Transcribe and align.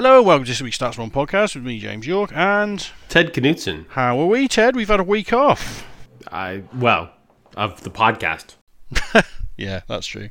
Hello, 0.00 0.22
welcome 0.22 0.44
to 0.44 0.50
this 0.52 0.62
week's 0.62 0.78
StatsBomb 0.78 1.10
podcast 1.10 1.56
with 1.56 1.64
me, 1.64 1.80
James 1.80 2.06
Yorke, 2.06 2.30
and 2.32 2.88
Ted 3.08 3.34
Knutson. 3.34 3.84
how 3.88 4.16
are 4.20 4.26
we, 4.26 4.46
Ted? 4.46 4.76
We've 4.76 4.86
had 4.86 5.00
a 5.00 5.02
week 5.02 5.32
off. 5.32 5.84
I 6.30 6.62
well 6.72 7.10
of 7.56 7.80
the 7.80 7.90
podcast. 7.90 8.54
Yeah, 9.56 9.80
that's 9.88 10.06
true. 10.06 10.30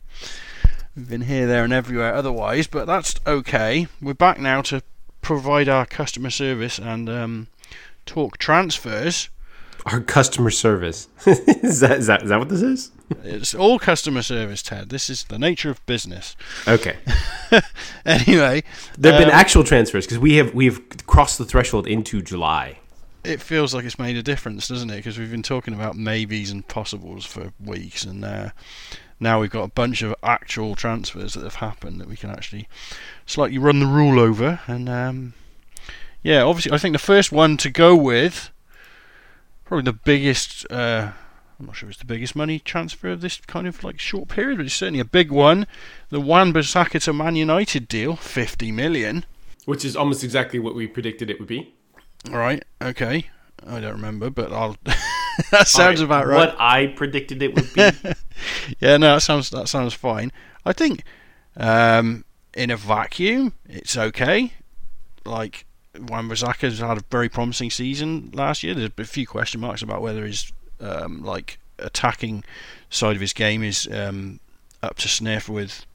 We've 0.96 1.10
been 1.10 1.20
here, 1.24 1.48
there, 1.48 1.66
and 1.66 1.74
everywhere 1.74 2.14
otherwise, 2.14 2.66
but 2.68 2.88
that's 2.88 3.16
okay. 3.28 3.88
We're 4.02 4.14
back 4.14 4.40
now 4.40 4.62
to 4.62 4.84
provide 5.22 5.68
our 5.68 5.86
customer 5.86 6.30
service 6.30 6.80
and 6.80 7.10
um, 7.10 7.48
talk 8.06 8.38
transfers. 8.38 9.28
Our 9.86 10.00
customer 10.00 10.50
service 10.50 11.10
is 11.26 11.82
that 11.82 11.98
is 11.98 12.08
that 12.08 12.24
is 12.24 12.30
that 12.30 12.40
what 12.40 12.48
this 12.48 12.62
is? 12.62 12.92
It's 13.24 13.54
all 13.56 13.80
customer 13.80 14.22
service, 14.22 14.62
Ted. 14.62 14.90
This 14.90 15.10
is 15.10 15.24
the 15.26 15.40
nature 15.40 15.70
of 15.70 15.86
business. 15.86 16.36
Okay, 16.68 16.98
Anyway, 18.06 18.64
there 18.98 19.14
have 19.14 19.22
been 19.22 19.30
um, 19.30 19.36
actual 19.36 19.64
transfers 19.64 20.06
because 20.06 20.20
we 20.20 20.36
have 20.36 20.54
we 20.54 20.66
have 20.66 20.82
crossed 21.08 21.38
the 21.38 21.46
threshold 21.46 21.88
into 21.88 22.22
July. 22.22 22.80
it 23.24 23.42
feels 23.42 23.74
like 23.74 23.86
it's 23.86 24.00
made 24.00 24.18
a 24.18 24.24
difference, 24.24 24.68
doesn't 24.68 24.90
it? 24.90 24.98
Because 24.98 25.18
we've 25.18 25.32
been 25.32 25.44
talking 25.44 25.74
about 25.74 25.96
maybes 25.96 26.52
and 26.52 26.68
possibles 26.68 27.26
for 27.26 27.54
weeks, 27.64 28.04
and 28.04 28.26
uh, 28.26 28.50
now 29.20 29.40
we've 29.40 29.50
got 29.52 29.64
a 29.64 29.70
bunch 29.70 30.02
of 30.02 30.14
actual 30.22 30.76
transfers 30.76 31.34
that 31.34 31.44
have 31.44 31.56
happened 31.56 32.00
that 32.02 32.10
we 32.10 32.18
can 32.18 32.30
actually 32.30 32.68
slightly 33.26 33.58
run 33.58 33.80
the 33.80 33.86
rule 33.88 34.20
over. 34.20 34.60
And 34.68 34.90
um, 34.90 35.34
yeah, 36.24 36.42
obviously, 36.42 36.74
I 36.74 36.78
think 36.78 36.94
the 36.94 37.00
first 37.00 37.32
one 37.32 37.56
to 37.58 37.70
go 37.70 37.96
with, 37.96 38.52
probably 39.64 39.86
the 39.86 39.94
biggest. 39.94 40.70
Uh, 40.70 41.12
I'm 41.60 41.66
not 41.66 41.76
sure 41.76 41.90
it's 41.90 41.98
the 41.98 42.06
biggest 42.06 42.36
money 42.36 42.60
transfer 42.60 43.10
of 43.10 43.22
this 43.22 43.38
kind 43.38 43.68
of 43.68 43.84
like 43.84 44.00
short 44.00 44.28
period, 44.30 44.58
but 44.58 44.68
it's 44.68 44.76
certainly 44.76 45.00
a 45.00 45.06
big 45.06 45.32
one. 45.32 45.66
The 46.10 46.22
Wan 46.22 46.54
Bissaka 46.54 47.02
to 47.04 47.14
Man 47.14 47.36
United 47.36 47.88
deal, 47.88 48.16
50 48.16 48.72
million. 48.72 49.26
Which 49.66 49.84
is 49.84 49.96
almost 49.96 50.24
exactly 50.24 50.60
what 50.60 50.76
we 50.76 50.88
predicted 50.88 51.30
it 51.30 51.40
would 51.40 51.48
be. 51.48 51.74
All 52.32 52.38
right, 52.38 52.64
okay. 52.82 53.30
I 53.66 53.80
don't 53.80 53.94
remember, 53.94 54.30
but 54.30 54.54
I'll. 54.54 54.78
that 55.52 55.68
sounds 55.68 56.00
about 56.00 56.28
right. 56.28 56.38
What 56.38 56.56
I 56.60 56.88
predicted 56.88 57.42
it 57.42 57.56
would 57.56 57.74
be. 57.74 58.14
Yeah, 58.80 58.98
no, 58.98 59.16
that 59.16 59.22
sounds 59.22 59.50
that 59.50 59.68
sounds 59.68 59.96
fine. 59.96 60.32
I 60.64 60.74
think 60.74 61.04
um, 61.56 62.24
in 62.54 62.70
a 62.70 62.78
vacuum, 62.78 63.54
it's 63.66 63.98
okay. 63.98 64.54
Like 65.26 65.66
Wan-Bissaka's 66.00 66.80
had 66.80 67.00
a 67.00 67.04
very 67.10 67.30
promising 67.30 67.72
season 67.72 68.30
last 68.34 68.62
year. 68.62 68.74
There's 68.74 68.92
a 68.96 69.04
few 69.06 69.26
question 69.26 69.62
marks 69.62 69.82
about 69.82 70.02
whether 70.02 70.26
his 70.26 70.52
um, 70.80 71.24
like 71.24 71.60
attacking 71.80 72.44
side 72.90 73.16
of 73.16 73.22
his 73.22 73.34
game 73.34 73.64
is 73.64 73.88
um, 73.92 74.40
up 74.82 74.98
to 74.98 75.08
sniff 75.08 75.50
with. 75.50 75.86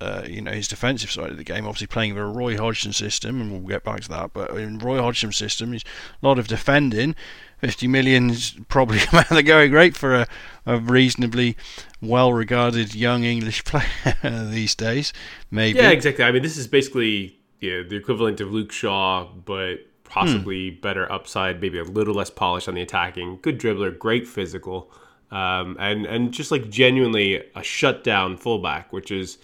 Uh, 0.00 0.24
you 0.26 0.40
know 0.40 0.50
his 0.50 0.66
defensive 0.66 1.12
side 1.12 1.30
of 1.30 1.36
the 1.36 1.44
game, 1.44 1.64
obviously 1.64 1.86
playing 1.86 2.12
with 2.12 2.24
a 2.24 2.26
Roy 2.26 2.56
Hodgson 2.56 2.92
system, 2.92 3.40
and 3.40 3.52
we'll 3.52 3.60
get 3.60 3.84
back 3.84 4.00
to 4.00 4.08
that. 4.08 4.32
But 4.32 4.50
in 4.50 4.80
Roy 4.80 5.00
Hodgson's 5.00 5.36
system, 5.36 5.72
is 5.72 5.84
a 6.20 6.26
lot 6.26 6.40
of 6.40 6.48
defending. 6.48 7.14
50 7.58 7.86
million 7.86 8.30
is 8.30 8.56
probably 8.66 8.98
they're 9.30 9.42
going 9.42 9.70
great 9.70 9.96
for 9.96 10.16
a, 10.16 10.26
a 10.66 10.78
reasonably 10.78 11.56
well 12.00 12.32
regarded 12.32 12.96
young 12.96 13.22
English 13.22 13.62
player 13.64 14.16
these 14.50 14.74
days. 14.74 15.12
Maybe. 15.52 15.78
yeah, 15.78 15.90
exactly. 15.90 16.24
I 16.24 16.32
mean, 16.32 16.42
this 16.42 16.56
is 16.56 16.66
basically 16.66 17.38
know, 17.70 17.82
the 17.82 17.96
equivalent 17.96 18.40
of 18.40 18.52
Luke 18.52 18.72
Shaw, 18.72 19.24
but 19.24 19.86
possibly 20.12 20.68
better 20.70 21.10
upside, 21.10 21.60
maybe 21.60 21.78
a 21.78 21.84
little 21.84 22.14
less 22.14 22.30
polish 22.30 22.68
on 22.68 22.74
the 22.74 22.82
attacking. 22.82 23.38
Good 23.40 23.58
dribbler, 23.58 23.98
great 23.98 24.28
physical, 24.28 24.92
um, 25.30 25.76
and 25.80 26.04
and 26.06 26.32
just 26.32 26.50
like 26.50 26.68
genuinely 26.68 27.42
a 27.56 27.62
shutdown 27.62 28.36
fullback, 28.36 28.92
which 28.92 29.10
is. 29.10 29.38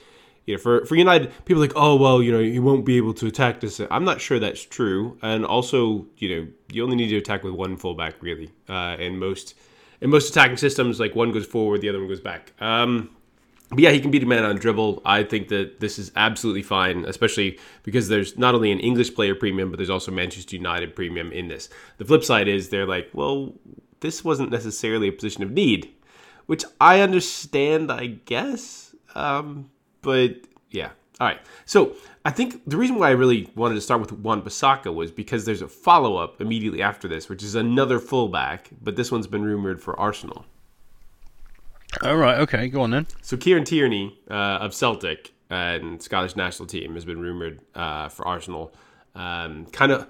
You 0.47 0.55
know, 0.55 0.63
for, 0.63 0.87
for 0.87 0.97
United, 0.97 1.31
people 1.45 1.61
like, 1.61 1.75
oh 1.77 1.95
well, 1.95 2.23
you 2.23 2.33
know, 2.33 2.41
he 2.41 2.59
won't 2.59 2.87
be 2.87 2.97
able 2.97 3.13
to 3.13 3.27
attack 3.27 3.61
this. 3.61 3.83
I'm 3.91 4.07
not 4.07 4.19
sure 4.19 4.39
that's 4.39 4.63
true, 4.63 5.19
and 5.21 5.45
also, 5.45 6.07
you 6.17 6.29
know, 6.31 6.49
you 6.73 6.83
only 6.83 6.97
need 6.97 7.09
to 7.09 7.19
attack 7.19 7.45
with 7.45 7.53
one 7.53 7.77
fullback 7.77 8.15
really. 8.23 8.51
Uh, 8.67 8.97
in 8.99 9.19
most 9.19 9.55
in 10.01 10.09
most 10.09 10.31
attacking 10.31 10.57
systems, 10.57 10.99
like 10.99 11.15
one 11.15 11.33
goes 11.33 11.45
forward, 11.45 11.83
the 11.83 11.91
other 11.91 11.99
one 11.99 12.09
goes 12.09 12.23
back. 12.23 12.55
Um, 12.61 13.11
but 13.71 13.81
yeah, 13.81 13.91
he 13.91 14.01
can 14.01 14.11
beat 14.11 14.23
a 14.23 14.27
man 14.27 14.45
on 14.45 14.57
dribble. 14.57 15.03
I 15.05 15.23
think 15.23 15.49
that 15.49 15.81
this 15.81 15.99
is 15.99 16.11
absolutely 16.17 16.63
fine, 16.63 17.05
especially 17.05 17.59
because 17.83 18.09
there's 18.09 18.39
not 18.39 18.55
only 18.55 18.73
an 18.73 18.81
English 18.81 19.15
player 19.15 19.35
premium, 19.35 19.71
but 19.71 19.77
there's 19.77 19.91
also 19.91 20.11
Manchester 20.11 20.57
United 20.57 20.97
premium 20.97 21.33
in 21.33 21.49
this. 21.49 21.69
The 21.99 22.05
flip 22.07 22.25
side 22.25 22.49
is 22.49 22.71
they're 22.71 22.87
like, 22.87 23.11
well, 23.13 23.53
this 24.01 24.25
wasn't 24.25 24.51
necessarily 24.51 25.09
a 25.09 25.13
position 25.13 25.43
of 25.43 25.51
need, 25.51 25.93
which 26.47 26.65
I 26.81 27.01
understand, 27.01 27.93
I 27.93 28.07
guess. 28.07 28.95
Um, 29.15 29.71
but 30.01 30.37
yeah, 30.71 30.91
all 31.21 31.27
right. 31.27 31.41
So 31.67 31.95
I 32.25 32.31
think 32.31 32.63
the 32.67 32.79
reason 32.79 32.97
why 32.97 33.09
I 33.09 33.13
really 33.13 33.51
wanted 33.55 33.75
to 33.75 33.81
start 33.83 34.01
with 34.01 34.13
Wan-Bissaka 34.13 34.95
was 34.95 35.11
because 35.11 35.45
there's 35.45 35.63
a 35.63 35.69
follow 35.69 36.17
up 36.17 36.41
immediately 36.41 36.81
after 36.81 37.07
this, 37.07 37.29
which 37.29 37.43
is 37.43 37.55
another 37.55 37.99
fullback, 37.99 38.71
but 38.81 38.97
this 38.97 39.13
one's 39.13 39.27
been 39.27 39.45
rumored 39.45 39.83
for 39.83 39.99
Arsenal. 40.01 40.47
All 42.03 42.17
right. 42.17 42.39
Okay. 42.41 42.69
Go 42.69 42.83
on 42.83 42.91
then. 42.91 43.07
So 43.23 43.37
Kieran 43.37 43.65
Tierney 43.65 44.19
uh, 44.31 44.35
of 44.61 44.75
Celtic 44.75 45.33
and 45.51 46.03
Scottish 46.03 46.37
national 46.37 46.67
team 46.67 46.95
has 46.95 47.05
been 47.05 47.21
rumored 47.21 47.61
uh, 47.75 48.09
for 48.09 48.27
Arsenal. 48.27 48.73
Um, 49.15 49.67
kind 49.67 49.93
of 49.93 50.07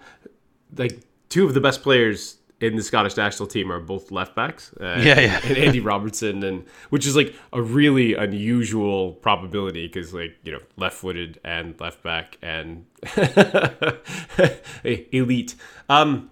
like 0.77 1.01
two 1.29 1.47
of 1.47 1.55
the 1.55 1.61
best 1.61 1.83
players 1.83 2.37
in 2.61 2.75
the 2.75 2.83
Scottish 2.83 3.17
national 3.17 3.47
team 3.47 3.71
are 3.71 3.79
both 3.79 4.11
left 4.11 4.35
backs. 4.35 4.73
Uh, 4.81 4.85
Yeah, 5.03 5.21
yeah. 5.21 5.41
and 5.45 5.57
Andy 5.57 5.79
Robertson, 5.79 6.43
and 6.43 6.65
which 6.91 7.07
is 7.07 7.15
like 7.15 7.33
a 7.53 7.63
really 7.63 8.15
unusual 8.15 9.13
probability 9.13 9.87
because 9.87 10.13
like 10.13 10.35
you 10.43 10.51
know 10.53 10.61
left 10.77 10.97
footed 10.97 11.39
and 11.45 11.79
left 11.81 12.03
back 12.03 12.37
and 12.43 12.85
elite. 14.85 15.55
Um, 15.89 16.31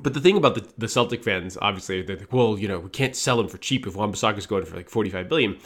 but 0.00 0.14
the 0.14 0.20
thing 0.20 0.36
about 0.36 0.54
the, 0.54 0.66
the 0.78 0.88
Celtic 0.88 1.22
fans, 1.22 1.58
obviously, 1.60 2.02
they're 2.02 2.16
like, 2.16 2.32
well, 2.32 2.58
you 2.58 2.68
know, 2.68 2.80
we 2.80 2.88
can't 2.88 3.14
sell 3.14 3.38
him 3.38 3.48
for 3.48 3.58
cheap 3.58 3.86
if 3.86 3.94
Wan-Bissaka 3.94 4.38
is 4.38 4.46
going 4.46 4.64
for 4.64 4.76
like 4.76 4.88
45 4.88 5.28
billion. 5.28 5.58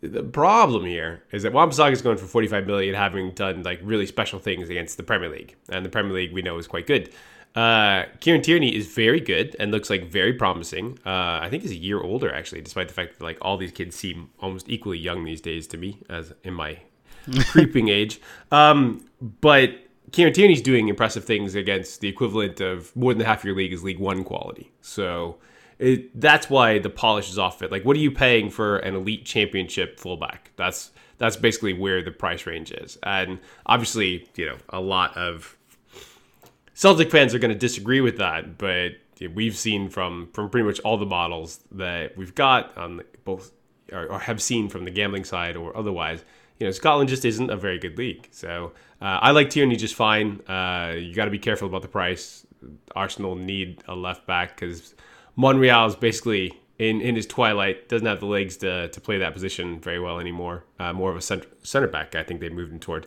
The 0.00 0.22
problem 0.22 0.86
here 0.86 1.24
is 1.30 1.42
that 1.42 1.52
Wan-Bissaka 1.52 1.92
is 1.92 2.00
going 2.00 2.16
for 2.16 2.26
45 2.26 2.66
billion, 2.66 2.94
having 2.94 3.32
done 3.32 3.62
like 3.62 3.80
really 3.82 4.06
special 4.06 4.38
things 4.38 4.70
against 4.70 4.96
the 4.96 5.02
Premier 5.02 5.28
League, 5.28 5.56
and 5.68 5.84
the 5.84 5.90
Premier 5.90 6.12
League 6.12 6.32
we 6.32 6.40
know 6.40 6.56
is 6.56 6.66
quite 6.66 6.86
good. 6.86 7.10
Uh, 7.54 8.04
Kieran 8.20 8.42
Tierney 8.42 8.74
is 8.74 8.86
very 8.86 9.20
good 9.20 9.56
and 9.58 9.72
looks 9.72 9.90
like 9.90 10.06
very 10.06 10.32
promising. 10.32 10.98
Uh, 11.04 11.40
I 11.42 11.48
think 11.50 11.62
he's 11.62 11.72
a 11.72 11.76
year 11.76 12.00
older 12.00 12.32
actually, 12.32 12.60
despite 12.60 12.88
the 12.88 12.94
fact 12.94 13.18
that 13.18 13.24
like 13.24 13.38
all 13.42 13.56
these 13.56 13.72
kids 13.72 13.96
seem 13.96 14.30
almost 14.38 14.68
equally 14.68 14.98
young 14.98 15.24
these 15.24 15.40
days 15.40 15.66
to 15.68 15.76
me, 15.76 15.98
as 16.08 16.32
in 16.44 16.54
my 16.54 16.78
creeping 17.46 17.88
age. 17.88 18.20
Um, 18.52 19.04
but 19.40 19.72
Kieran 20.12 20.32
Tierney's 20.32 20.62
doing 20.62 20.88
impressive 20.88 21.24
things 21.24 21.54
against 21.54 22.00
the 22.00 22.08
equivalent 22.08 22.60
of 22.60 22.94
more 22.96 23.14
than 23.14 23.24
half 23.24 23.44
your 23.44 23.54
league 23.54 23.72
is 23.72 23.84
League 23.84 23.98
One 23.98 24.24
quality. 24.24 24.72
So 24.80 25.38
it, 25.78 26.20
that's 26.20 26.50
why 26.50 26.78
the 26.78 26.90
polish 26.90 27.30
is 27.30 27.38
off 27.38 27.62
it. 27.62 27.70
Like, 27.70 27.84
what 27.84 27.96
are 27.96 28.00
you 28.00 28.10
paying 28.10 28.50
for 28.50 28.78
an 28.78 28.94
elite 28.94 29.24
championship 29.24 29.98
fullback? 29.98 30.50
That's 30.56 30.90
that's 31.18 31.36
basically 31.36 31.74
where 31.74 32.02
the 32.02 32.10
price 32.10 32.46
range 32.46 32.72
is, 32.72 32.98
and 33.02 33.38
obviously, 33.66 34.28
you 34.36 34.46
know, 34.46 34.56
a 34.70 34.80
lot 34.80 35.16
of 35.16 35.56
Celtic 36.74 37.10
fans 37.10 37.34
are 37.34 37.38
going 37.38 37.52
to 37.52 37.58
disagree 37.58 38.00
with 38.00 38.16
that, 38.16 38.56
but 38.56 38.92
we've 39.34 39.56
seen 39.56 39.90
from 39.90 40.30
from 40.32 40.48
pretty 40.48 40.66
much 40.66 40.80
all 40.80 40.96
the 40.96 41.06
models 41.06 41.60
that 41.72 42.16
we've 42.16 42.34
got 42.34 42.76
on 42.78 43.02
both 43.24 43.52
or, 43.92 44.06
or 44.06 44.18
have 44.18 44.40
seen 44.40 44.68
from 44.68 44.84
the 44.84 44.90
gambling 44.90 45.24
side 45.24 45.56
or 45.56 45.76
otherwise. 45.76 46.24
You 46.60 46.66
know, 46.66 46.70
Scotland 46.72 47.08
just 47.08 47.24
isn't 47.24 47.50
a 47.50 47.56
very 47.56 47.78
good 47.78 47.96
league. 47.98 48.28
So 48.30 48.72
uh, 49.00 49.18
I 49.22 49.30
like 49.32 49.50
Tierney 49.50 49.76
just 49.76 49.94
fine. 49.94 50.40
Uh, 50.46 50.94
you 50.96 51.14
got 51.14 51.24
to 51.24 51.30
be 51.30 51.38
careful 51.38 51.66
about 51.66 51.82
the 51.82 51.88
price. 51.88 52.46
Arsenal 52.94 53.34
need 53.34 53.82
a 53.88 53.94
left 53.96 54.26
back 54.26 54.54
because 54.60 54.94
Monreal 55.36 55.86
is 55.86 55.96
basically 55.96 56.52
in, 56.78 57.00
in 57.00 57.16
his 57.16 57.26
twilight, 57.26 57.88
doesn't 57.88 58.06
have 58.06 58.20
the 58.20 58.26
legs 58.26 58.58
to, 58.58 58.88
to 58.88 59.00
play 59.00 59.18
that 59.18 59.32
position 59.32 59.80
very 59.80 59.98
well 59.98 60.20
anymore. 60.20 60.64
Uh, 60.78 60.92
more 60.92 61.10
of 61.10 61.16
a 61.16 61.20
center, 61.22 61.46
center 61.62 61.88
back, 61.88 62.14
I 62.14 62.22
think 62.22 62.40
they 62.40 62.50
moved 62.50 62.72
him 62.72 62.78
toward. 62.78 63.06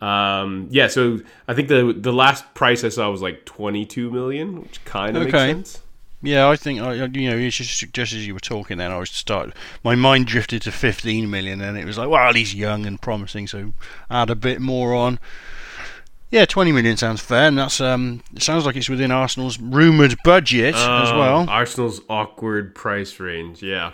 Um, 0.00 0.68
yeah, 0.70 0.88
so 0.88 1.20
I 1.46 1.54
think 1.54 1.68
the 1.68 1.94
the 1.96 2.12
last 2.12 2.54
price 2.54 2.82
I 2.82 2.88
saw 2.88 3.08
was 3.10 3.22
like 3.22 3.44
22 3.44 4.10
million, 4.10 4.60
which 4.62 4.84
kind 4.84 5.16
of 5.16 5.22
Okay. 5.28 5.52
makes 5.54 5.70
sense. 5.70 5.82
Yeah, 6.22 6.48
I 6.48 6.54
think 6.56 6.80
I, 6.80 6.92
you 6.94 7.30
know, 7.30 7.48
just, 7.50 7.92
just 7.92 8.12
as 8.12 8.26
you 8.26 8.32
were 8.34 8.40
talking, 8.40 8.78
then 8.78 8.92
I 8.92 8.98
was 8.98 9.10
start. 9.10 9.52
My 9.82 9.96
mind 9.96 10.26
drifted 10.28 10.62
to 10.62 10.72
15 10.72 11.28
million, 11.28 11.60
and 11.60 11.76
it 11.76 11.84
was 11.84 11.98
like, 11.98 12.08
well, 12.08 12.32
he's 12.32 12.54
young 12.54 12.86
and 12.86 13.00
promising, 13.00 13.48
so 13.48 13.72
add 14.08 14.30
a 14.30 14.36
bit 14.36 14.60
more 14.60 14.94
on. 14.94 15.18
Yeah, 16.30 16.46
20 16.46 16.72
million 16.72 16.96
sounds 16.96 17.20
fair, 17.20 17.48
and 17.48 17.58
that's 17.58 17.80
um, 17.80 18.22
it 18.34 18.42
sounds 18.42 18.64
like 18.64 18.76
it's 18.76 18.88
within 18.88 19.10
Arsenal's 19.10 19.58
rumored 19.58 20.16
budget 20.24 20.74
as 20.76 21.10
Um, 21.10 21.18
well. 21.18 21.50
Arsenal's 21.50 22.00
awkward 22.08 22.74
price 22.74 23.18
range, 23.20 23.62
yeah. 23.62 23.92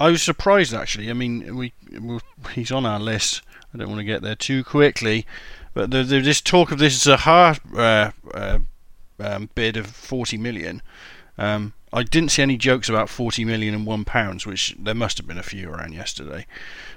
I 0.00 0.10
was 0.10 0.22
surprised 0.22 0.74
actually. 0.74 1.10
I 1.10 1.12
mean, 1.12 1.54
we, 1.56 1.72
we 2.00 2.18
he's 2.54 2.72
on 2.72 2.84
our 2.84 2.98
list. 2.98 3.42
I 3.72 3.78
don't 3.78 3.88
want 3.88 4.00
to 4.00 4.04
get 4.04 4.22
there 4.22 4.34
too 4.34 4.64
quickly, 4.64 5.26
but 5.74 5.90
there's 5.90 6.08
this 6.08 6.40
talk 6.40 6.72
of 6.72 6.78
this 6.78 7.04
Zaha 7.06 7.60
uh, 7.76 8.10
uh, 8.36 8.58
um, 9.20 9.50
bid 9.54 9.76
of 9.76 9.86
40 9.86 10.36
million. 10.38 10.82
Um, 11.38 11.72
I 11.92 12.02
didn't 12.02 12.30
see 12.30 12.42
any 12.42 12.56
jokes 12.56 12.88
about 12.88 13.08
40 13.08 13.44
million 13.44 13.74
and 13.74 13.86
one 13.86 14.04
pounds, 14.04 14.46
which 14.46 14.74
there 14.78 14.94
must 14.94 15.18
have 15.18 15.26
been 15.26 15.38
a 15.38 15.42
few 15.44 15.70
around 15.70 15.92
yesterday. 15.94 16.46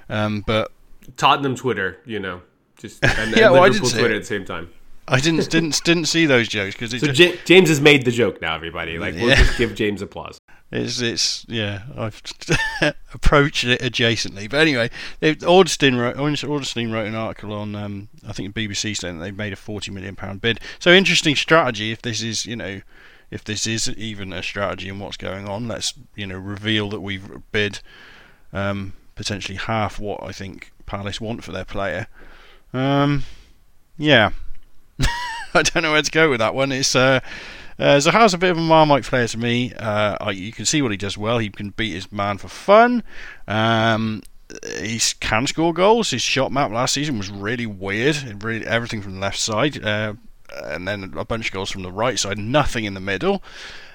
Um, 0.08 0.42
but 0.46 0.72
Tottenham 1.16 1.54
Twitter, 1.54 1.98
you 2.04 2.18
know, 2.18 2.42
just 2.78 3.04
and, 3.04 3.36
Yeah, 3.36 3.44
and 3.46 3.52
well, 3.54 3.62
I 3.64 3.68
Liverpool 3.68 3.90
Twitter 3.90 4.12
it. 4.14 4.16
at 4.16 4.20
the 4.22 4.26
same 4.26 4.44
time. 4.44 4.70
I 5.06 5.20
didn't 5.20 5.48
didn't 5.50 5.82
didn't 5.84 6.04
see 6.06 6.26
those 6.26 6.48
jokes 6.48 6.74
because 6.74 7.00
So 7.00 7.12
J- 7.12 7.38
James 7.44 7.68
has 7.68 7.80
made 7.80 8.04
the 8.04 8.10
joke 8.10 8.40
now, 8.42 8.54
everybody. 8.54 8.98
Like 8.98 9.14
we'll 9.14 9.28
Yeah. 9.30 9.36
just 9.36 9.56
give 9.56 9.74
James 9.74 10.02
applause. 10.02 10.38
It's 10.70 11.00
it's 11.00 11.46
yeah. 11.48 11.84
I've 11.96 12.20
approached 13.14 13.64
it 13.64 13.80
adjacently, 13.80 14.50
but 14.50 14.60
anyway, 14.60 14.90
it, 15.22 15.42
Ornstein 15.42 15.96
wrote 15.96 16.16
Ornstein 16.18 16.92
wrote 16.92 17.06
an 17.06 17.14
article 17.14 17.54
on 17.54 17.74
um, 17.74 18.08
I 18.28 18.32
think 18.34 18.54
BBC 18.54 18.94
saying 18.94 19.18
that 19.18 19.24
they've 19.24 19.36
made 19.36 19.54
a 19.54 19.56
forty 19.56 19.90
million 19.90 20.14
pound 20.14 20.42
bid. 20.42 20.60
So 20.78 20.92
interesting 20.92 21.36
strategy. 21.36 21.90
If 21.90 22.02
this 22.02 22.20
is 22.22 22.44
you 22.44 22.56
know 22.56 22.82
if 23.30 23.44
this 23.44 23.66
is 23.66 23.88
even 23.90 24.32
a 24.32 24.42
strategy 24.42 24.88
and 24.88 25.00
what's 25.00 25.16
going 25.16 25.48
on, 25.48 25.68
let's 25.68 25.94
you 26.14 26.26
know 26.26 26.38
reveal 26.38 26.88
that 26.90 27.00
we've 27.00 27.28
bid 27.52 27.80
um, 28.52 28.94
potentially 29.14 29.58
half 29.58 29.98
what 29.98 30.22
I 30.22 30.32
think 30.32 30.72
Palace 30.86 31.20
want 31.20 31.44
for 31.44 31.52
their 31.52 31.64
player. 31.64 32.06
Um, 32.72 33.24
yeah, 33.96 34.30
I 35.54 35.62
don't 35.62 35.82
know 35.82 35.92
where 35.92 36.02
to 36.02 36.10
go 36.10 36.30
with 36.30 36.40
that 36.40 36.54
one. 36.54 36.72
It's 36.72 36.94
uh, 36.94 37.20
uh, 37.78 37.98
Zaha's 37.98 38.34
a 38.34 38.38
bit 38.38 38.50
of 38.50 38.58
a 38.58 38.62
Marmite 38.62 39.04
player 39.04 39.28
to 39.28 39.38
me. 39.38 39.72
Uh, 39.74 40.16
I, 40.20 40.30
you 40.32 40.52
can 40.52 40.66
see 40.66 40.82
what 40.82 40.90
he 40.90 40.96
does 40.96 41.16
well. 41.16 41.38
He 41.38 41.48
can 41.50 41.70
beat 41.70 41.92
his 41.92 42.10
man 42.10 42.38
for 42.38 42.48
fun. 42.48 43.02
Um, 43.46 44.22
he 44.80 45.00
can 45.20 45.46
score 45.46 45.72
goals. 45.72 46.10
His 46.10 46.22
shot 46.22 46.50
map 46.50 46.70
last 46.70 46.94
season 46.94 47.18
was 47.18 47.30
really 47.30 47.66
weird. 47.66 48.42
Really 48.42 48.66
everything 48.66 49.02
from 49.02 49.14
the 49.14 49.20
left 49.20 49.38
side, 49.38 49.82
uh, 49.84 50.14
and 50.52 50.86
then 50.86 51.12
a 51.16 51.24
bunch 51.24 51.48
of 51.48 51.52
goals 51.52 51.70
from 51.70 51.82
the 51.82 51.92
right 51.92 52.18
side. 52.18 52.38
Nothing 52.38 52.84
in 52.84 52.94
the 52.94 53.00
middle. 53.00 53.42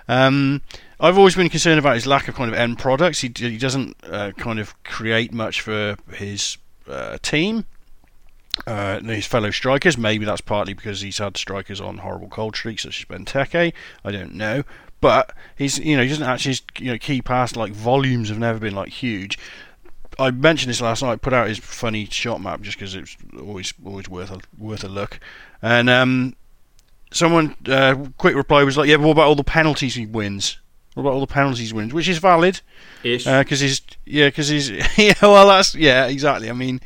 Um, 0.08 0.62
I've 1.00 1.18
always 1.18 1.36
been 1.36 1.50
concerned 1.50 1.80
about 1.80 1.96
his 1.96 2.08
lack 2.08 2.28
of 2.28 2.36
kind 2.36 2.52
of 2.52 2.58
end 2.58 2.78
products. 2.78 3.22
He, 3.22 3.32
he 3.36 3.58
doesn't 3.58 3.96
uh, 4.04 4.32
kind 4.38 4.60
of 4.60 4.82
create 4.84 5.34
much 5.34 5.62
for 5.62 5.98
his 6.12 6.58
uh, 6.88 7.18
team 7.22 7.66
uh, 8.68 9.00
his 9.02 9.26
fellow 9.26 9.52
strikers. 9.52 9.98
Maybe 9.98 10.26
that's 10.26 10.42
partly 10.42 10.74
because 10.74 11.02
he's 11.02 11.18
had 11.18 11.38
strikers 11.38 11.82
on 11.82 12.00
horrible 12.00 12.30
cold 12.30 12.56
streaks 12.56 12.84
such 12.84 13.00
as 13.02 13.06
Benteke. 13.06 13.74
I 14.04 14.12
don't 14.12 14.36
know, 14.36 14.64
but 15.02 15.34
he's 15.58 15.80
you 15.80 15.98
know 15.98 16.04
he 16.04 16.10
doesn't 16.10 16.28
actually 16.28 16.58
you 16.80 16.92
know 16.92 16.98
key 16.98 17.22
pass 17.22 17.56
like 17.56 17.72
volumes 17.72 18.30
have 18.30 18.40
never 18.40 18.60
been 18.60 18.76
like 18.76 18.90
huge. 18.90 19.38
I 20.20 20.30
mentioned 20.30 20.70
this 20.70 20.82
last 20.82 21.02
night. 21.02 21.22
Put 21.22 21.34
out 21.34 21.48
his 21.48 21.58
funny 21.58 22.06
shot 22.06 22.40
map 22.40 22.62
just 22.62 22.78
because 22.78 22.94
it's 22.94 23.18
always 23.40 23.74
always 23.84 24.08
worth 24.08 24.32
a 24.32 24.40
worth 24.58 24.84
a 24.84 24.90
look. 24.90 25.20
And 25.62 25.90
um, 25.90 26.36
someone 27.14 27.56
uh, 27.68 27.96
quick 28.18 28.36
reply 28.36 28.64
was 28.64 28.78
like, 28.78 28.90
"Yeah, 28.90 28.98
but 28.98 29.04
what 29.04 29.12
about 29.14 29.28
all 29.28 29.36
the 29.36 29.44
penalties 29.44 29.96
he 29.96 30.06
wins? 30.06 30.58
What 30.96 31.02
about 31.04 31.14
all 31.14 31.22
the 31.22 31.28
penalties 31.28 31.70
he 31.72 31.76
wins? 31.76 31.94
Which 31.94 32.08
is 32.08 32.18
valid 32.20 32.62
Ish. 33.04 33.26
because 33.26 33.60
he's 33.62 33.82
yeah 34.06 34.28
because 34.28 34.48
he's 34.50 34.70
yeah 34.98 35.14
well 35.22 35.48
that's 35.48 35.74
yeah 35.76 36.06
exactly 36.08 36.50
i 36.50 36.54
mean 36.54 36.80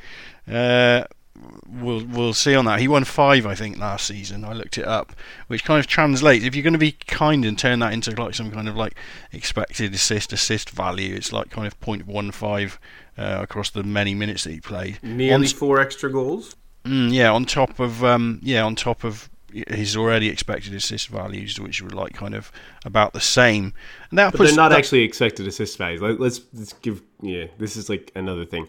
uh 0.49 1.03
we'll 1.67 2.03
we'll 2.05 2.33
see 2.33 2.55
on 2.55 2.65
that 2.65 2.79
he 2.79 2.87
won 2.87 3.03
five 3.03 3.45
i 3.45 3.53
think 3.53 3.77
last 3.77 4.07
season 4.07 4.43
i 4.45 4.53
looked 4.53 4.77
it 4.77 4.85
up 4.87 5.11
which 5.47 5.63
kind 5.63 5.79
of 5.79 5.85
translates 5.85 6.45
if 6.45 6.55
you're 6.55 6.63
going 6.63 6.73
to 6.73 6.79
be 6.79 6.93
kind 6.93 7.43
and 7.45 7.59
turn 7.59 7.79
that 7.79 7.91
into 7.93 8.09
like 8.11 8.33
some 8.33 8.49
kind 8.49 8.67
of 8.69 8.75
like 8.77 8.95
expected 9.33 9.93
assist 9.93 10.31
assist 10.33 10.69
value 10.69 11.13
it's 11.13 11.31
like 11.33 11.49
kind 11.49 11.67
of 11.67 11.79
0.15 11.81 12.77
uh, 13.17 13.39
across 13.41 13.69
the 13.69 13.83
many 13.83 14.15
minutes 14.15 14.43
that 14.45 14.53
he 14.53 14.59
played 14.61 14.97
Nearly 15.03 15.45
on- 15.47 15.53
four 15.53 15.79
extra 15.79 16.11
goals. 16.11 16.55
Mm, 16.85 17.11
yeah, 17.11 17.31
on 17.31 17.43
top 17.45 17.79
of 17.81 18.03
um, 18.05 18.39
yeah, 18.41 18.63
on 18.63 18.75
top 18.75 19.03
of 19.03 19.29
his 19.53 19.95
already 19.95 20.29
expected 20.29 20.73
assist 20.73 21.07
values, 21.07 21.59
which 21.59 21.81
were 21.81 21.89
like 21.89 22.13
kind 22.13 22.35
of 22.35 22.51
about 22.85 23.13
the 23.13 23.19
same. 23.21 23.73
And 24.09 24.19
that 24.19 24.31
But 24.31 24.37
puts 24.39 24.49
they're 24.51 24.57
not 24.57 24.69
that- 24.69 24.77
actually 24.79 25.03
expected 25.03 25.47
assist 25.47 25.77
values. 25.77 26.01
Let, 26.01 26.19
let's, 26.19 26.41
let's 26.53 26.73
give. 26.73 27.01
Yeah, 27.21 27.45
this 27.57 27.75
is 27.77 27.89
like 27.89 28.11
another 28.15 28.45
thing. 28.45 28.67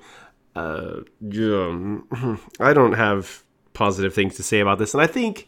Uh, 0.57 1.01
yeah, 1.21 1.97
I 2.61 2.73
don't 2.73 2.95
have 2.95 3.43
positive 3.75 4.15
things 4.15 4.37
to 4.37 4.43
say 4.43 4.61
about 4.61 4.79
this, 4.79 4.93
and 4.95 5.01
I 5.03 5.07
think, 5.07 5.47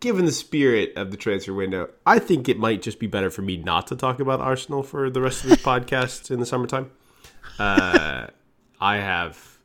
given 0.00 0.26
the 0.26 0.32
spirit 0.32 0.92
of 0.96 1.10
the 1.10 1.16
transfer 1.16 1.54
window, 1.54 1.88
I 2.04 2.18
think 2.18 2.48
it 2.48 2.58
might 2.58 2.82
just 2.82 2.98
be 2.98 3.06
better 3.06 3.30
for 3.30 3.40
me 3.42 3.56
not 3.56 3.86
to 3.86 3.96
talk 3.96 4.20
about 4.20 4.40
Arsenal 4.40 4.82
for 4.82 5.08
the 5.08 5.20
rest 5.22 5.44
of 5.44 5.50
this 5.50 5.62
podcast 5.62 6.30
in 6.30 6.40
the 6.40 6.46
summertime. 6.46 6.90
Uh, 7.58 8.26
I 8.80 8.96
have, 8.96 9.58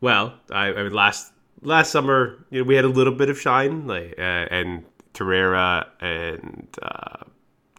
well, 0.00 0.34
I, 0.50 0.66
I 0.68 0.82
mean, 0.84 0.92
last 0.92 1.32
last 1.62 1.90
summer, 1.92 2.44
you 2.50 2.60
know, 2.60 2.64
we 2.64 2.74
had 2.74 2.84
a 2.84 2.88
little 2.88 3.12
bit 3.14 3.28
of 3.30 3.40
shine, 3.40 3.86
like, 3.86 4.14
uh, 4.18 4.22
and 4.50 4.84
Torreira 5.14 5.86
and 6.00 6.68
uh, 6.82 7.24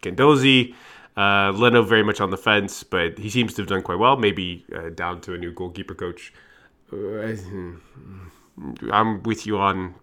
Guendouzi. 0.01 0.73
Uh, 1.15 1.51
Leno 1.51 1.83
very 1.83 2.03
much 2.03 2.19
on 2.19 2.31
the 2.31 2.37
fence, 2.37 2.81
but 2.83 3.17
he 3.19 3.29
seems 3.29 3.53
to 3.53 3.61
have 3.61 3.69
done 3.69 3.83
quite 3.83 3.99
well. 3.99 4.17
Maybe 4.17 4.65
uh, 4.75 4.89
down 4.89 5.21
to 5.21 5.33
a 5.35 5.37
new 5.37 5.51
goalkeeper 5.51 5.93
coach. 5.93 6.33
Uh, 6.91 7.33
I'm 8.91 9.21
with 9.23 9.45
you 9.45 9.57
on 9.57 9.95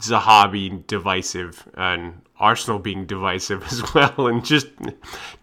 Zaha 0.00 0.50
being 0.50 0.84
divisive 0.86 1.66
and 1.74 2.20
Arsenal 2.38 2.78
being 2.78 3.06
divisive 3.06 3.62
as 3.72 3.94
well. 3.94 4.26
And 4.26 4.44
just 4.44 4.68
can 4.76 4.94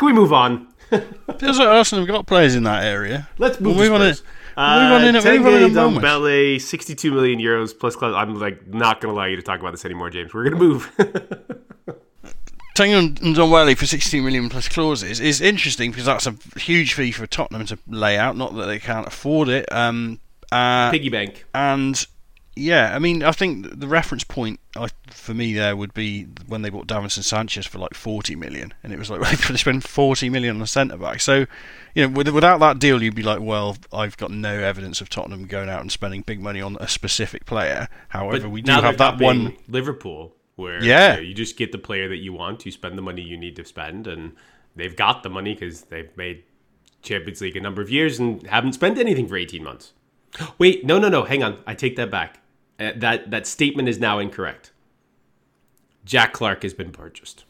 we 0.05 0.13
move 0.13 0.31
on? 0.33 0.67
Feels 1.39 1.57
like 1.57 1.67
Arsenal 1.67 2.05
have 2.05 2.13
got 2.15 2.27
players 2.27 2.53
in 2.55 2.63
that 2.63 2.83
area. 2.83 3.27
Let's 3.39 3.59
move, 3.59 3.75
We'll 3.77 3.85
to 3.85 3.91
move 3.91 4.01
on 4.01 4.07
in- 4.07 4.15
Spurs. 4.53 4.79
we'll 4.79 4.89
move 4.89 4.91
on 4.93 5.03
in 5.03 5.15
a- 5.15 5.19
Uh, 5.19 5.21
on 5.21 5.27
in 5.27 5.63
a 5.63 5.69
Tanguy 5.69 5.73
moment. 5.73 6.05
Ndombele, 6.05 6.61
62 6.61 7.11
million 7.11 7.39
euros 7.39 7.77
plus 7.77 7.95
clause. 7.95 8.13
I'm 8.15 8.35
like 8.39 8.67
not 8.67 9.01
going 9.01 9.13
to 9.13 9.19
allow 9.19 9.25
you 9.27 9.35
to 9.35 9.41
talk 9.41 9.59
about 9.59 9.71
this 9.71 9.83
anymore, 9.85 10.09
James. 10.09 10.33
We're 10.33 10.49
going 10.49 10.59
to 10.59 10.67
move. 10.67 10.91
Tanguy 12.75 12.97
and 12.97 13.19
Ndombele 13.21 13.77
for 13.77 13.85
16 13.85 14.23
million 14.23 14.49
plus 14.49 14.67
clauses 14.67 15.19
is 15.19 15.41
interesting 15.41 15.91
because 15.91 16.05
that's 16.05 16.25
a 16.25 16.35
huge 16.57 16.93
fee 16.93 17.11
for 17.11 17.27
Tottenham 17.27 17.65
to 17.67 17.77
lay 17.87 18.17
out. 18.17 18.35
Not 18.35 18.55
that 18.55 18.65
they 18.65 18.79
can't 18.79 19.05
afford 19.05 19.47
it. 19.49 19.71
Um, 19.71 20.19
uh, 20.51 20.89
Piggy 20.89 21.09
bank. 21.09 21.45
and 21.53 22.05
yeah, 22.55 22.95
I 22.95 22.99
mean, 22.99 23.23
I 23.23 23.31
think 23.31 23.79
the 23.79 23.87
reference 23.87 24.23
point 24.23 24.59
I, 24.75 24.89
for 25.07 25.33
me 25.33 25.53
there 25.53 25.75
would 25.75 25.93
be 25.93 26.25
when 26.47 26.61
they 26.61 26.69
bought 26.69 26.87
Davinson 26.87 27.23
Sanchez 27.23 27.65
for 27.65 27.79
like 27.79 27.93
40 27.93 28.35
million, 28.35 28.73
and 28.83 28.93
it 28.93 28.99
was 28.99 29.09
like 29.09 29.21
they 29.47 29.57
spend 29.57 29.83
40 29.83 30.29
million 30.29 30.55
on 30.57 30.61
a 30.61 30.67
centre 30.67 30.97
back. 30.97 31.21
So, 31.21 31.45
you 31.95 32.07
know, 32.07 32.09
with, 32.09 32.29
without 32.29 32.59
that 32.59 32.79
deal, 32.79 33.01
you'd 33.01 33.15
be 33.15 33.23
like, 33.23 33.39
well, 33.39 33.77
I've 33.91 34.17
got 34.17 34.31
no 34.31 34.53
evidence 34.53 35.01
of 35.01 35.09
Tottenham 35.09 35.45
going 35.47 35.69
out 35.69 35.81
and 35.81 35.91
spending 35.91 36.21
big 36.21 36.41
money 36.41 36.61
on 36.61 36.77
a 36.79 36.87
specific 36.87 37.45
player. 37.45 37.87
However, 38.09 38.47
we 38.47 38.61
do 38.61 38.71
now 38.71 38.81
have 38.81 38.97
that 38.99 39.19
one. 39.19 39.55
Liverpool, 39.67 40.35
where 40.55 40.83
Yeah. 40.83 41.15
you, 41.15 41.21
know, 41.21 41.27
you 41.29 41.33
just 41.33 41.57
get 41.57 41.71
the 41.71 41.77
player 41.79 42.07
that 42.09 42.17
you 42.17 42.33
want, 42.33 42.65
you 42.65 42.71
spend 42.71 42.97
the 42.97 43.01
money 43.01 43.21
you 43.21 43.37
need 43.37 43.55
to 43.55 43.65
spend, 43.65 44.05
and 44.07 44.33
they've 44.75 44.95
got 44.95 45.23
the 45.23 45.29
money 45.29 45.53
because 45.55 45.83
they've 45.83 46.15
made 46.15 46.43
Champions 47.01 47.41
League 47.41 47.57
a 47.57 47.61
number 47.61 47.81
of 47.81 47.89
years 47.89 48.19
and 48.19 48.45
haven't 48.47 48.73
spent 48.73 48.97
anything 48.97 49.27
for 49.27 49.37
18 49.37 49.63
months. 49.63 49.93
Wait, 50.57 50.85
no, 50.85 50.99
no, 50.99 51.09
no, 51.09 51.23
hang 51.23 51.43
on. 51.43 51.57
I 51.67 51.73
take 51.73 51.95
that 51.95 52.11
back. 52.11 52.39
Uh, 52.79 52.91
that 52.95 53.29
that 53.31 53.45
statement 53.47 53.87
is 53.87 53.99
now 53.99 54.19
incorrect. 54.19 54.71
Jack 56.05 56.33
Clarke 56.33 56.63
has 56.63 56.73
been 56.73 56.91
purchased. 56.91 57.45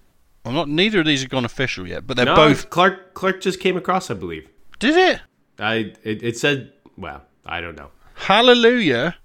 Well, 0.45 0.53
not 0.53 0.67
neither 0.69 0.99
of 0.99 1.05
these 1.05 1.21
have 1.21 1.29
gone 1.29 1.45
official 1.45 1.87
yet, 1.87 2.05
but 2.05 2.17
they're 2.17 2.25
No, 2.25 2.35
both. 2.35 2.69
Clarke. 2.69 3.13
Clarke 3.13 3.41
just 3.41 3.59
came 3.59 3.77
across, 3.77 4.11
I 4.11 4.13
believe. 4.13 4.49
Did 4.79 4.97
it? 4.97 5.21
I 5.57 5.93
it, 6.03 6.21
it 6.23 6.37
said, 6.37 6.73
well, 6.97 7.23
I 7.45 7.61
don't 7.61 7.77
know. 7.77 7.91
Hallelujah! 8.15 9.15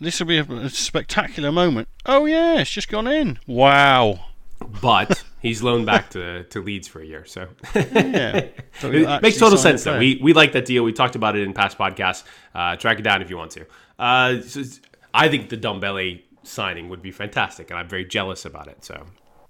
This 0.00 0.20
will 0.20 0.26
be 0.26 0.38
a, 0.38 0.68
spectacular 0.68 1.50
moment. 1.52 1.88
Oh 2.04 2.26
yeah, 2.26 2.60
it's 2.60 2.70
just 2.70 2.88
gone 2.88 3.06
in. 3.06 3.38
Wow. 3.46 4.26
But 4.80 5.22
he's 5.40 5.62
loaned 5.62 5.86
back 5.86 6.10
to, 6.10 6.44
to 6.44 6.60
Leeds 6.62 6.88
for 6.88 7.00
a 7.00 7.04
year, 7.06 7.24
so 7.26 7.48
Yeah. 7.74 8.46
It 8.82 9.22
makes 9.22 9.38
total 9.38 9.58
sense 9.58 9.84
though. 9.84 9.98
We 9.98 10.18
we 10.22 10.32
like 10.32 10.52
that 10.52 10.64
deal. 10.64 10.84
We 10.84 10.92
talked 10.92 11.16
about 11.16 11.36
it 11.36 11.42
in 11.42 11.52
past 11.52 11.78
podcasts. 11.78 12.24
Uh, 12.54 12.76
track 12.76 12.98
it 12.98 13.02
down 13.02 13.22
if 13.22 13.30
you 13.30 13.36
want 13.36 13.50
to. 13.52 13.66
Uh, 13.98 14.40
so 14.40 14.62
I 15.14 15.28
think 15.28 15.48
the 15.48 15.56
Ndombele 15.56 16.22
signing 16.42 16.88
would 16.88 17.00
be 17.00 17.12
fantastic, 17.12 17.70
and 17.70 17.78
I'm 17.78 17.88
very 17.88 18.04
jealous 18.04 18.44
about 18.44 18.66
it. 18.66 18.84
So 18.84 19.06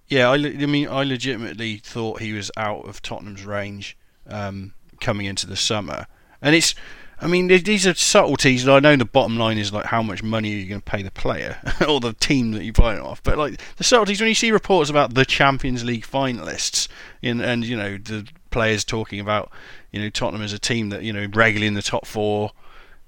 Yeah, 0.09 0.31
I, 0.31 0.35
I 0.35 0.67
mean, 0.67 0.89
I 0.89 1.03
legitimately 1.03 1.79
thought 1.79 2.21
he 2.21 2.33
was 2.33 2.51
out 2.57 2.87
of 2.87 3.01
Tottenham's 3.01 3.45
range 3.45 3.97
um, 4.29 4.75
coming 5.01 5.27
into 5.27 5.47
the 5.47 5.57
summer, 5.57 6.07
and 6.41 6.55
it's. 6.55 6.75
I 7.21 7.29
mean, 7.29 7.47
these 7.47 7.87
are 7.87 7.95
subtleties. 7.95 8.65
And 8.65 8.73
I 8.73 8.81
know 8.81 8.97
the 8.97 9.05
bottom 9.05 9.39
line 9.39 9.57
is 9.57 9.73
like 9.73 9.87
how 9.87 10.03
much 10.03 10.23
money 10.23 10.53
are 10.53 10.59
you 10.59 10.69
going 10.69 10.81
to 10.81 10.85
pay 10.85 11.01
the 11.01 11.13
player 11.13 11.57
or 11.89 12.01
the 12.01 12.13
team 12.13 12.51
that 12.53 12.65
you 12.65 12.73
buy 12.73 12.97
it 12.97 13.01
off. 13.01 13.23
But 13.23 13.39
like 13.39 13.61
the 13.77 13.85
subtleties, 13.85 14.21
when 14.21 14.29
you 14.29 14.35
see 14.35 14.51
reports 14.51 14.91
about 14.91 15.15
the 15.15 15.25
Champions 15.25 15.85
League 15.85 16.05
finalists, 16.05 16.89
in, 17.23 17.41
and 17.41 17.65
you 17.65 17.77
know 17.77 17.97
the 17.97 18.29
players 18.51 18.85
talking 18.85 19.21
about 19.21 19.51
you 19.93 20.01
know 20.03 20.11
Tottenham 20.11 20.43
as 20.43 20.53
a 20.53 20.59
team 20.59 20.91
that 20.91 21.03
you 21.03 21.13
know 21.13 21.27
regularly 21.33 21.69
in 21.69 21.75
the 21.75 21.83
top 21.83 22.05
four, 22.05 22.51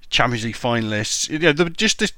Champions 0.09 0.45
League 0.45 0.55
finalists, 0.55 1.29
you 1.29 1.39
know, 1.39 1.51
the, 1.51 1.69
just 1.69 1.99
this 1.99 2.13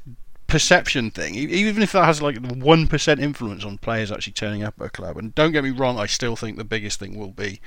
perception 0.50 1.12
thing, 1.12 1.36
even 1.36 1.82
if 1.82 1.91
that 1.94 2.06
has 2.06 2.22
like 2.22 2.38
one 2.38 2.88
percent 2.88 3.20
influence 3.20 3.63
on 3.63 3.77
players 3.77 4.12
actually 4.12 4.34
turning 4.34 4.63
up 4.63 4.75
at 4.79 4.88
a 4.88 4.89
club. 4.89 5.18
And 5.18 5.34
don't 5.36 5.51
get 5.51 5.63
me 5.63 5.70
wrong, 5.72 5.98
I 5.98 6.06
still 6.06 6.36
think 6.36 6.58
the 6.58 6.63
biggest 6.63 7.00
thing 7.00 7.18
will 7.18 7.32
be 7.32 7.62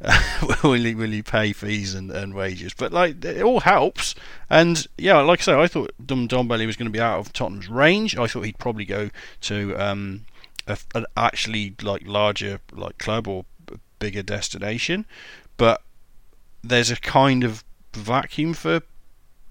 will 0.62 0.76
you 0.76 0.96
will 0.96 1.12
you 1.12 1.22
pay 1.22 1.52
fees 1.52 1.94
and, 1.94 2.10
and 2.10 2.34
wages? 2.34 2.74
But 2.74 2.92
like 2.92 3.24
it 3.24 3.42
all 3.42 3.60
helps. 3.60 4.14
And 4.50 4.86
yeah, 4.98 5.20
like 5.20 5.40
I 5.40 5.42
say, 5.42 5.54
I 5.54 5.66
thought 5.66 5.92
Dom 6.04 6.28
Ndombele 6.28 6.66
was 6.66 6.76
going 6.76 6.86
to 6.86 6.92
be 6.92 7.00
out 7.00 7.18
of 7.18 7.32
Tottenham's 7.32 7.68
range. 7.68 8.16
I 8.16 8.26
thought 8.26 8.42
he'd 8.42 8.58
probably 8.58 8.84
go 8.84 9.10
to 9.42 9.74
um, 9.76 10.26
a, 10.66 10.78
an 10.94 11.06
actually 11.16 11.74
like 11.82 12.02
larger 12.06 12.60
like 12.72 12.98
club 12.98 13.28
or 13.28 13.44
bigger 13.98 14.22
destination. 14.22 15.06
But 15.56 15.82
there's 16.62 16.90
a 16.90 16.96
kind 16.96 17.44
of 17.44 17.64
vacuum 17.92 18.54
for 18.54 18.82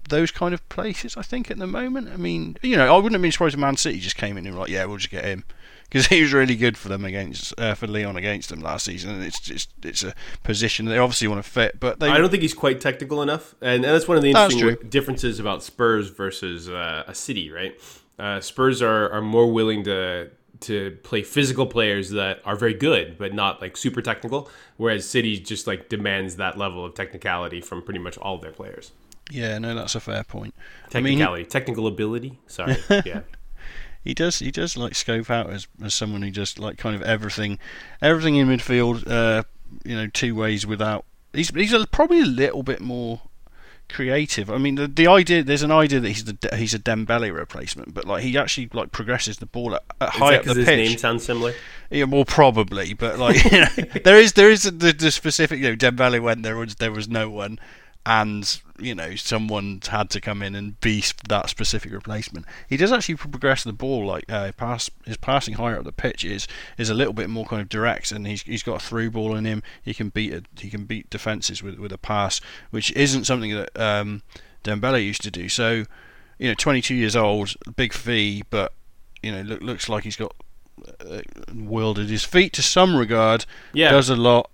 those 0.08 0.30
kind 0.30 0.54
of 0.54 0.66
places. 0.68 1.16
I 1.16 1.22
think 1.22 1.50
at 1.50 1.58
the 1.58 1.66
moment. 1.66 2.08
I 2.12 2.16
mean, 2.16 2.56
you 2.62 2.76
know, 2.76 2.92
I 2.92 2.96
wouldn't 2.96 3.12
have 3.12 3.22
been 3.22 3.32
surprised 3.32 3.54
if 3.54 3.60
Man 3.60 3.76
City 3.76 3.98
just 3.98 4.16
came 4.16 4.36
in 4.36 4.46
and 4.46 4.54
were 4.54 4.62
like, 4.62 4.70
yeah, 4.70 4.84
we'll 4.84 4.98
just 4.98 5.10
get 5.10 5.24
him 5.24 5.44
because 5.84 6.06
he 6.08 6.22
was 6.22 6.32
really 6.32 6.56
good 6.56 6.76
for 6.76 6.88
them 6.88 7.04
against 7.04 7.58
uh, 7.58 7.74
for 7.74 7.86
Lyon 7.86 8.16
against 8.16 8.50
them 8.50 8.60
last 8.60 8.84
season. 8.84 9.10
And 9.10 9.24
it's 9.24 9.40
just 9.40 9.70
it's 9.82 10.02
a 10.02 10.14
position 10.42 10.86
they 10.86 10.98
obviously 10.98 11.28
want 11.28 11.44
to 11.44 11.48
fit, 11.48 11.80
but 11.80 12.00
they. 12.00 12.08
I 12.08 12.18
don't 12.18 12.30
think 12.30 12.42
he's 12.42 12.54
quite 12.54 12.80
technical 12.80 13.22
enough, 13.22 13.54
and, 13.60 13.84
and 13.84 13.94
that's 13.94 14.08
one 14.08 14.16
of 14.16 14.22
the 14.22 14.30
interesting 14.30 14.88
differences 14.88 15.38
about 15.38 15.62
Spurs 15.62 16.08
versus 16.10 16.68
uh, 16.68 17.04
a 17.06 17.14
City, 17.14 17.50
right? 17.50 17.78
Uh, 18.18 18.40
Spurs 18.40 18.82
are, 18.82 19.10
are 19.10 19.22
more 19.22 19.50
willing 19.50 19.84
to 19.84 20.30
to 20.60 20.96
play 21.02 21.22
physical 21.22 21.66
players 21.66 22.10
that 22.10 22.40
are 22.44 22.56
very 22.56 22.72
good 22.72 23.18
but 23.18 23.34
not 23.34 23.60
like 23.60 23.76
super 23.76 24.00
technical 24.00 24.48
whereas 24.76 25.06
city 25.06 25.38
just 25.38 25.66
like 25.66 25.88
demands 25.88 26.36
that 26.36 26.56
level 26.56 26.84
of 26.84 26.94
technicality 26.94 27.60
from 27.60 27.82
pretty 27.82 27.98
much 27.98 28.16
all 28.18 28.38
their 28.38 28.52
players 28.52 28.92
yeah 29.30 29.58
no 29.58 29.74
that's 29.74 29.94
a 29.94 30.00
fair 30.00 30.24
point 30.24 30.54
technicality 30.90 31.40
I 31.40 31.44
mean, 31.44 31.50
technical 31.50 31.86
ability 31.86 32.38
sorry 32.46 32.76
yeah 33.04 33.20
he 34.02 34.14
does 34.14 34.38
he 34.38 34.50
does 34.50 34.76
like 34.76 34.94
scope 34.94 35.30
out 35.30 35.50
as, 35.50 35.66
as 35.82 35.94
someone 35.94 36.22
who 36.22 36.30
just 36.30 36.58
like 36.58 36.76
kind 36.76 36.94
of 36.94 37.02
everything 37.02 37.58
everything 38.02 38.36
in 38.36 38.48
midfield 38.48 39.10
uh 39.10 39.44
you 39.84 39.96
know 39.96 40.06
two 40.08 40.34
ways 40.34 40.66
without 40.66 41.04
he's 41.32 41.50
he's 41.50 41.72
a, 41.72 41.86
probably 41.86 42.20
a 42.20 42.26
little 42.26 42.62
bit 42.62 42.80
more 42.80 43.22
creative. 43.88 44.50
I 44.50 44.58
mean, 44.58 44.76
the, 44.76 44.88
the 44.88 45.06
idea 45.06 45.42
there's 45.42 45.62
an 45.62 45.70
idea 45.70 46.00
that 46.00 46.08
he's 46.08 46.24
the 46.24 46.56
he's 46.56 46.74
a 46.74 46.78
Dembele 46.78 47.32
replacement, 47.34 47.94
but 47.94 48.04
like 48.04 48.22
he 48.22 48.36
actually 48.36 48.70
like 48.72 48.92
progresses 48.92 49.38
the 49.38 49.46
ball 49.46 49.74
at, 49.74 49.82
at 50.00 50.10
high 50.10 50.36
up 50.36 50.44
the 50.44 50.54
his 50.54 50.64
pitch. 50.64 50.88
name 50.88 50.98
sounds 50.98 51.24
similar. 51.24 51.54
Yeah, 51.90 52.04
well, 52.04 52.24
probably, 52.24 52.94
but 52.94 53.18
like 53.18 53.44
you 53.44 53.50
know, 53.60 53.68
there 54.04 54.18
is 54.18 54.32
there 54.34 54.50
is 54.50 54.64
the, 54.64 54.92
the 54.92 55.10
specific. 55.10 55.60
You 55.60 55.70
know, 55.70 55.76
Dembele 55.76 56.20
went 56.22 56.42
there 56.42 56.56
was 56.56 56.76
there 56.76 56.92
was 56.92 57.08
no 57.08 57.30
one, 57.30 57.58
and 58.06 58.60
you 58.78 58.94
know 58.94 59.14
someone 59.14 59.80
had 59.88 60.10
to 60.10 60.20
come 60.20 60.42
in 60.42 60.54
and 60.54 60.78
be 60.80 61.02
that 61.28 61.48
specific 61.48 61.92
replacement. 61.92 62.46
He 62.68 62.76
does 62.76 62.92
actually 62.92 63.16
progress 63.16 63.64
the 63.64 63.72
ball 63.72 64.06
like 64.06 64.24
uh, 64.30 64.52
pass 64.56 64.90
his 65.06 65.16
passing 65.16 65.54
higher 65.54 65.78
up 65.78 65.84
the 65.84 65.92
pitch 65.92 66.24
is 66.24 66.46
is 66.76 66.90
a 66.90 66.94
little 66.94 67.12
bit 67.12 67.30
more 67.30 67.46
kind 67.46 67.62
of 67.62 67.68
direct, 67.68 68.12
and 68.12 68.26
he's 68.26 68.42
he's 68.42 68.62
got 68.62 68.82
a 68.82 68.84
through 68.84 69.10
ball 69.10 69.34
in 69.34 69.44
him. 69.44 69.62
He 69.82 69.94
can 69.94 70.10
beat 70.10 70.32
a, 70.34 70.42
he 70.58 70.70
can 70.70 70.84
beat 70.84 71.08
defenses 71.10 71.62
with 71.62 71.78
with 71.78 71.92
a 71.92 71.98
pass, 71.98 72.40
which 72.70 72.92
isn't 72.92 73.24
something 73.24 73.54
that 73.54 73.78
um, 73.80 74.22
Dembele 74.62 75.04
used 75.04 75.22
to 75.22 75.30
do. 75.30 75.48
So 75.48 75.84
you 76.38 76.48
know, 76.48 76.54
22 76.54 76.94
years 76.94 77.16
old, 77.16 77.54
big 77.76 77.92
fee, 77.92 78.42
but 78.50 78.72
you 79.22 79.32
know 79.32 79.42
look, 79.42 79.62
looks 79.62 79.88
like 79.88 80.04
he's 80.04 80.16
got 80.16 80.34
uh, 81.00 81.20
wielded 81.54 82.08
his 82.08 82.24
feet 82.24 82.52
to 82.54 82.62
some 82.62 82.96
regard. 82.96 83.46
Yeah, 83.72 83.90
does 83.90 84.10
a 84.10 84.16
lot 84.16 84.50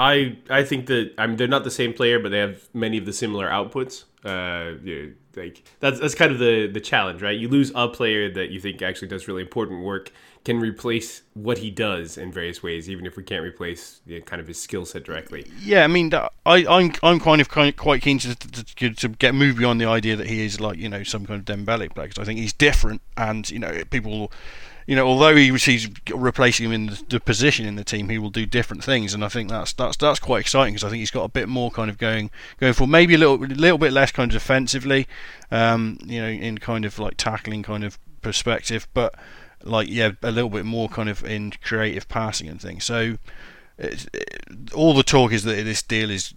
I 0.00 0.38
I 0.48 0.64
think 0.64 0.86
that 0.86 1.12
I 1.18 1.26
mean 1.26 1.36
they're 1.36 1.46
not 1.46 1.62
the 1.62 1.70
same 1.70 1.92
player, 1.92 2.18
but 2.18 2.30
they 2.30 2.38
have 2.38 2.68
many 2.72 2.96
of 2.96 3.04
the 3.04 3.12
similar 3.12 3.48
outputs. 3.48 4.04
Uh, 4.24 4.78
you 4.82 4.96
know, 4.96 5.42
like 5.42 5.62
that's 5.78 6.00
that's 6.00 6.14
kind 6.14 6.32
of 6.32 6.38
the 6.38 6.68
the 6.68 6.80
challenge, 6.80 7.20
right? 7.20 7.38
You 7.38 7.48
lose 7.48 7.70
a 7.74 7.86
player 7.86 8.32
that 8.32 8.48
you 8.48 8.60
think 8.60 8.80
actually 8.80 9.08
does 9.08 9.28
really 9.28 9.42
important 9.42 9.84
work, 9.84 10.10
can 10.42 10.58
replace 10.58 11.20
what 11.34 11.58
he 11.58 11.70
does 11.70 12.16
in 12.16 12.32
various 12.32 12.62
ways, 12.62 12.88
even 12.88 13.04
if 13.04 13.18
we 13.18 13.22
can't 13.22 13.44
replace 13.44 14.00
you 14.06 14.18
know, 14.18 14.24
kind 14.24 14.40
of 14.40 14.48
his 14.48 14.58
skill 14.58 14.86
set 14.86 15.04
directly. 15.04 15.46
Yeah, 15.60 15.84
I 15.84 15.86
mean, 15.86 16.14
I 16.14 16.30
I'm 16.46 16.92
I'm 17.02 17.20
kind 17.20 17.42
of 17.42 17.50
kind 17.50 17.76
quite 17.76 18.00
keen 18.00 18.18
to, 18.20 18.34
to 18.34 18.94
to 18.94 19.08
get 19.08 19.34
move 19.34 19.58
beyond 19.58 19.82
the 19.82 19.86
idea 19.86 20.16
that 20.16 20.28
he 20.28 20.46
is 20.46 20.60
like 20.60 20.78
you 20.78 20.88
know 20.88 21.02
some 21.02 21.26
kind 21.26 21.40
of 21.40 21.44
Dembele 21.44 21.94
player 21.94 22.08
because 22.08 22.18
I 22.18 22.24
think 22.24 22.40
he's 22.40 22.54
different, 22.54 23.02
and 23.18 23.48
you 23.50 23.58
know 23.58 23.82
people 23.90 24.32
you 24.90 24.96
know, 24.96 25.06
although 25.06 25.36
he 25.36 25.52
he's 25.52 25.88
replacing 26.12 26.66
him 26.66 26.72
in 26.72 26.86
the, 26.86 27.04
the, 27.10 27.20
position 27.20 27.64
in 27.64 27.76
the 27.76 27.84
team, 27.84 28.08
he 28.08 28.18
will 28.18 28.28
do 28.28 28.44
different 28.44 28.82
things, 28.82 29.14
and 29.14 29.24
I 29.24 29.28
think 29.28 29.48
that's 29.48 29.72
that's 29.72 29.96
that's 29.96 30.18
quite 30.18 30.40
exciting 30.40 30.74
because 30.74 30.82
I 30.82 30.88
think 30.88 30.98
he's 30.98 31.12
got 31.12 31.22
a 31.22 31.28
bit 31.28 31.48
more 31.48 31.70
kind 31.70 31.88
of 31.88 31.96
going 31.96 32.28
going 32.58 32.72
for 32.72 32.88
maybe 32.88 33.14
a 33.14 33.18
little 33.18 33.36
little 33.36 33.78
bit 33.78 33.92
less 33.92 34.10
kind 34.10 34.28
of 34.28 34.32
defensively, 34.32 35.06
um, 35.52 35.96
you 36.04 36.20
know, 36.20 36.26
in 36.26 36.58
kind 36.58 36.84
of 36.84 36.98
like 36.98 37.16
tackling 37.16 37.62
kind 37.62 37.84
of 37.84 38.00
perspective, 38.20 38.88
but 38.92 39.14
like 39.62 39.86
yeah, 39.88 40.10
a 40.24 40.32
little 40.32 40.50
bit 40.50 40.64
more 40.64 40.88
kind 40.88 41.08
of 41.08 41.22
in 41.22 41.52
creative 41.62 42.08
passing 42.08 42.48
and 42.48 42.60
things. 42.60 42.84
So. 42.84 43.18
It, 43.78 44.08
all 44.74 44.92
the 44.92 45.02
talk 45.02 45.32
is 45.32 45.44
that 45.44 45.64
this 45.64 45.82
deal 45.82 46.10
is 46.10 46.34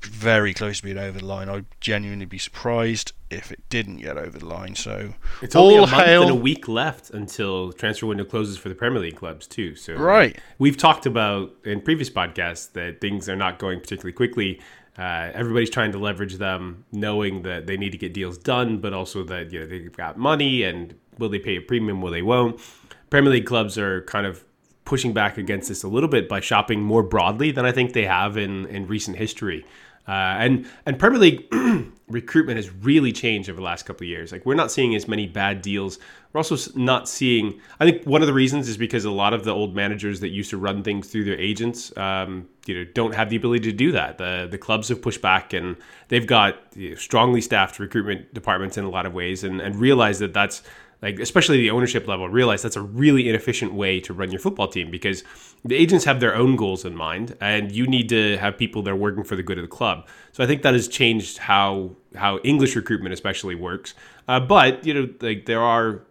very 0.00 0.54
close 0.54 0.78
to 0.78 0.84
being 0.84 0.98
over 0.98 1.18
the 1.18 1.24
line. 1.24 1.48
I'd 1.48 1.66
genuinely 1.80 2.26
be 2.26 2.38
surprised 2.38 3.12
if 3.30 3.50
it 3.50 3.60
didn't 3.68 3.98
get 3.98 4.16
over 4.16 4.38
the 4.38 4.46
line. 4.46 4.74
So 4.74 5.14
it's 5.40 5.56
only 5.56 5.76
a 5.76 5.80
month 5.80 5.92
hail. 5.92 6.22
and 6.22 6.30
a 6.30 6.34
week 6.34 6.68
left 6.68 7.10
until 7.10 7.72
transfer 7.72 8.06
window 8.06 8.24
closes 8.24 8.56
for 8.56 8.68
the 8.68 8.74
Premier 8.74 9.00
League 9.00 9.16
clubs 9.16 9.46
too. 9.46 9.74
So 9.74 9.94
right, 9.94 10.38
we've 10.58 10.76
talked 10.76 11.06
about 11.06 11.52
in 11.64 11.80
previous 11.80 12.10
podcasts 12.10 12.72
that 12.72 13.00
things 13.00 13.28
are 13.28 13.36
not 13.36 13.58
going 13.58 13.80
particularly 13.80 14.12
quickly. 14.12 14.60
Uh, 14.98 15.30
everybody's 15.32 15.70
trying 15.70 15.90
to 15.92 15.98
leverage 15.98 16.34
them, 16.34 16.84
knowing 16.92 17.42
that 17.42 17.66
they 17.66 17.78
need 17.78 17.92
to 17.92 17.98
get 17.98 18.12
deals 18.12 18.36
done, 18.36 18.78
but 18.78 18.92
also 18.92 19.24
that 19.24 19.50
you 19.50 19.60
know 19.60 19.66
they've 19.66 19.96
got 19.96 20.18
money 20.18 20.62
and 20.62 20.94
will 21.18 21.30
they 21.30 21.38
pay 21.38 21.56
a 21.56 21.60
premium, 21.60 22.00
will 22.02 22.10
they 22.10 22.22
won't. 22.22 22.60
Premier 23.08 23.32
League 23.32 23.46
clubs 23.46 23.78
are 23.78 24.02
kind 24.02 24.26
of 24.26 24.44
pushing 24.84 25.12
back 25.12 25.38
against 25.38 25.68
this 25.68 25.82
a 25.82 25.88
little 25.88 26.08
bit 26.08 26.28
by 26.28 26.40
shopping 26.40 26.82
more 26.82 27.02
broadly 27.02 27.50
than 27.52 27.64
I 27.64 27.72
think 27.72 27.92
they 27.92 28.04
have 28.04 28.36
in 28.36 28.66
in 28.66 28.86
recent 28.86 29.16
history. 29.16 29.64
Uh, 30.06 30.10
and 30.10 30.66
and 30.84 30.98
Premier 30.98 31.18
League 31.18 31.46
recruitment 32.08 32.56
has 32.56 32.70
really 32.70 33.12
changed 33.12 33.48
over 33.48 33.56
the 33.56 33.64
last 33.64 33.84
couple 33.84 34.04
of 34.04 34.08
years. 34.08 34.32
Like 34.32 34.44
we're 34.44 34.54
not 34.54 34.72
seeing 34.72 34.96
as 34.96 35.06
many 35.06 35.28
bad 35.28 35.62
deals. 35.62 36.00
We're 36.32 36.40
also 36.40 36.72
not 36.74 37.08
seeing. 37.08 37.60
I 37.78 37.88
think 37.88 38.04
one 38.04 38.20
of 38.20 38.26
the 38.26 38.32
reasons 38.34 38.68
is 38.68 38.76
because 38.76 39.04
a 39.04 39.12
lot 39.12 39.32
of 39.32 39.44
the 39.44 39.52
old 39.52 39.76
managers 39.76 40.18
that 40.20 40.30
used 40.30 40.50
to 40.50 40.56
run 40.56 40.82
things 40.82 41.08
through 41.08 41.24
their 41.24 41.38
agents, 41.38 41.96
um, 41.96 42.48
you 42.66 42.74
know, 42.74 42.84
don't 42.94 43.14
have 43.14 43.30
the 43.30 43.36
ability 43.36 43.70
to 43.70 43.76
do 43.76 43.92
that. 43.92 44.18
The 44.18 44.48
the 44.50 44.58
clubs 44.58 44.88
have 44.88 45.00
pushed 45.00 45.22
back, 45.22 45.52
and 45.52 45.76
they've 46.08 46.26
got 46.26 46.56
you 46.74 46.90
know, 46.90 46.96
strongly 46.96 47.40
staffed 47.40 47.78
recruitment 47.78 48.34
departments 48.34 48.76
in 48.76 48.84
a 48.84 48.90
lot 48.90 49.06
of 49.06 49.14
ways, 49.14 49.44
and 49.44 49.60
and 49.60 49.76
realize 49.76 50.18
that 50.18 50.34
that's 50.34 50.62
like 51.02 51.18
especially 51.18 51.58
the 51.58 51.70
ownership 51.70 52.06
level 52.06 52.28
realize 52.28 52.62
that's 52.62 52.76
a 52.76 52.80
really 52.80 53.28
inefficient 53.28 53.74
way 53.74 54.00
to 54.00 54.14
run 54.14 54.30
your 54.30 54.40
football 54.40 54.68
team 54.68 54.90
because 54.90 55.24
the 55.64 55.74
agents 55.74 56.04
have 56.04 56.20
their 56.20 56.34
own 56.34 56.56
goals 56.56 56.84
in 56.84 56.94
mind 56.94 57.36
and 57.40 57.72
you 57.72 57.86
need 57.86 58.08
to 58.08 58.36
have 58.38 58.56
people 58.56 58.82
that 58.82 58.90
are 58.90 58.96
working 58.96 59.24
for 59.24 59.36
the 59.36 59.42
good 59.42 59.58
of 59.58 59.62
the 59.62 59.68
club 59.68 60.06
so 60.32 60.42
i 60.42 60.46
think 60.46 60.62
that 60.62 60.74
has 60.74 60.88
changed 60.88 61.38
how 61.38 61.90
how 62.14 62.38
english 62.38 62.76
recruitment 62.76 63.12
especially 63.12 63.54
works 63.54 63.94
uh, 64.28 64.40
but 64.40 64.84
you 64.86 64.94
know 64.94 65.08
like 65.20 65.46
there 65.46 65.60
are 65.60 66.02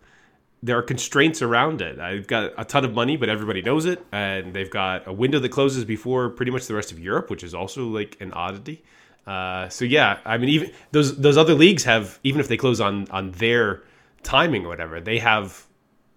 there 0.64 0.78
are 0.78 0.84
constraints 0.84 1.42
around 1.42 1.82
it. 1.82 2.00
I've 2.00 2.28
got 2.28 2.54
a 2.58 2.64
ton 2.64 2.86
of 2.86 2.94
money, 2.94 3.18
but 3.18 3.30
everybody 3.30 3.62
knows 3.62 3.86
it, 3.86 4.06
and 4.12 4.54
they've 4.54 4.70
got 4.70 5.08
a 5.08 5.14
window 5.14 5.40
that 5.40 5.50
closes 5.50 5.86
before 5.86 6.30
pretty 6.30 6.52
much 6.52 6.68
the 6.68 6.76
rest 6.76 6.92
of 6.92 7.00
Europe, 7.00 7.30
which 7.30 7.44
is 7.44 7.56
also 7.56 7.88
like 7.88 8.18
an 8.20 8.32
oddity. 8.34 8.84
Uh, 9.26 9.70
so 9.70 9.86
yeah, 9.86 10.20
I 10.26 10.38
mean, 10.38 10.50
even 10.50 10.72
those 10.92 11.18
those 11.18 11.38
other 11.38 11.54
leagues 11.54 11.84
have 11.86 12.20
even 12.24 12.40
if 12.40 12.48
they 12.48 12.58
close 12.58 12.80
on 12.80 13.08
on 13.10 13.32
their 13.32 13.82
timing 14.24 14.66
or 14.66 14.70
whatever, 14.70 15.00
they 15.02 15.20
have 15.20 15.66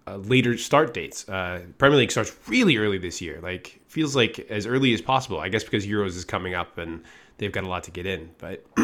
uh, 0.07 0.17
later 0.17 0.57
start 0.57 0.93
dates. 0.93 1.27
Uh, 1.27 1.61
Premier 1.77 1.97
League 1.97 2.11
starts 2.11 2.35
really 2.47 2.77
early 2.77 2.97
this 2.97 3.21
year. 3.21 3.39
Like 3.41 3.81
feels 3.87 4.15
like 4.15 4.39
as 4.49 4.65
early 4.65 4.93
as 4.93 5.01
possible. 5.01 5.39
I 5.39 5.49
guess 5.49 5.63
because 5.63 5.85
Euros 5.85 6.15
is 6.15 6.25
coming 6.25 6.53
up 6.53 6.77
and 6.77 7.03
they've 7.37 7.51
got 7.51 7.63
a 7.63 7.67
lot 7.69 7.83
to 7.85 7.91
get 7.91 8.05
in. 8.05 8.31
But 8.37 8.65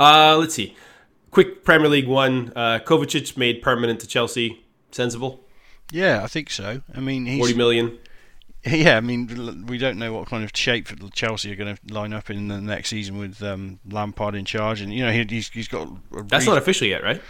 uh, 0.00 0.36
let's 0.38 0.54
see. 0.54 0.76
Quick 1.30 1.64
Premier 1.64 1.88
League 1.88 2.08
one. 2.08 2.52
Uh, 2.54 2.80
Kovacic 2.84 3.36
made 3.36 3.62
permanent 3.62 4.00
to 4.00 4.06
Chelsea. 4.06 4.64
Sensible. 4.90 5.40
Yeah, 5.92 6.22
I 6.22 6.26
think 6.26 6.50
so. 6.50 6.82
I 6.94 7.00
mean, 7.00 7.26
he's, 7.26 7.38
forty 7.38 7.54
million. 7.54 7.98
Yeah, 8.66 8.98
I 8.98 9.00
mean, 9.00 9.64
we 9.68 9.78
don't 9.78 9.98
know 9.98 10.12
what 10.12 10.28
kind 10.28 10.44
of 10.44 10.50
shape 10.54 10.88
Chelsea 11.14 11.50
are 11.50 11.56
going 11.56 11.76
to 11.76 11.94
line 11.94 12.12
up 12.12 12.28
in 12.28 12.48
the 12.48 12.60
next 12.60 12.90
season 12.90 13.16
with 13.16 13.42
um, 13.42 13.80
Lampard 13.88 14.34
in 14.34 14.44
charge, 14.44 14.82
and 14.82 14.92
you 14.92 15.02
know 15.02 15.10
he, 15.10 15.24
he's 15.24 15.48
he's 15.48 15.66
got. 15.66 15.88
That's 16.28 16.44
not 16.44 16.58
official 16.58 16.86
yet, 16.86 17.02
right? 17.02 17.22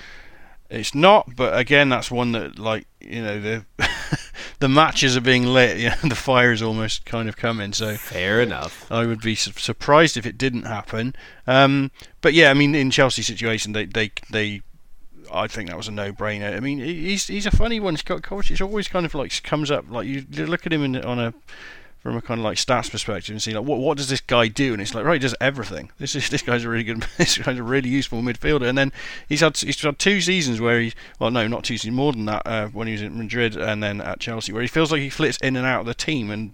It's 0.71 0.95
not, 0.95 1.35
but 1.35 1.59
again, 1.59 1.89
that's 1.89 2.13
one 2.13 2.31
that 2.33 2.59
like 2.59 2.87
you 3.01 3.23
know 3.23 3.41
the 3.41 3.65
the 4.61 4.69
matches 4.69 5.17
are 5.17 5.21
being 5.21 5.45
lit. 5.45 5.79
Yeah, 5.79 5.97
the 6.05 6.15
fire 6.15 6.53
is 6.53 6.63
almost 6.63 7.05
kind 7.05 7.29
of 7.29 7.37
coming. 7.37 7.73
So 7.73 7.97
fair 7.97 8.41
enough. 8.41 8.91
I 8.91 9.05
would 9.05 9.21
be 9.21 9.35
su- 9.35 9.53
surprised 9.57 10.17
if 10.17 10.25
it 10.25 10.39
didn't 10.39 10.63
happen. 10.63 11.15
Um, 11.47 11.91
but 12.21 12.35
yeah, 12.35 12.51
I 12.51 12.55
mean, 12.55 12.77
in 12.77 12.91
Chelsea's 12.93 13.27
situation, 13.27 13.73
they 13.73 13.87
they 13.87 14.13
they. 14.31 14.63
I 15.33 15.47
think 15.47 15.69
that 15.69 15.77
was 15.77 15.87
a 15.87 15.93
no-brainer. 15.93 16.57
I 16.57 16.61
mean, 16.61 16.79
he's 16.79 17.27
he's 17.27 17.47
a 17.47 17.53
funny 17.53 17.79
one. 17.81 17.95
He's 17.95 18.03
got 18.03 18.25
It's 18.51 18.61
always 18.61 18.89
kind 18.89 19.07
of 19.07 19.15
like 19.15 19.43
comes 19.43 19.71
up 19.71 19.91
like 19.91 20.07
you 20.07 20.25
look 20.31 20.67
at 20.67 20.73
him 20.73 20.83
in, 20.83 20.97
on 21.05 21.19
a 21.19 21.35
from 22.01 22.17
a 22.17 22.23
kind 22.23 22.41
of 22.41 22.45
like 22.45 22.57
stats 22.57 22.91
perspective 22.91 23.33
and 23.33 23.43
see 23.43 23.53
like 23.53 23.65
what 23.65 23.79
what 23.79 23.97
does 23.97 24.09
this 24.09 24.23
guy 24.23 24.49
do? 24.49 24.73
And 24.73 24.81
it's 24.81 24.95
like 24.95 25.05
right 25.05 25.15
he 25.15 25.19
does 25.19 25.35
everything. 25.41 25.91
This 26.01 26.17
is 26.17 26.31
this 26.31 26.41
guy's 26.41 26.65
a 26.65 26.69
really 26.69 26.85
good 26.85 27.07
this 27.19 27.37
guy's 27.37 27.59
a 27.59 27.63
really 27.63 27.91
useful 27.91 28.23
midfielder. 28.23 28.67
And 28.67 28.79
then 28.79 28.91
he's 29.29 29.41
had 29.41 29.57
he's 29.57 29.81
had 29.81 29.99
two 29.99 30.21
seasons 30.23 30.61
where 30.61 30.81
he 30.81 30.93
well 31.19 31.31
no 31.31 31.47
not 31.47 31.65
two 31.65 31.77
seasons 31.77 31.95
more 31.95 32.13
than 32.13 32.25
that 32.25 32.43
uh, 32.47 32.69
when 32.69 32.87
he 32.87 32.95
was 32.95 33.03
in 33.03 33.19
Madrid 33.19 33.55
and 33.55 33.83
then 33.83 34.01
at 34.01 34.19
Chelsea 34.19 34.53
where 34.53 34.63
he 34.63 34.69
feels 34.69 34.91
like 34.91 35.03
he 35.03 35.11
flits 35.11 35.37
in 35.43 35.57
and 35.57 35.67
out 35.67 35.81
of 35.81 35.87
the 35.87 35.95
team 35.95 36.31
and 36.31 36.53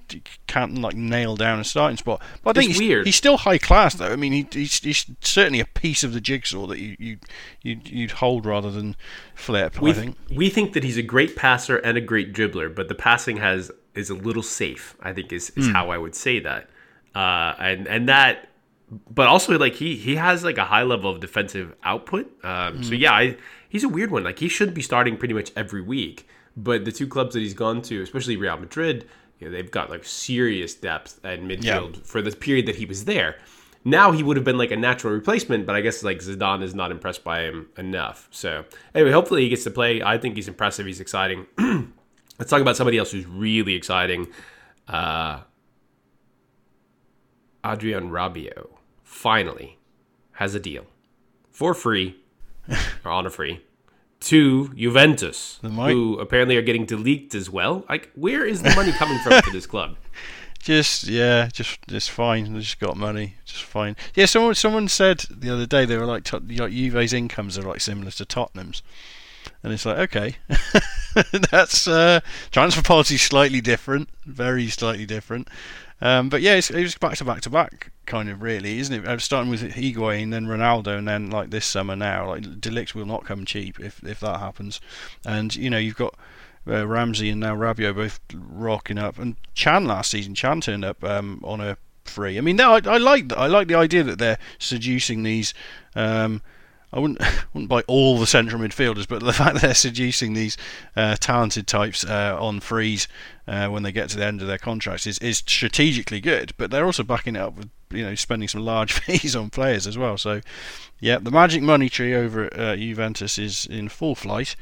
can't 0.48 0.76
like 0.78 0.96
nail 0.96 1.36
down 1.36 1.60
a 1.60 1.64
starting 1.64 1.96
spot. 1.96 2.20
But 2.42 2.56
I 2.56 2.60
think 2.60 2.70
it's 2.70 2.80
he's, 2.80 2.88
weird. 2.88 3.06
he's 3.06 3.16
still 3.16 3.36
high 3.36 3.58
class 3.58 3.94
though. 3.94 4.12
I 4.12 4.16
mean 4.16 4.32
he, 4.32 4.46
he's, 4.50 4.80
he's 4.80 5.06
certainly 5.20 5.60
a 5.60 5.66
piece 5.66 6.02
of 6.02 6.12
the 6.12 6.20
jigsaw 6.20 6.66
that 6.66 6.80
you 6.80 6.96
you 6.98 7.18
you'd, 7.62 7.88
you'd 7.88 8.10
hold 8.12 8.44
rather 8.46 8.70
than 8.70 8.96
flip 9.36 9.80
we 9.80 9.90
I 9.90 9.94
think 9.94 10.16
we 10.34 10.50
think 10.50 10.72
that 10.72 10.82
he's 10.82 10.96
a 10.96 11.02
great 11.02 11.36
passer 11.36 11.76
and 11.76 11.96
a 11.96 12.00
great 12.00 12.32
dribbler 12.32 12.74
but 12.74 12.88
the 12.88 12.94
passing 12.96 13.36
has 13.36 13.70
is 13.96 14.10
a 14.10 14.14
little 14.14 14.42
safe. 14.42 14.94
I 15.00 15.12
think 15.12 15.32
is, 15.32 15.50
is 15.56 15.68
mm. 15.68 15.72
how 15.72 15.90
I 15.90 15.98
would 15.98 16.14
say 16.14 16.38
that. 16.40 16.68
Uh, 17.14 17.54
and 17.58 17.88
and 17.88 18.08
that 18.08 18.48
but 19.10 19.26
also 19.26 19.58
like 19.58 19.74
he 19.74 19.96
he 19.96 20.14
has 20.14 20.44
like 20.44 20.58
a 20.58 20.64
high 20.64 20.84
level 20.84 21.10
of 21.10 21.20
defensive 21.20 21.74
output. 21.82 22.32
Um, 22.44 22.82
So 22.84 22.94
yeah, 22.94 23.12
I, 23.12 23.36
he's 23.68 23.82
a 23.82 23.88
weird 23.88 24.10
one. 24.12 24.22
Like 24.22 24.38
he 24.38 24.48
should 24.48 24.74
be 24.74 24.82
starting 24.82 25.16
pretty 25.16 25.34
much 25.34 25.50
every 25.56 25.80
week. 25.80 26.28
But 26.56 26.84
the 26.84 26.92
two 26.92 27.06
clubs 27.06 27.34
that 27.34 27.40
he's 27.40 27.54
gone 27.54 27.82
to, 27.82 28.00
especially 28.00 28.36
Real 28.36 28.56
Madrid, 28.56 29.06
you 29.38 29.46
know, 29.48 29.52
they've 29.54 29.70
got 29.70 29.90
like 29.90 30.04
serious 30.04 30.74
depth 30.74 31.20
at 31.24 31.40
midfield 31.40 32.06
for 32.06 32.22
the 32.22 32.30
period 32.30 32.66
that 32.66 32.76
he 32.76 32.86
was 32.86 33.04
there. 33.04 33.36
Now 33.86 34.10
he 34.10 34.24
would 34.24 34.36
have 34.36 34.44
been 34.44 34.58
like 34.58 34.72
a 34.72 34.76
natural 34.76 35.14
replacement, 35.14 35.64
but 35.64 35.76
I 35.76 35.80
guess 35.80 36.02
like 36.02 36.18
Zidane 36.18 36.60
is 36.64 36.74
not 36.74 36.90
impressed 36.90 37.22
by 37.22 37.42
him 37.42 37.68
enough. 37.78 38.26
So 38.32 38.64
anyway, 38.96 39.12
hopefully 39.12 39.42
he 39.42 39.48
gets 39.48 39.62
to 39.62 39.70
play. 39.70 40.02
I 40.02 40.18
think 40.18 40.34
he's 40.34 40.48
impressive. 40.48 40.86
He's 40.86 40.98
exciting. 40.98 41.46
Let's 42.36 42.50
talk 42.50 42.60
about 42.60 42.76
somebody 42.76 42.98
else 42.98 43.12
who's 43.12 43.26
really 43.26 43.74
exciting. 43.74 44.26
Uh, 44.88 45.42
Adrien 47.64 48.10
Rabiot 48.10 48.66
finally 49.04 49.78
has 50.32 50.56
a 50.56 50.60
deal 50.60 50.86
for 51.48 51.72
free 51.72 52.16
or 53.04 53.12
on 53.12 53.24
a 53.24 53.30
free 53.30 53.60
to 54.18 54.68
Juventus, 54.74 55.60
who 55.62 56.18
apparently 56.18 56.56
are 56.56 56.62
getting 56.62 56.86
de 56.86 56.96
Ligt 56.96 57.36
as 57.36 57.48
well. 57.48 57.84
Like, 57.88 58.10
where 58.16 58.44
is 58.44 58.62
the 58.62 58.74
money 58.74 58.90
coming 58.90 59.20
from 59.20 59.40
for 59.42 59.50
this 59.52 59.66
club? 59.66 59.96
Just 60.66 61.06
yeah, 61.06 61.48
just 61.52 61.78
just 61.86 62.10
fine. 62.10 62.52
They 62.52 62.58
just 62.58 62.80
got 62.80 62.96
money, 62.96 63.36
just 63.44 63.62
fine. 63.62 63.94
Yeah, 64.16 64.26
someone 64.26 64.56
someone 64.56 64.88
said 64.88 65.20
the 65.30 65.48
other 65.48 65.64
day 65.64 65.84
they 65.84 65.96
were 65.96 66.06
like, 66.06 66.32
like 66.32 66.72
Juve's 66.72 67.12
incomes 67.12 67.56
are 67.56 67.62
like 67.62 67.80
similar 67.80 68.10
to 68.10 68.24
Tottenham's, 68.24 68.82
and 69.62 69.72
it's 69.72 69.86
like 69.86 69.96
okay, 69.98 70.34
that's 71.52 71.86
uh, 71.86 72.18
transfer 72.50 72.82
policy 72.82 73.16
slightly 73.16 73.60
different, 73.60 74.08
very 74.24 74.66
slightly 74.66 75.06
different. 75.06 75.46
Um, 76.00 76.28
but 76.28 76.42
yeah, 76.42 76.54
it's, 76.54 76.68
it 76.68 76.82
was 76.82 76.96
back 76.96 77.16
to 77.18 77.24
back 77.24 77.42
to 77.42 77.50
back 77.50 77.92
kind 78.06 78.28
of 78.28 78.42
really, 78.42 78.80
isn't 78.80 79.06
it? 79.06 79.20
Starting 79.20 79.52
with 79.52 79.62
Higuain, 79.62 80.32
then 80.32 80.46
Ronaldo, 80.46 80.98
and 80.98 81.06
then 81.06 81.30
like 81.30 81.50
this 81.50 81.64
summer 81.64 81.94
now, 81.94 82.30
like 82.30 82.42
de 82.42 82.70
Ligt 82.70 82.92
will 82.92 83.06
not 83.06 83.24
come 83.24 83.44
cheap 83.44 83.78
if 83.78 84.02
if 84.02 84.18
that 84.18 84.40
happens, 84.40 84.80
and 85.24 85.54
you 85.54 85.70
know 85.70 85.78
you've 85.78 85.94
got 85.94 86.16
uh, 86.68 86.86
Ramsey 86.86 87.30
and 87.30 87.40
now 87.40 87.54
Rabiot 87.54 87.94
both 87.94 88.20
rocking 88.34 88.98
up, 88.98 89.18
and 89.18 89.36
Chan 89.54 89.84
last 89.86 90.10
season, 90.10 90.34
Chan 90.34 90.62
turned 90.62 90.84
up 90.84 91.02
um, 91.04 91.40
on 91.44 91.60
a 91.60 91.76
free. 92.04 92.38
I 92.38 92.40
mean, 92.40 92.60
I, 92.60 92.80
I 92.84 92.98
like 92.98 93.32
I 93.32 93.46
like 93.46 93.68
the 93.68 93.74
idea 93.74 94.02
that 94.04 94.18
they're 94.18 94.38
seducing 94.58 95.22
these. 95.22 95.54
Um, 95.94 96.42
I 96.92 97.00
wouldn't 97.00 97.20
wouldn't 97.52 97.68
buy 97.68 97.82
all 97.86 98.18
the 98.18 98.26
central 98.26 98.60
midfielders, 98.60 99.06
but 99.08 99.22
the 99.22 99.32
fact 99.32 99.54
that 99.54 99.62
they're 99.62 99.74
seducing 99.74 100.34
these 100.34 100.56
uh, 100.96 101.16
talented 101.16 101.66
types 101.66 102.04
uh, 102.04 102.36
on 102.40 102.60
frees 102.60 103.08
uh, 103.46 103.68
when 103.68 103.82
they 103.82 103.92
get 103.92 104.08
to 104.10 104.16
the 104.16 104.24
end 104.24 104.40
of 104.40 104.48
their 104.48 104.58
contracts 104.58 105.06
is, 105.06 105.18
is 105.18 105.38
strategically 105.38 106.20
good. 106.20 106.52
But 106.56 106.70
they're 106.70 106.86
also 106.86 107.02
backing 107.02 107.36
it 107.36 107.40
up 107.40 107.56
with 107.56 107.70
you 107.90 108.04
know 108.04 108.14
spending 108.14 108.48
some 108.48 108.64
large 108.64 108.92
fees 109.00 109.36
on 109.36 109.50
players 109.50 109.86
as 109.86 109.98
well. 109.98 110.16
So 110.18 110.40
yeah, 111.00 111.18
the 111.18 111.30
magic 111.30 111.62
money 111.62 111.88
tree 111.88 112.14
over 112.14 112.44
at 112.44 112.58
uh, 112.58 112.76
Juventus 112.76 113.38
is 113.38 113.66
in 113.66 113.88
full 113.88 114.14
flight. 114.14 114.56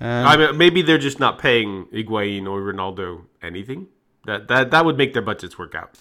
Um, 0.00 0.26
I 0.26 0.36
mean, 0.36 0.58
maybe 0.58 0.82
they're 0.82 0.98
just 0.98 1.20
not 1.20 1.38
paying 1.38 1.86
Higuain 1.86 2.46
or 2.46 2.60
Ronaldo 2.60 3.24
anything. 3.42 3.88
That 4.26 4.48
that 4.48 4.70
that 4.72 4.84
would 4.84 4.98
make 4.98 5.12
their 5.12 5.22
budgets 5.22 5.58
work 5.58 5.74
out. 5.74 5.98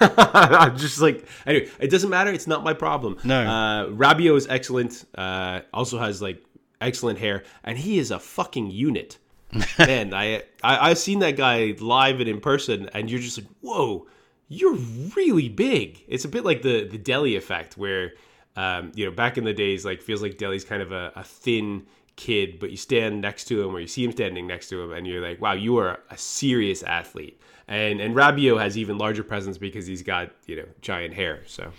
I'm 0.00 0.76
just 0.78 1.00
like 1.00 1.26
anyway. 1.46 1.70
It 1.78 1.90
doesn't 1.90 2.10
matter. 2.10 2.32
It's 2.32 2.46
not 2.46 2.64
my 2.64 2.72
problem. 2.72 3.18
No. 3.24 3.42
Uh, 3.42 3.86
Rabiot 3.90 4.36
is 4.36 4.46
excellent. 4.48 5.04
Uh, 5.14 5.60
also 5.72 5.98
has 5.98 6.20
like 6.20 6.42
excellent 6.80 7.18
hair, 7.18 7.44
and 7.62 7.78
he 7.78 7.98
is 7.98 8.10
a 8.10 8.18
fucking 8.18 8.70
unit. 8.70 9.18
Man, 9.78 10.12
I, 10.12 10.42
I 10.62 10.90
I've 10.90 10.98
seen 10.98 11.20
that 11.20 11.36
guy 11.36 11.74
live 11.78 12.20
and 12.20 12.28
in 12.28 12.40
person, 12.40 12.90
and 12.92 13.10
you're 13.10 13.20
just 13.20 13.38
like, 13.38 13.46
whoa, 13.60 14.06
you're 14.48 14.74
really 15.16 15.48
big. 15.48 16.02
It's 16.08 16.24
a 16.24 16.28
bit 16.28 16.44
like 16.44 16.62
the 16.62 16.88
the 16.88 16.98
Dele 16.98 17.36
effect, 17.36 17.76
where 17.76 18.14
um, 18.56 18.92
you 18.94 19.04
know 19.04 19.12
back 19.12 19.38
in 19.38 19.44
the 19.44 19.52
days, 19.52 19.84
like 19.84 20.02
feels 20.02 20.22
like 20.22 20.38
Dele's 20.38 20.64
kind 20.64 20.82
of 20.82 20.90
a, 20.90 21.12
a 21.14 21.22
thin 21.22 21.86
kid, 22.16 22.58
but 22.58 22.70
you 22.70 22.76
stand 22.76 23.20
next 23.20 23.44
to 23.44 23.62
him 23.62 23.74
or 23.74 23.80
you 23.80 23.86
see 23.86 24.04
him 24.04 24.12
standing 24.12 24.46
next 24.46 24.68
to 24.70 24.82
him, 24.82 24.92
and 24.92 25.06
you're 25.06 25.22
like, 25.22 25.40
wow, 25.40 25.52
you 25.52 25.78
are 25.78 26.00
a 26.10 26.18
serious 26.18 26.82
athlete. 26.82 27.40
And 27.68 28.00
and 28.00 28.14
Rabiot 28.14 28.60
has 28.60 28.78
even 28.78 28.98
larger 28.98 29.24
presence 29.24 29.58
because 29.58 29.86
he's 29.86 30.02
got 30.02 30.30
you 30.46 30.56
know 30.56 30.66
giant 30.82 31.14
hair. 31.14 31.42
So 31.46 31.72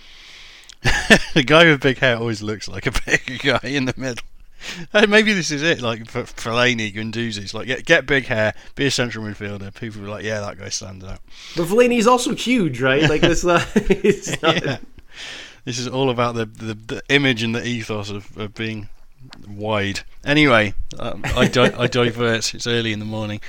the 1.33 1.43
guy 1.43 1.65
with 1.65 1.81
big 1.81 1.97
hair 1.97 2.17
always 2.17 2.41
looks 2.41 2.67
like 2.67 2.85
a 2.85 2.91
big 3.05 3.41
guy 3.41 3.59
in 3.63 3.85
the 3.85 3.93
middle. 3.97 4.23
And 4.91 5.09
maybe 5.09 5.33
this 5.33 5.51
is 5.51 5.61
it, 5.61 5.81
like 5.81 6.09
for 6.09 6.23
Fellaini, 6.23 6.93
Guendouzi's 6.93 7.53
like 7.53 7.67
get 7.67 7.85
get 7.85 8.05
big 8.05 8.25
hair, 8.25 8.53
be 8.75 8.87
a 8.87 8.91
central 8.91 9.23
midfielder. 9.23 9.73
People 9.73 10.03
are 10.03 10.09
like, 10.09 10.25
yeah, 10.25 10.41
that 10.41 10.57
guy 10.57 10.69
stands 10.69 11.05
out. 11.05 11.19
But 11.55 11.67
Fellaini's 11.67 12.07
also 12.07 12.35
huge, 12.35 12.81
right? 12.81 13.07
Like 13.07 13.21
this, 13.21 13.45
it's 13.45 14.41
not, 14.41 14.63
Yeah. 14.65 14.77
This 15.63 15.79
is 15.79 15.87
all 15.87 16.09
about 16.09 16.35
the, 16.35 16.45
the, 16.45 16.73
the 16.75 17.01
image 17.09 17.43
and 17.43 17.53
the 17.53 17.65
ethos 17.65 18.09
of, 18.09 18.37
of 18.37 18.53
being 18.53 18.87
wide. 19.49 20.01
Anyway, 20.25 20.73
um, 20.99 21.21
I, 21.25 21.49
I 21.77 21.87
divert. 21.87 22.53
It's 22.53 22.67
early 22.67 22.93
in 22.93 22.99
the 22.99 23.05
morning. 23.05 23.41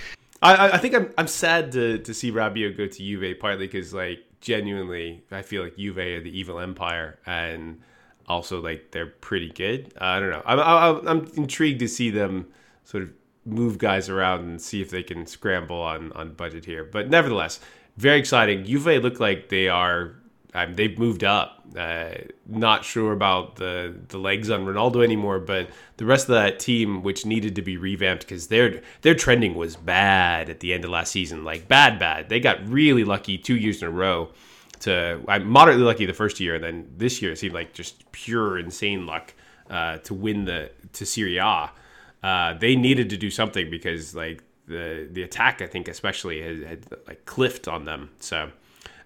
I, 0.42 0.54
I- 0.54 0.74
I 0.74 0.78
think 0.78 0.94
I'm 0.94 1.12
I'm 1.18 1.26
sad 1.28 1.72
to 1.72 1.98
to 1.98 2.14
see 2.14 2.30
Rabiot 2.30 2.76
go 2.76 2.86
to 2.86 2.98
Juve 2.98 3.38
partly 3.40 3.66
because 3.66 3.92
like 3.92 4.20
genuinely 4.40 5.22
I 5.32 5.42
feel 5.42 5.62
like 5.64 5.76
Juve 5.76 5.98
are 5.98 6.20
the 6.20 6.30
evil 6.38 6.60
empire 6.60 7.18
and 7.26 7.80
also 8.26 8.60
like 8.60 8.90
they're 8.92 9.06
pretty 9.06 9.50
good. 9.50 9.92
Uh, 10.00 10.04
I 10.04 10.20
don't 10.20 10.30
know. 10.30 10.42
I'm 10.46 10.60
I'm, 10.60 11.08
I'm 11.08 11.30
intrigued 11.36 11.80
to 11.80 11.88
see 11.88 12.10
them 12.10 12.46
sort 12.84 13.02
of 13.02 13.10
move 13.44 13.78
guys 13.78 14.08
around 14.08 14.40
and 14.42 14.60
see 14.60 14.80
if 14.82 14.90
they 14.90 15.02
can 15.02 15.26
scramble 15.26 15.80
on 15.80 16.12
on 16.12 16.34
budget 16.34 16.64
here. 16.64 16.84
But 16.84 17.10
nevertheless, 17.10 17.58
very 17.96 18.18
exciting. 18.18 18.64
Juve 18.64 19.02
look 19.02 19.18
like 19.20 19.48
they 19.48 19.68
are. 19.68 20.14
They've 20.52 20.98
moved 20.98 21.24
up. 21.24 21.62
Uh, 21.76 22.10
not 22.46 22.84
sure 22.84 23.12
about 23.12 23.56
the 23.56 23.94
the 24.08 24.18
legs 24.18 24.50
on 24.50 24.64
Ronaldo 24.64 25.04
anymore, 25.04 25.38
but 25.38 25.68
the 25.98 26.06
rest 26.06 26.28
of 26.28 26.34
that 26.34 26.58
team, 26.58 27.02
which 27.02 27.26
needed 27.26 27.54
to 27.56 27.62
be 27.62 27.76
revamped 27.76 28.22
because 28.22 28.46
their 28.48 28.82
their 29.02 29.14
trending 29.14 29.54
was 29.54 29.76
bad 29.76 30.48
at 30.48 30.60
the 30.60 30.72
end 30.72 30.84
of 30.84 30.90
last 30.90 31.12
season, 31.12 31.44
like 31.44 31.68
bad, 31.68 31.98
bad. 31.98 32.28
They 32.28 32.40
got 32.40 32.66
really 32.66 33.04
lucky 33.04 33.36
two 33.36 33.56
years 33.56 33.82
in 33.82 33.88
a 33.88 33.90
row. 33.90 34.30
To 34.80 35.20
I'm 35.28 35.46
moderately 35.48 35.84
lucky 35.84 36.06
the 36.06 36.14
first 36.14 36.40
year, 36.40 36.54
and 36.54 36.64
then 36.64 36.90
this 36.96 37.20
year 37.20 37.32
it 37.32 37.38
seemed 37.38 37.54
like 37.54 37.74
just 37.74 38.10
pure 38.12 38.58
insane 38.58 39.06
luck 39.06 39.34
uh, 39.68 39.98
to 39.98 40.14
win 40.14 40.44
the 40.44 40.70
to 40.94 41.04
Serie 41.04 41.36
A. 41.36 41.70
Uh, 42.22 42.54
they 42.54 42.74
needed 42.74 43.10
to 43.10 43.16
do 43.16 43.30
something 43.30 43.70
because 43.70 44.14
like 44.14 44.42
the 44.66 45.08
the 45.10 45.22
attack, 45.22 45.60
I 45.60 45.66
think 45.66 45.88
especially 45.88 46.40
had, 46.42 46.62
had 46.62 46.86
like 47.06 47.24
cliffed 47.26 47.68
on 47.68 47.84
them. 47.84 48.10
So, 48.20 48.50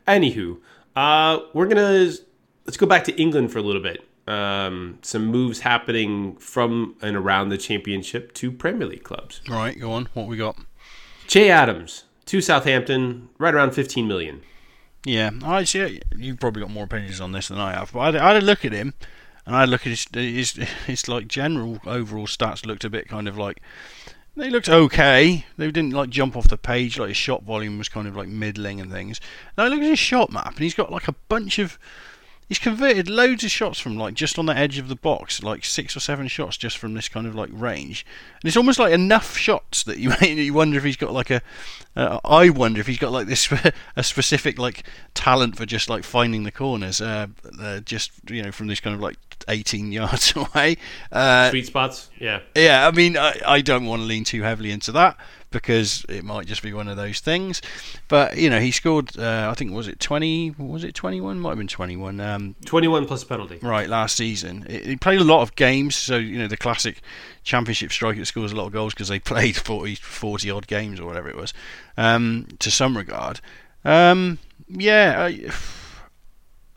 anywho, 0.07 0.59
uh, 0.97 1.41
we're 1.53 1.67
gonna 1.67 2.13
let's 2.67 2.77
go 2.77 2.87
back 2.87 3.05
to 3.05 3.21
England 3.21 3.53
for 3.53 3.59
a 3.59 3.63
little 3.63 3.83
bit. 3.83 4.05
Um, 4.27 4.99
some 5.03 5.27
moves 5.27 5.61
happening 5.61 6.37
from 6.37 6.97
and 7.03 7.17
around 7.17 7.49
the 7.49 7.59
championship 7.59 8.33
to 8.35 8.53
Premier 8.53 8.87
League 8.87 9.03
clubs. 9.03 9.41
Right, 9.49 9.79
go 9.79 9.93
on. 9.93 10.09
What 10.15 10.29
we 10.29 10.37
got? 10.37 10.57
Che 11.27 11.51
Adams 11.51 12.05
to 12.27 12.41
Southampton, 12.41 13.29
right 13.39 13.53
around 13.53 13.73
15 13.73 14.07
million. 14.07 14.43
Yeah, 15.05 15.31
I 15.43 15.65
see. 15.65 16.01
You've 16.17 16.39
probably 16.39 16.63
got 16.63 16.71
more 16.71 16.85
opinions 16.85 17.21
on 17.21 17.33
this 17.33 17.49
than 17.49 17.59
I 17.59 17.73
have, 17.73 17.93
but 17.93 17.99
I 17.99 18.05
had, 18.07 18.17
I 18.17 18.35
had 18.35 18.43
a 18.43 18.47
look 18.47 18.65
at 18.65 18.73
him, 18.73 18.95
and 19.45 19.57
I 19.57 19.61
had 19.61 19.69
a 19.69 19.73
look 19.73 19.81
at 19.87 19.91
his, 19.91 20.07
his, 20.13 20.53
his 20.87 21.09
like 21.09 21.27
general 21.27 21.81
overall 21.85 22.27
stats 22.27 22.65
looked 22.65 22.85
a 22.85 22.91
bit 22.91 23.09
kind 23.09 23.27
of 23.27 23.37
like 23.37 23.61
they 24.37 24.51
looked 24.51 24.69
okay. 24.69 25.45
They 25.57 25.71
didn't 25.71 25.93
like 25.93 26.11
jump 26.11 26.37
off 26.37 26.49
the 26.49 26.57
page. 26.57 26.99
Like 26.99 27.09
his 27.09 27.17
shot 27.17 27.43
volume 27.43 27.79
was 27.79 27.89
kind 27.89 28.09
of 28.09 28.17
like 28.17 28.29
middling 28.29 28.81
and 28.81 28.91
things. 28.91 29.21
And 29.57 29.65
I 29.65 29.69
looked 29.69 29.83
at 29.83 29.91
his 29.91 29.99
shot 29.99 30.33
map, 30.33 30.55
and 30.55 30.59
he's 30.59 30.75
got 30.75 30.93
like 30.93 31.09
a 31.09 31.15
bunch 31.29 31.59
of. 31.59 31.79
He's 32.53 32.59
converted 32.59 33.09
loads 33.09 33.45
of 33.45 33.51
shots 33.51 33.79
from 33.79 33.97
like 33.97 34.13
just 34.13 34.39
on 34.39 34.45
the 34.45 34.55
edge 34.55 34.77
of 34.77 34.89
the 34.89 34.95
box, 34.95 35.43
like 35.43 35.65
six 35.65 35.97
or 35.97 36.01
seven 36.01 36.29
shots 36.29 36.59
just 36.59 36.77
from 36.77 36.93
this 36.93 37.09
kind 37.09 37.27
of 37.27 37.35
like 37.35 37.49
range, 37.51 38.05
and 38.43 38.47
it's 38.47 38.59
almost 38.59 38.79
like 38.79 38.93
enough 38.93 39.39
shots 39.39 39.83
that 39.85 39.97
you 39.97 40.13
you 40.21 40.53
wonder 40.53 40.77
if 40.77 40.85
he's 40.85 40.99
got 40.99 41.15
like 41.15 41.31
a. 41.31 41.41
Uh, 41.97 42.21
I 42.23 42.51
wonder 42.51 42.79
if 42.79 42.87
he's 42.87 42.99
got 42.99 43.11
like 43.11 43.27
this 43.27 43.51
a 43.97 44.03
specific 44.03 44.59
like 44.59 44.83
talent 45.15 45.57
for 45.57 45.65
just 45.65 45.89
like 45.89 46.05
finding 46.05 46.43
the 46.43 46.53
corners, 46.53 47.01
uh, 47.01 47.29
uh, 47.59 47.81
just 47.81 48.13
you 48.29 48.43
know 48.43 48.53
from 48.53 48.67
this 48.67 48.81
kind 48.81 48.95
of 48.95 49.01
like 49.01 49.17
18 49.49 49.91
yards 49.93 50.37
away. 50.37 50.77
Uh, 51.11 51.49
Sweet 51.49 51.69
spots, 51.69 52.11
yeah. 52.21 52.41
yeah, 52.55 52.87
I 52.87 52.91
mean, 52.91 53.17
I, 53.17 53.41
I 53.47 53.61
don't 53.63 53.87
want 53.87 54.03
to 54.03 54.07
lean 54.07 54.25
too 54.25 54.43
heavily 54.43 54.73
into 54.73 54.93
that 54.93 55.17
because 55.53 56.05
it 56.09 56.25
might 56.25 56.47
just 56.47 56.63
be 56.63 56.73
one 56.73 56.89
of 56.89 56.97
those 56.97 57.21
things. 57.21 57.63
But 58.09 58.37
you 58.37 58.51
know, 58.51 58.61
he 58.61 58.71
scored. 58.71 59.17
Uh, 59.19 59.49
I 59.51 59.55
think 59.55 59.73
was 59.73 59.87
it 59.87 60.01
20? 60.01 60.55
Was 60.59 60.85
it 60.85 60.95
21? 60.95 61.39
Might 61.39 61.51
have 61.51 61.59
been 61.59 61.69
21. 61.69 62.21
Um, 62.21 62.57
21 62.65 63.07
plus 63.07 63.25
penalty. 63.25 63.59
right 63.63 63.89
last 63.89 64.17
season. 64.17 64.67
He 64.69 64.97
played 64.97 65.21
a 65.21 65.25
lot 65.25 65.43
of 65.43 65.55
games, 65.55 65.95
so 65.95 66.17
you 66.17 66.39
know 66.39 66.49
the 66.49 66.57
classic 66.57 67.01
championship 67.45 67.93
striker 67.93 68.25
scores 68.25 68.53
a 68.53 68.57
lot 68.57 68.67
of 68.67 68.73
goals 68.73 68.95
because 68.95 69.09
they 69.09 69.19
played 69.33 69.57
40, 69.57 69.97
40 69.97 70.51
odd 70.51 70.67
games 70.67 70.99
or 70.99 71.07
whatever 71.07 71.29
it 71.29 71.37
was. 71.37 71.53
Um, 71.97 72.49
to 72.59 72.71
some 72.71 72.97
regard, 72.97 73.41
um, 73.85 74.39
yeah, 74.69 75.15
I, 75.19 75.51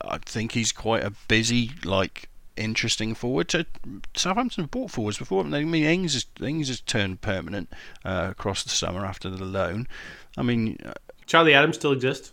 I 0.00 0.18
think 0.18 0.52
he's 0.52 0.72
quite 0.72 1.02
a 1.02 1.12
busy, 1.28 1.72
like 1.84 2.28
interesting 2.56 3.14
forward. 3.14 3.48
To 3.48 3.66
Southampton 4.14 4.64
have 4.64 4.70
bought 4.70 4.90
forwards 4.90 5.18
before. 5.18 5.44
I 5.44 5.64
mean, 5.64 5.84
Ings 5.84 6.14
has 6.14 6.26
Ings 6.40 6.68
has 6.68 6.80
turned 6.80 7.20
permanent 7.20 7.72
uh, 8.04 8.28
across 8.30 8.62
the 8.62 8.70
summer 8.70 9.04
after 9.04 9.30
the 9.30 9.44
loan. 9.44 9.86
I 10.36 10.42
mean, 10.42 10.78
uh, 10.84 10.92
Charlie 11.26 11.54
Adams 11.54 11.76
still 11.76 11.92
exists. 11.92 12.32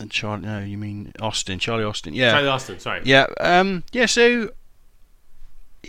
And 0.00 0.10
Charlie, 0.10 0.42
no, 0.42 0.60
you 0.60 0.78
mean 0.78 1.12
Austin, 1.20 1.58
Charlie 1.58 1.84
Austin. 1.84 2.14
Yeah, 2.14 2.32
Charlie 2.32 2.48
Austin. 2.48 2.78
Sorry. 2.78 3.00
yeah, 3.04 3.26
um, 3.40 3.82
yeah. 3.92 4.06
So, 4.06 4.50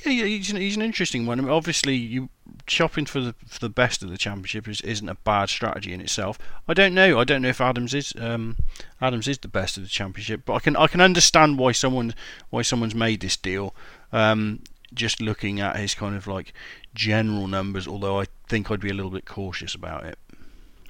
yeah, 0.03 0.11
yeah 0.11 0.25
he's 0.25 0.49
an, 0.49 0.57
he's 0.57 0.75
an 0.75 0.81
interesting 0.81 1.27
one. 1.27 1.39
I 1.39 1.43
mean, 1.43 1.51
obviously, 1.51 1.95
you 1.95 2.29
shopping 2.69 3.05
for 3.05 3.19
the 3.19 3.35
for 3.45 3.59
the 3.59 3.69
best 3.69 4.03
of 4.03 4.09
the 4.09 4.17
championship 4.17 4.67
is, 4.67 4.81
isn't 4.81 5.09
a 5.09 5.15
bad 5.15 5.49
strategy 5.49 5.93
in 5.93 6.01
itself. 6.01 6.37
I 6.67 6.73
don't 6.73 6.93
know. 6.93 7.19
I 7.19 7.23
don't 7.23 7.41
know 7.41 7.49
if 7.49 7.61
Adams 7.61 7.93
is 7.93 8.13
um, 8.19 8.57
Adams 9.01 9.27
is 9.27 9.37
the 9.39 9.47
best 9.47 9.77
of 9.77 9.83
the 9.83 9.89
championship, 9.89 10.41
but 10.45 10.53
I 10.53 10.59
can 10.59 10.75
I 10.75 10.87
can 10.87 11.01
understand 11.01 11.57
why 11.57 11.71
someone 11.71 12.13
why 12.49 12.61
someone's 12.61 12.95
made 12.95 13.21
this 13.21 13.37
deal. 13.37 13.75
Um, 14.11 14.61
just 14.93 15.21
looking 15.21 15.59
at 15.59 15.75
his 15.75 15.93
kind 15.93 16.15
of 16.15 16.27
like 16.27 16.53
general 16.93 17.47
numbers, 17.47 17.87
although 17.87 18.19
I 18.19 18.25
think 18.47 18.71
I'd 18.71 18.79
be 18.79 18.89
a 18.89 18.93
little 18.93 19.11
bit 19.11 19.25
cautious 19.25 19.75
about 19.75 20.05
it. 20.05 20.17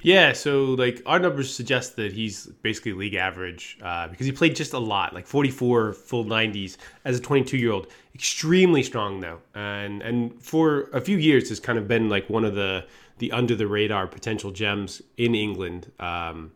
Yeah, 0.02 0.32
so 0.32 0.64
like 0.64 1.02
our 1.04 1.18
numbers 1.18 1.54
suggest 1.54 1.96
that 1.96 2.12
he's 2.12 2.46
basically 2.46 2.92
league 2.92 3.14
average 3.14 3.78
uh, 3.82 4.08
because 4.08 4.24
he 4.24 4.32
played 4.32 4.56
just 4.56 4.72
a 4.72 4.78
lot, 4.78 5.12
like 5.12 5.26
44 5.26 5.92
full 5.92 6.24
90s 6.24 6.78
as 7.04 7.18
a 7.18 7.20
22 7.20 7.58
year 7.58 7.72
old. 7.72 7.86
Extremely 8.14 8.82
strong 8.82 9.20
though, 9.20 9.40
and 9.54 10.02
and 10.02 10.42
for 10.42 10.88
a 10.92 11.00
few 11.00 11.18
years 11.18 11.48
has 11.50 11.60
kind 11.60 11.78
of 11.78 11.86
been 11.86 12.08
like 12.08 12.28
one 12.30 12.44
of 12.44 12.54
the 12.54 12.86
the 13.18 13.30
under 13.32 13.54
the 13.54 13.66
radar 13.66 14.06
potential 14.06 14.50
gems 14.50 15.02
in 15.16 15.34
England. 15.34 15.92
Um, 16.00 16.52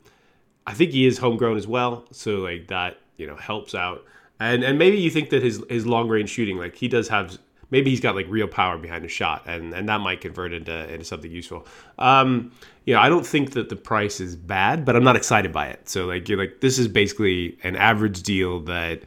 I 0.66 0.72
think 0.72 0.92
he 0.92 1.06
is 1.06 1.18
homegrown 1.18 1.56
as 1.58 1.66
well, 1.66 2.06
so 2.10 2.36
like 2.36 2.68
that 2.68 2.98
you 3.16 3.26
know 3.26 3.36
helps 3.36 3.74
out. 3.74 4.04
And 4.40 4.64
and 4.64 4.78
maybe 4.78 4.98
you 4.98 5.10
think 5.10 5.30
that 5.30 5.42
his 5.42 5.62
his 5.68 5.86
long 5.86 6.08
range 6.08 6.30
shooting, 6.30 6.56
like 6.58 6.76
he 6.76 6.88
does 6.88 7.08
have 7.08 7.38
maybe 7.70 7.90
he's 7.90 8.00
got 8.00 8.14
like 8.14 8.26
real 8.28 8.48
power 8.48 8.78
behind 8.78 9.04
the 9.04 9.08
shot, 9.08 9.42
and 9.46 9.72
and 9.72 9.88
that 9.88 10.00
might 10.00 10.20
convert 10.20 10.52
into 10.52 10.92
into 10.92 11.04
something 11.04 11.30
useful. 11.30 11.66
Um, 11.98 12.52
you 12.84 12.94
know, 12.94 13.00
I 13.00 13.08
don't 13.08 13.26
think 13.26 13.52
that 13.52 13.68
the 13.68 13.76
price 13.76 14.20
is 14.20 14.36
bad, 14.36 14.84
but 14.84 14.96
I'm 14.96 15.04
not 15.04 15.16
excited 15.16 15.52
by 15.52 15.68
it. 15.68 15.88
So 15.88 16.06
like 16.06 16.28
you're 16.28 16.38
like 16.38 16.60
this 16.60 16.78
is 16.78 16.88
basically 16.88 17.58
an 17.62 17.76
average 17.76 18.22
deal 18.22 18.60
that 18.60 19.02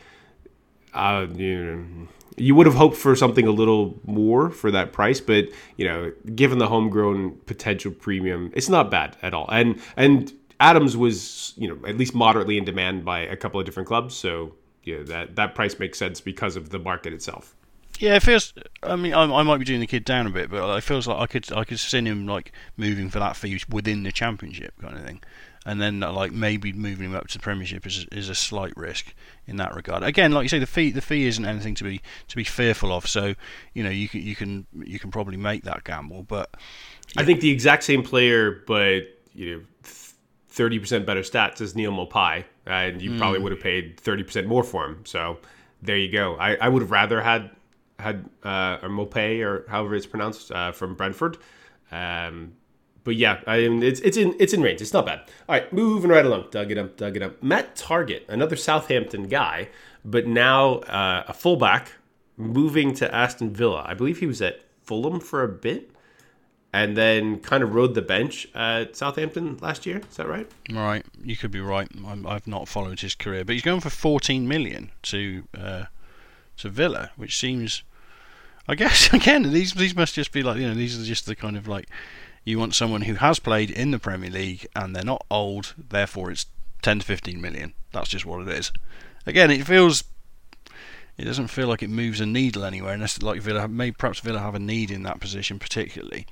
uh, 0.93 1.27
you 1.35 1.65
know, 1.65 2.07
you 2.37 2.55
would 2.55 2.65
have 2.65 2.75
hoped 2.75 2.97
for 2.97 3.15
something 3.15 3.47
a 3.47 3.51
little 3.51 3.99
more 4.05 4.49
for 4.49 4.71
that 4.71 4.93
price, 4.93 5.19
but 5.19 5.45
you 5.75 5.85
know, 5.85 6.11
given 6.35 6.59
the 6.59 6.67
homegrown 6.67 7.31
potential 7.45 7.91
premium, 7.91 8.51
it's 8.55 8.69
not 8.69 8.91
bad 8.91 9.17
at 9.21 9.33
all. 9.33 9.49
And 9.49 9.79
and 9.95 10.31
Adams 10.59 10.95
was 10.95 11.53
you 11.57 11.67
know 11.67 11.87
at 11.87 11.97
least 11.97 12.13
moderately 12.13 12.57
in 12.57 12.65
demand 12.65 13.05
by 13.05 13.19
a 13.19 13.35
couple 13.35 13.59
of 13.59 13.65
different 13.65 13.87
clubs, 13.87 14.15
so 14.15 14.53
yeah, 14.83 15.03
that 15.03 15.35
that 15.35 15.55
price 15.55 15.77
makes 15.79 15.97
sense 15.97 16.21
because 16.21 16.55
of 16.55 16.69
the 16.69 16.79
market 16.79 17.13
itself. 17.13 17.55
Yeah, 17.99 18.15
it 18.15 18.23
feels. 18.23 18.53
I 18.83 18.95
mean, 18.95 19.13
I, 19.13 19.23
I 19.23 19.43
might 19.43 19.57
be 19.57 19.65
doing 19.65 19.79
the 19.79 19.87
kid 19.87 20.05
down 20.05 20.27
a 20.27 20.29
bit, 20.29 20.49
but 20.49 20.77
it 20.77 20.81
feels 20.81 21.07
like 21.07 21.17
I 21.17 21.27
could 21.27 21.51
I 21.51 21.63
could 21.63 21.79
see 21.79 22.01
him 22.01 22.27
like 22.27 22.51
moving 22.75 23.09
for 23.09 23.19
that 23.19 23.35
fee 23.35 23.59
within 23.69 24.03
the 24.03 24.11
championship 24.11 24.73
kind 24.79 24.95
of 24.95 25.03
thing, 25.03 25.21
and 25.65 25.81
then 25.81 26.03
uh, 26.03 26.11
like 26.11 26.31
maybe 26.31 26.71
moving 26.73 27.05
him 27.05 27.15
up 27.15 27.27
to 27.27 27.37
the 27.37 27.41
Premiership 27.41 27.85
is 27.85 28.05
is 28.11 28.29
a 28.29 28.35
slight 28.35 28.75
risk 28.77 29.13
in 29.47 29.57
that 29.57 29.75
regard. 29.75 30.03
Again, 30.03 30.31
like 30.31 30.43
you 30.43 30.49
say, 30.49 30.59
the 30.59 30.67
fee 30.67 30.91
the 30.91 31.01
fee 31.01 31.25
isn't 31.25 31.45
anything 31.45 31.75
to 31.75 31.83
be 31.83 32.01
to 32.27 32.35
be 32.35 32.43
fearful 32.43 32.91
of. 32.91 33.07
So 33.07 33.33
you 33.73 33.83
know 33.83 33.89
you 33.89 34.07
can 34.07 34.21
you 34.21 34.35
can 34.35 34.67
you 34.73 34.99
can 34.99 35.09
probably 35.09 35.37
make 35.37 35.63
that 35.63 35.83
gamble, 35.83 36.23
but 36.23 36.55
I 37.15 37.23
think 37.23 37.41
the 37.41 37.51
exact 37.51 37.83
same 37.83 38.03
player, 38.03 38.63
but 38.67 39.01
you 39.33 39.55
know, 39.55 39.61
thirty 39.83 40.77
percent 40.77 41.05
better 41.05 41.21
stats 41.21 41.61
as 41.61 41.75
Neal 41.75 41.91
Maupay, 41.91 42.43
and 42.65 43.01
you 43.01 43.17
probably 43.17 43.39
would 43.39 43.51
have 43.51 43.61
paid 43.61 43.99
thirty 43.99 44.23
percent 44.23 44.47
more 44.47 44.63
for 44.63 44.85
him. 44.85 45.03
So 45.05 45.37
there 45.81 45.97
you 45.97 46.11
go. 46.11 46.35
I, 46.35 46.55
I 46.55 46.69
would 46.69 46.81
have 46.81 46.91
rather 46.91 47.21
had 47.21 47.51
had 47.99 48.29
uh, 48.43 48.77
or 48.81 48.89
Maupay 48.89 49.43
or 49.43 49.65
however 49.69 49.95
it's 49.95 50.05
pronounced 50.05 50.51
uh, 50.51 50.71
from 50.71 50.95
Brentford. 50.95 51.37
Um, 51.91 52.53
but 53.07 53.15
yeah, 53.15 53.39
I 53.47 53.59
mean, 53.59 53.83
it's 53.83 54.01
it's 54.01 54.17
in 54.17 54.35
it's 54.37 54.53
in 54.53 54.61
range. 54.61 54.81
It's 54.81 54.91
not 54.91 55.05
bad. 55.05 55.19
All 55.47 55.55
right, 55.55 55.71
moving 55.71 56.11
right 56.11 56.25
along. 56.25 56.47
Dug 56.51 56.71
it 56.71 56.77
up, 56.77 56.97
dug 56.97 57.15
it 57.15 57.23
up. 57.23 57.41
Matt 57.41 57.77
Targett, 57.77 58.27
another 58.27 58.57
Southampton 58.57 59.29
guy, 59.29 59.69
but 60.03 60.27
now 60.27 60.79
uh, 60.79 61.23
a 61.25 61.33
fullback, 61.33 61.93
moving 62.35 62.93
to 62.95 63.15
Aston 63.15 63.53
Villa. 63.53 63.85
I 63.87 63.93
believe 63.93 64.19
he 64.19 64.25
was 64.25 64.41
at 64.41 64.59
Fulham 64.81 65.21
for 65.21 65.41
a 65.41 65.47
bit, 65.47 65.89
and 66.73 66.97
then 66.97 67.39
kind 67.39 67.63
of 67.63 67.73
rode 67.73 67.93
the 67.93 68.01
bench 68.01 68.45
at 68.53 68.97
Southampton 68.97 69.57
last 69.61 69.85
year. 69.85 70.01
Is 70.09 70.17
that 70.17 70.27
right? 70.27 70.51
right, 70.69 71.05
you 71.23 71.37
could 71.37 71.51
be 71.51 71.61
right. 71.61 71.87
I'm, 72.05 72.27
I've 72.27 72.45
not 72.45 72.67
followed 72.67 72.99
his 72.99 73.15
career, 73.15 73.45
but 73.45 73.53
he's 73.53 73.63
going 73.63 73.79
for 73.79 73.89
14 73.89 74.45
million 74.45 74.91
to 75.03 75.47
uh, 75.57 75.85
to 76.57 76.67
Villa, 76.67 77.11
which 77.15 77.37
seems. 77.37 77.83
I 78.67 78.75
guess 78.75 79.13
again 79.13 79.51
these 79.51 79.73
these 79.73 79.95
must 79.95 80.15
just 80.15 80.31
be 80.31 80.43
like 80.43 80.57
you 80.57 80.67
know 80.67 80.73
these 80.73 80.99
are 80.99 81.05
just 81.05 81.25
the 81.25 81.35
kind 81.35 81.57
of 81.57 81.67
like 81.67 81.87
you 82.47 82.57
want 82.57 82.73
someone 82.73 83.01
who 83.01 83.15
has 83.15 83.39
played 83.39 83.69
in 83.69 83.91
the 83.91 83.99
Premier 83.99 84.29
League 84.29 84.65
and 84.73 84.95
they're 84.95 85.03
not 85.03 85.25
old, 85.29 85.73
therefore 85.77 86.31
it's 86.31 86.45
10 86.81 86.99
to 86.99 87.05
15 87.05 87.41
million. 87.41 87.73
That's 87.91 88.07
just 88.07 88.25
what 88.25 88.41
it 88.41 88.47
is. 88.47 88.71
Again, 89.25 89.51
it 89.51 89.67
feels 89.67 90.05
it 91.17 91.25
doesn't 91.25 91.47
feel 91.47 91.67
like 91.67 91.83
it 91.83 91.89
moves 91.89 92.21
a 92.21 92.25
needle 92.25 92.63
anywhere 92.63 92.93
unless 92.93 93.21
like 93.21 93.41
Villa 93.41 93.67
may 93.67 93.91
perhaps 93.91 94.21
Villa 94.21 94.39
have 94.39 94.55
a 94.55 94.59
need 94.59 94.91
in 94.91 95.03
that 95.03 95.19
position 95.19 95.59
particularly. 95.59 96.25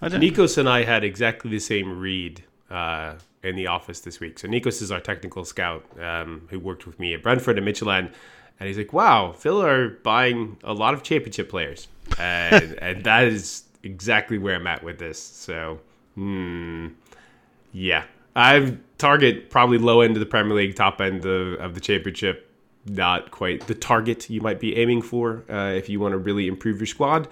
I 0.00 0.08
don't 0.08 0.20
Nikos 0.20 0.58
and 0.58 0.68
I 0.68 0.82
had 0.82 1.04
exactly 1.04 1.50
the 1.50 1.60
same 1.60 1.98
read 2.00 2.42
uh, 2.68 3.14
in 3.44 3.54
the 3.54 3.68
office 3.68 4.00
this 4.00 4.18
week. 4.18 4.38
So 4.40 4.48
Nikos 4.48 4.82
is 4.82 4.90
our 4.90 5.00
technical 5.00 5.44
scout 5.44 5.84
um, 6.00 6.48
who 6.50 6.58
worked 6.58 6.86
with 6.86 6.98
me 6.98 7.14
at 7.14 7.22
Brentford 7.22 7.58
and 7.58 7.66
Midtjylland. 7.68 8.12
And 8.58 8.68
he's 8.68 8.78
like, 8.78 8.92
wow, 8.92 9.32
Villa 9.32 9.66
are 9.66 9.88
buying 9.88 10.56
a 10.62 10.72
lot 10.72 10.94
of 10.94 11.02
championship 11.02 11.48
players. 11.48 11.88
And, 12.18 12.74
and 12.82 13.04
that 13.04 13.24
is 13.24 13.64
exactly 13.82 14.38
where 14.38 14.54
I'm 14.54 14.66
at 14.66 14.82
with 14.84 14.98
this. 14.98 15.20
So, 15.20 15.80
hmm, 16.14 16.88
yeah. 17.72 18.04
I've 18.34 18.78
target 18.98 19.50
probably 19.50 19.78
low 19.78 20.00
end 20.00 20.16
of 20.16 20.20
the 20.20 20.26
Premier 20.26 20.54
League, 20.54 20.74
top 20.74 21.00
end 21.00 21.26
of, 21.26 21.54
of 21.60 21.74
the 21.74 21.80
championship. 21.80 22.48
Not 22.86 23.30
quite 23.30 23.66
the 23.68 23.74
target 23.74 24.28
you 24.28 24.40
might 24.40 24.58
be 24.58 24.76
aiming 24.76 25.02
for 25.02 25.44
uh, 25.48 25.72
if 25.76 25.88
you 25.88 26.00
want 26.00 26.12
to 26.12 26.18
really 26.18 26.48
improve 26.48 26.80
your 26.80 26.86
squad. 26.86 27.28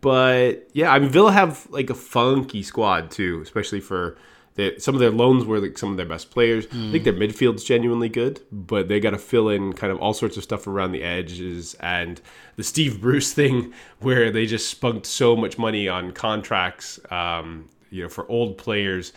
But 0.00 0.68
yeah, 0.74 0.92
I 0.92 0.98
mean, 0.98 1.08
Villa 1.08 1.32
have 1.32 1.66
like 1.70 1.90
a 1.90 1.94
funky 1.94 2.62
squad 2.62 3.10
too, 3.10 3.40
especially 3.42 3.80
for 3.80 4.18
the, 4.56 4.78
some 4.78 4.94
of 4.94 5.00
their 5.00 5.10
loans 5.10 5.44
were 5.44 5.60
like 5.60 5.78
some 5.78 5.90
of 5.90 5.96
their 5.96 6.06
best 6.06 6.30
players. 6.30 6.66
I 6.88 6.90
think 6.90 7.04
their 7.04 7.12
midfield's 7.12 7.62
genuinely 7.62 8.08
good, 8.08 8.40
but 8.50 8.88
they 8.88 9.00
got 9.00 9.10
to 9.10 9.18
fill 9.18 9.48
in 9.48 9.74
kind 9.74 9.92
of 9.92 9.98
all 9.98 10.14
sorts 10.14 10.36
of 10.36 10.42
stuff 10.42 10.66
around 10.66 10.92
the 10.92 11.02
edges 11.02 11.74
and 11.74 12.20
the 12.56 12.64
Steve 12.64 13.00
Bruce 13.00 13.32
thing 13.34 13.72
where 14.00 14.30
they 14.30 14.46
just 14.46 14.68
spunked 14.68 15.06
so 15.06 15.36
much 15.36 15.58
money 15.58 15.88
on 15.88 16.12
contracts, 16.12 16.98
um, 17.10 17.68
you 17.90 18.02
know, 18.02 18.08
for 18.08 18.28
old 18.30 18.56
players, 18.56 19.12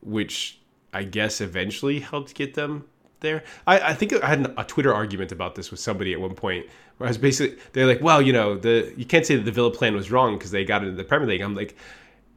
which 0.00 0.58
I 0.92 1.02
guess 1.02 1.40
eventually 1.40 1.98
helped 1.98 2.34
get 2.34 2.54
them 2.54 2.84
there. 3.20 3.42
I, 3.66 3.80
I 3.80 3.94
think 3.94 4.12
I 4.12 4.28
had 4.28 4.54
a 4.56 4.62
Twitter 4.62 4.94
argument 4.94 5.32
about 5.32 5.56
this 5.56 5.72
with 5.72 5.80
somebody 5.80 6.12
at 6.12 6.20
one 6.20 6.36
point 6.36 6.66
where 6.98 7.08
I 7.08 7.10
was 7.10 7.18
basically 7.18 7.58
they're 7.72 7.86
like, 7.86 8.00
well, 8.00 8.22
you 8.22 8.32
know, 8.32 8.56
the 8.56 8.92
you 8.96 9.04
can't 9.04 9.26
say 9.26 9.34
that 9.34 9.44
the 9.44 9.50
Villa 9.50 9.72
plan 9.72 9.96
was 9.96 10.12
wrong 10.12 10.38
because 10.38 10.52
they 10.52 10.64
got 10.64 10.84
into 10.84 10.94
the 10.94 11.02
Premier 11.02 11.26
League. 11.26 11.40
I'm 11.40 11.56
like, 11.56 11.76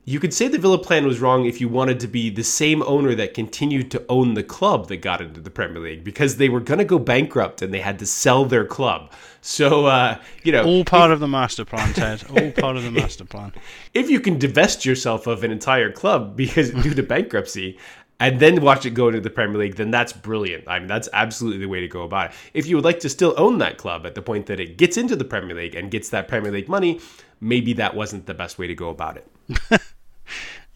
you 0.07 0.21
could 0.21 0.33
say 0.33 0.47
the 0.47 0.57
Villa 0.57 0.77
plan 0.77 1.05
was 1.05 1.19
wrong 1.19 1.45
if 1.45 1.59
you 1.59 1.67
wanted 1.67 1.99
to 1.99 2.07
be 2.07 2.29
the 2.29 2.43
same 2.43 2.81
owner 2.83 3.13
that 3.13 3.33
continued 3.33 3.91
to 3.91 4.05
own 4.07 4.35
the 4.35 4.41
club 4.41 4.87
that 4.87 4.97
got 4.97 5.19
into 5.19 5.41
the 5.41 5.49
Premier 5.49 5.81
League 5.81 6.05
because 6.05 6.37
they 6.37 6.47
were 6.47 6.61
going 6.61 6.77
to 6.77 6.85
go 6.85 6.97
bankrupt 6.97 7.61
and 7.61 7.73
they 7.73 7.81
had 7.81 7.99
to 7.99 8.05
sell 8.05 8.45
their 8.45 8.63
club. 8.63 9.11
So, 9.41 9.85
uh, 9.87 10.17
you 10.43 10.53
know, 10.53 10.63
all 10.63 10.85
part 10.85 11.11
of 11.11 11.19
the 11.19 11.27
master 11.27 11.65
plan, 11.65 11.93
Ted. 11.93 12.23
All 12.29 12.51
part 12.51 12.77
of 12.77 12.83
the 12.83 12.91
master 12.91 13.25
plan. 13.25 13.51
if 13.93 14.09
you 14.09 14.21
can 14.21 14.39
divest 14.39 14.85
yourself 14.85 15.27
of 15.27 15.43
an 15.43 15.51
entire 15.51 15.91
club 15.91 16.35
because 16.37 16.71
due 16.71 16.93
to 16.93 17.03
bankruptcy 17.03 17.77
and 18.21 18.39
then 18.39 18.61
watch 18.61 18.85
it 18.85 18.91
go 18.91 19.09
into 19.09 19.19
the 19.19 19.29
Premier 19.29 19.57
League, 19.57 19.75
then 19.75 19.91
that's 19.91 20.13
brilliant. 20.13 20.69
I 20.69 20.79
mean, 20.79 20.87
that's 20.87 21.09
absolutely 21.11 21.59
the 21.59 21.67
way 21.67 21.81
to 21.81 21.87
go 21.89 22.03
about 22.03 22.29
it. 22.29 22.37
If 22.53 22.65
you 22.65 22.77
would 22.77 22.85
like 22.85 23.01
to 23.01 23.09
still 23.09 23.33
own 23.35 23.57
that 23.57 23.77
club 23.77 24.05
at 24.05 24.15
the 24.15 24.21
point 24.21 24.45
that 24.45 24.61
it 24.61 24.77
gets 24.77 24.95
into 24.95 25.17
the 25.17 25.25
Premier 25.25 25.55
League 25.55 25.75
and 25.75 25.91
gets 25.91 26.07
that 26.11 26.29
Premier 26.29 26.51
League 26.51 26.69
money, 26.69 27.01
maybe 27.41 27.73
that 27.73 27.93
wasn't 27.93 28.25
the 28.25 28.33
best 28.33 28.57
way 28.57 28.67
to 28.67 28.73
go 28.73 28.87
about 28.87 29.17
it. 29.17 29.81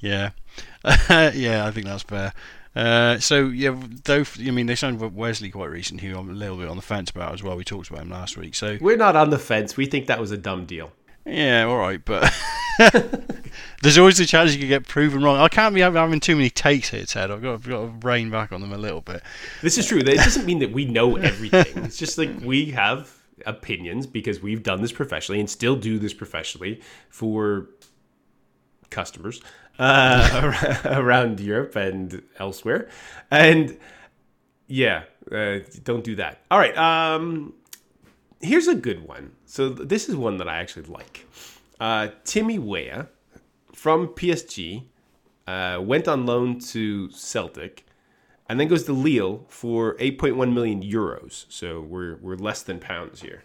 Yeah, 0.01 0.31
yeah, 1.09 1.65
I 1.65 1.71
think 1.71 1.85
that's 1.85 2.03
fair. 2.03 2.33
Uh, 2.75 3.19
so 3.19 3.47
yeah, 3.47 3.77
though 4.05 4.23
I 4.39 4.51
mean 4.51 4.65
they 4.65 4.75
signed 4.75 4.99
Wesley 5.15 5.49
quite 5.51 5.69
recently, 5.69 6.07
who 6.07 6.17
I'm 6.17 6.29
a 6.29 6.33
little 6.33 6.57
bit 6.57 6.67
on 6.69 6.77
the 6.77 6.81
fence 6.81 7.09
about 7.09 7.33
as 7.33 7.43
well. 7.43 7.55
We 7.57 7.63
talked 7.63 7.89
about 7.89 8.01
him 8.03 8.09
last 8.09 8.37
week. 8.37 8.55
So 8.55 8.77
We're 8.79 8.97
not 8.97 9.15
on 9.15 9.29
the 9.29 9.39
fence. 9.39 9.75
We 9.75 9.85
think 9.85 10.07
that 10.07 10.19
was 10.19 10.31
a 10.31 10.37
dumb 10.37 10.65
deal. 10.65 10.91
yeah, 11.25 11.63
all 11.63 11.77
right, 11.77 12.03
but 12.03 12.33
there's 13.81 13.97
always 13.97 14.17
the 14.17 14.25
chance 14.25 14.53
you 14.53 14.59
could 14.59 14.69
get 14.69 14.87
proven 14.87 15.21
wrong. 15.21 15.37
I 15.37 15.49
can't 15.49 15.75
be 15.75 15.81
having 15.81 16.19
too 16.19 16.35
many 16.35 16.49
takes 16.49 16.89
here, 16.89 17.05
Ted. 17.05 17.29
I've 17.29 17.41
got, 17.41 17.53
I've 17.55 17.67
got 17.67 17.81
to 17.81 18.07
rein 18.07 18.29
back 18.29 18.51
on 18.51 18.61
them 18.61 18.71
a 18.71 18.77
little 18.77 19.01
bit. 19.01 19.21
This 19.61 19.77
is 19.77 19.85
true. 19.85 19.99
It 19.99 20.05
doesn't 20.05 20.45
mean 20.45 20.59
that 20.59 20.71
we 20.71 20.85
know 20.85 21.17
everything. 21.17 21.83
It's 21.83 21.97
just 21.97 22.17
like 22.17 22.29
we 22.41 22.71
have 22.71 23.13
opinions 23.45 24.07
because 24.07 24.41
we've 24.41 24.63
done 24.63 24.81
this 24.81 24.91
professionally 24.91 25.39
and 25.39 25.49
still 25.49 25.75
do 25.75 25.99
this 25.99 26.13
professionally 26.13 26.79
for 27.09 27.69
customers 28.89 29.41
uh, 29.81 30.77
around 30.85 31.39
Europe 31.39 31.75
and 31.75 32.21
elsewhere. 32.37 32.87
And 33.31 33.77
yeah, 34.67 35.03
uh, 35.31 35.59
don't 35.83 36.03
do 36.03 36.15
that. 36.15 36.41
All 36.51 36.59
right. 36.59 36.77
Um, 36.77 37.55
here's 38.41 38.67
a 38.67 38.75
good 38.75 39.07
one. 39.07 39.31
So 39.45 39.69
this 39.69 40.07
is 40.07 40.15
one 40.15 40.37
that 40.37 40.47
I 40.47 40.59
actually 40.59 40.85
like. 40.85 41.25
Uh, 41.79 42.09
Timmy 42.23 42.59
Weah 42.59 43.09
from 43.73 44.09
PSG 44.09 44.83
uh, 45.47 45.79
went 45.81 46.07
on 46.07 46.27
loan 46.27 46.59
to 46.59 47.09
Celtic 47.09 47.85
and 48.47 48.59
then 48.59 48.67
goes 48.67 48.83
to 48.83 48.93
Lille 48.93 49.45
for 49.47 49.95
8.1 49.95 50.53
million 50.53 50.83
euros. 50.83 51.45
So 51.49 51.81
we're 51.81 52.17
we're 52.17 52.35
less 52.35 52.61
than 52.61 52.79
pounds 52.79 53.21
here. 53.21 53.43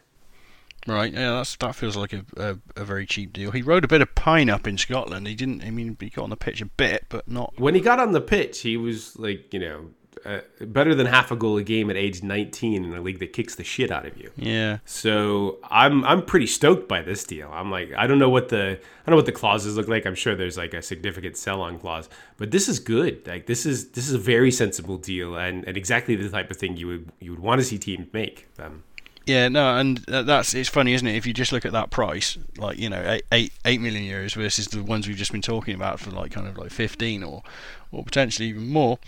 Right, 0.87 1.13
yeah, 1.13 1.33
that's 1.33 1.57
that 1.57 1.75
feels 1.75 1.97
like 1.97 2.13
a, 2.13 2.25
a, 2.37 2.59
a 2.77 2.85
very 2.85 3.07
cheap 3.07 3.33
deal. 3.33 3.51
He 3.51 3.63
rode 3.63 3.85
a 3.85 3.89
bit 3.89 4.03
of 4.03 4.15
pine 4.15 4.49
up 4.49 4.67
in 4.67 4.79
Scotland. 4.79 5.27
He 5.27 5.35
didn't. 5.35 5.63
I 5.63 5.71
mean, 5.71 5.97
he 5.99 6.11
got 6.11 6.23
on 6.23 6.31
the 6.31 6.37
pitch 6.37 6.61
a 6.61 6.67
bit, 6.67 7.07
but 7.09 7.29
not. 7.29 7.55
When 7.59 7.75
he 7.75 7.81
got 7.81 7.99
on 7.99 8.13
the 8.13 8.21
pitch, 8.21 8.61
he 8.61 8.77
was 8.77 9.19
like, 9.19 9.53
you 9.53 9.61
know, 9.61 9.91
uh, 10.25 10.41
better 10.61 10.95
than 10.95 11.07
half 11.07 11.31
a 11.31 11.37
goal 11.37 11.57
a 11.57 11.63
game 11.63 11.91
at 11.91 11.97
age 11.97 12.23
19 12.23 12.85
in 12.85 12.95
a 12.95 13.01
league 13.01 13.19
that 13.19 13.33
kicks 13.33 13.55
the 13.55 13.65
shit 13.65 13.91
out 13.91 14.07
of 14.07 14.17
you. 14.17 14.31
Yeah, 14.37 14.79
So 14.85 15.59
I'm 15.71 16.05
I'm 16.05 16.25
pretty 16.25 16.47
stoked 16.47 16.89
by 16.89 17.03
this 17.03 17.25
deal. 17.25 17.51
I'm 17.53 17.71
like 17.71 17.93
I 17.97 18.07
don't 18.07 18.19
know 18.19 18.31
what 18.31 18.49
the 18.49 18.73
I 18.73 19.07
don't 19.07 19.13
know 19.13 19.17
what 19.17 19.27
the 19.27 19.33
clauses 19.33 19.77
look 19.77 19.89
like. 19.89 20.07
I'm 20.07 20.15
sure 20.15 20.35
there's 20.35 20.57
like 20.57 20.75
a 20.75 20.83
significant 20.83 21.37
sell 21.37 21.61
on 21.61 21.79
clause, 21.79 22.09
but 22.39 22.51
this 22.51 22.69
is 22.69 22.79
good. 22.79 23.27
Like 23.27 23.47
this 23.47 23.67
is 23.67 23.91
this 23.91 24.09
is 24.09 24.15
a 24.15 24.19
very 24.19 24.51
sensible 24.51 24.97
deal 24.97 25.37
and, 25.37 25.65
and 25.65 25.77
exactly 25.77 26.17
the 26.17 26.29
type 26.29 26.51
of 26.51 26.57
thing 26.57 26.77
you 26.77 26.87
would 26.89 27.13
you 27.21 27.31
would 27.31 27.41
want 27.41 27.61
to 27.61 27.65
see 27.65 27.79
teams 27.79 28.07
make. 28.13 28.49
Um, 28.59 28.83
yeah, 29.27 29.49
no, 29.49 29.77
and 29.77 29.99
that's 30.07 30.55
it's 30.55 30.69
funny, 30.69 30.95
isn't 30.95 31.07
it? 31.07 31.17
If 31.17 31.27
you 31.27 31.33
just 31.33 31.51
look 31.51 31.67
at 31.67 31.73
that 31.73 31.91
price, 31.91 32.39
like 32.57 32.79
you 32.79 32.89
know, 32.89 33.03
eight, 33.05 33.25
eight, 33.33 33.53
eight 33.65 33.81
million 33.81 34.05
euros 34.05 34.37
versus 34.37 34.69
the 34.69 34.85
ones 34.85 35.09
we've 35.09 35.17
just 35.17 35.33
been 35.33 35.43
talking 35.43 35.75
about 35.75 35.99
for 35.99 36.13
like 36.13 36.31
kind 36.31 36.47
of 36.47 36.57
like 36.57 36.71
fifteen 36.71 37.25
or 37.25 37.43
or 37.91 38.05
potentially 38.05 38.49
even 38.49 38.69
more. 38.69 39.01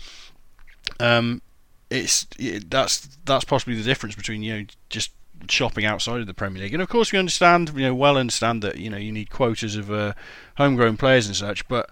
Um, 0.99 1.41
it's 1.89 2.27
it, 2.37 2.69
that's 2.69 3.17
that's 3.23 3.45
possibly 3.45 3.75
the 3.75 3.83
difference 3.83 4.15
between 4.15 4.43
you 4.43 4.57
know 4.57 4.65
just 4.89 5.11
shopping 5.47 5.85
outside 5.85 6.19
of 6.19 6.27
the 6.27 6.33
Premier 6.33 6.63
League, 6.63 6.73
and 6.73 6.83
of 6.83 6.89
course 6.89 7.13
we 7.13 7.17
understand, 7.17 7.71
you 7.73 7.83
know, 7.83 7.95
well 7.95 8.17
understand 8.17 8.61
that 8.61 8.77
you 8.77 8.89
know 8.89 8.97
you 8.97 9.13
need 9.13 9.29
quotas 9.29 9.77
of 9.77 9.89
uh, 9.89 10.13
homegrown 10.57 10.97
players 10.97 11.27
and 11.27 11.35
such, 11.35 11.65
but 11.69 11.89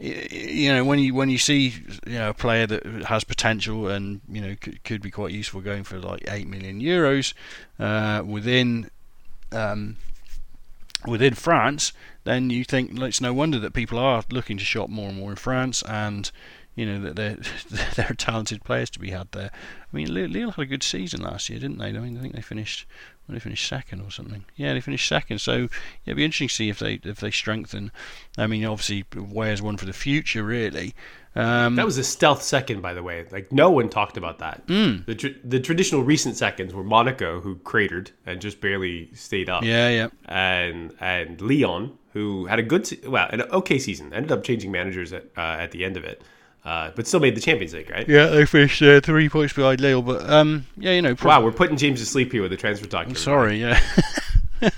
you 0.00 0.72
know 0.72 0.82
when 0.82 0.98
you 0.98 1.14
when 1.14 1.28
you 1.28 1.36
see 1.36 1.74
you 2.06 2.18
know 2.18 2.30
a 2.30 2.34
player 2.34 2.66
that 2.66 2.84
has 3.04 3.22
potential 3.22 3.88
and 3.88 4.22
you 4.30 4.40
know 4.40 4.56
could, 4.58 4.82
could 4.82 5.02
be 5.02 5.10
quite 5.10 5.32
useful 5.32 5.60
going 5.60 5.84
for 5.84 5.98
like 5.98 6.22
eight 6.30 6.48
million 6.48 6.80
euros 6.80 7.34
uh, 7.78 8.22
within 8.24 8.90
um, 9.52 9.96
within 11.06 11.34
France, 11.34 11.92
then 12.24 12.50
you 12.50 12.64
think 12.64 12.98
it's 12.98 13.20
no 13.20 13.32
wonder 13.32 13.58
that 13.58 13.72
people 13.72 13.98
are 13.98 14.24
looking 14.30 14.56
to 14.58 14.64
shop 14.64 14.88
more 14.88 15.08
and 15.08 15.18
more 15.18 15.30
in 15.30 15.36
France, 15.36 15.82
and 15.82 16.30
you 16.74 16.86
know 16.86 17.00
that 17.00 17.16
there 17.16 17.36
there 17.96 18.06
are 18.10 18.14
talented 18.14 18.64
players 18.64 18.90
to 18.90 18.98
be 18.98 19.10
had 19.10 19.28
there. 19.32 19.50
I 19.52 19.96
mean, 19.96 20.12
Lille 20.12 20.50
had 20.50 20.62
a 20.62 20.66
good 20.66 20.82
season 20.82 21.22
last 21.22 21.48
year, 21.48 21.58
didn't 21.58 21.78
they? 21.78 21.88
I 21.88 21.92
mean, 21.92 22.16
I 22.16 22.20
think 22.20 22.34
they 22.34 22.42
finished 22.42 22.86
when 23.26 23.34
they 23.34 23.40
finished 23.40 23.66
second 23.68 24.00
or 24.00 24.10
something. 24.10 24.44
Yeah, 24.56 24.72
they 24.72 24.80
finished 24.80 25.08
second. 25.08 25.40
So 25.40 25.56
yeah, 25.56 25.68
it'd 26.06 26.16
be 26.16 26.24
interesting 26.24 26.48
to 26.48 26.54
see 26.54 26.68
if 26.68 26.78
they 26.78 27.00
if 27.04 27.20
they 27.20 27.30
strengthen. 27.30 27.92
I 28.38 28.46
mean, 28.46 28.64
obviously, 28.64 29.04
where's 29.14 29.60
one 29.62 29.76
for 29.76 29.86
the 29.86 29.92
future, 29.92 30.42
really. 30.42 30.94
Um, 31.36 31.76
that 31.76 31.86
was 31.86 31.96
a 31.96 32.02
stealth 32.02 32.42
second, 32.42 32.80
by 32.82 32.92
the 32.92 33.04
way. 33.04 33.24
Like 33.30 33.52
no 33.52 33.70
one 33.70 33.88
talked 33.88 34.16
about 34.16 34.40
that. 34.40 34.66
The 34.66 35.14
tr- 35.16 35.38
the 35.44 35.60
traditional 35.60 36.02
recent 36.02 36.36
seconds 36.36 36.74
were 36.74 36.82
Monaco, 36.82 37.40
who 37.40 37.56
cratered 37.58 38.10
and 38.26 38.40
just 38.40 38.60
barely 38.60 39.10
stayed 39.14 39.48
up. 39.48 39.62
yeah, 39.62 39.88
yeah. 39.90 40.08
and 40.24 40.92
and 40.98 41.40
Lyon, 41.40 41.96
who 42.14 42.46
had 42.46 42.58
a 42.58 42.64
good, 42.64 42.84
se- 42.84 43.06
well, 43.06 43.28
an 43.30 43.42
okay 43.42 43.78
season, 43.78 44.12
ended 44.12 44.32
up 44.32 44.42
changing 44.42 44.72
managers 44.72 45.12
at 45.12 45.26
uh, 45.36 45.40
at 45.40 45.70
the 45.70 45.84
end 45.84 45.96
of 45.96 46.02
it, 46.02 46.20
uh, 46.64 46.90
but 46.94 47.06
still 47.06 47.20
made 47.20 47.34
the 47.36 47.40
Champions 47.40 47.72
League, 47.74 47.90
right? 47.90 48.08
Yeah, 48.08 48.26
they 48.26 48.44
finished 48.46 48.82
uh, 48.82 49.00
three 49.00 49.28
points 49.28 49.52
behind 49.54 49.80
Lille, 49.80 50.02
but 50.02 50.28
um, 50.28 50.66
yeah, 50.76 50.92
you 50.92 51.02
know, 51.02 51.14
pro- 51.14 51.28
Wow, 51.30 51.42
we're 51.44 51.52
putting 51.52 51.76
James 51.76 52.00
to 52.00 52.06
sleep 52.06 52.32
here 52.32 52.42
with 52.42 52.50
the 52.50 52.56
transfer 52.56 52.86
talk. 52.86 53.02
everybody. 53.02 53.20
sorry, 53.20 53.60
yeah. 53.60 53.80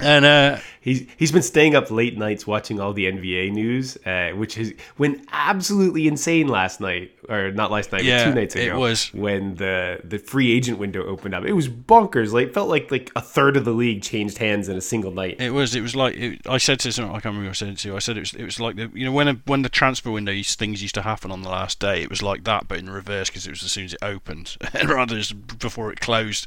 and 0.00 0.24
uh, 0.24 0.58
He's 0.80 1.04
he's 1.16 1.32
been 1.32 1.42
staying 1.42 1.74
up 1.74 1.90
late 1.90 2.16
nights 2.16 2.46
watching 2.46 2.78
all 2.78 2.92
the 2.92 3.06
NBA 3.10 3.50
news, 3.52 3.96
uh, 4.06 4.30
which 4.36 4.56
is 4.56 4.72
went 4.98 5.26
absolutely 5.32 6.06
insane 6.06 6.46
last 6.46 6.80
night, 6.80 7.10
or 7.28 7.50
not 7.52 7.70
last 7.70 7.92
night, 7.92 8.04
Yeah, 8.04 8.24
but 8.24 8.30
two 8.30 8.34
nights 8.40 8.56
it 8.56 8.68
ago. 8.68 8.78
was. 8.78 9.12
when 9.14 9.56
the 9.56 10.00
the 10.04 10.18
free 10.18 10.52
agent 10.52 10.78
window 10.78 11.04
opened 11.06 11.34
up. 11.34 11.44
It 11.44 11.52
was 11.52 11.68
bonkers. 11.68 12.32
Like 12.32 12.52
felt 12.54 12.68
like 12.68 12.90
like 12.90 13.10
a 13.16 13.20
third 13.20 13.56
of 13.56 13.64
the 13.64 13.72
league 13.72 14.02
changed 14.02 14.38
hands 14.38 14.68
in 14.68 14.76
a 14.76 14.80
single 14.80 15.10
night. 15.10 15.40
It 15.40 15.50
was. 15.50 15.74
It 15.74 15.80
was 15.80 15.96
like 15.96 16.14
it, 16.16 16.40
I 16.46 16.58
said 16.58 16.78
to 16.80 16.92
someone. 16.92 17.12
I 17.16 17.20
can't 17.20 17.26
remember 17.34 17.44
who 17.46 17.50
I 17.50 17.54
said 17.54 17.68
it 17.68 17.78
to. 17.78 17.96
I 17.96 17.98
said 17.98 18.16
it 18.16 18.20
was. 18.20 18.34
It 18.34 18.44
was 18.44 18.60
like 18.60 18.76
the 18.76 18.90
you 18.94 19.04
know 19.04 19.12
when 19.12 19.28
a, 19.28 19.34
when 19.46 19.62
the 19.62 19.68
transfer 19.68 20.10
window 20.10 20.32
things 20.42 20.82
used 20.82 20.94
to 20.94 21.02
happen 21.02 21.30
on 21.30 21.42
the 21.42 21.48
last 21.48 21.80
day. 21.80 22.02
It 22.02 22.10
was 22.10 22.22
like 22.22 22.44
that, 22.44 22.68
but 22.68 22.78
in 22.78 22.88
reverse 22.88 23.28
because 23.28 23.46
it 23.46 23.50
was 23.50 23.62
as 23.62 23.72
soon 23.72 23.86
as 23.86 23.94
it 23.94 23.98
opened, 24.02 24.56
rather 24.86 25.20
than 25.20 25.44
before 25.58 25.92
it 25.92 26.00
closed. 26.00 26.46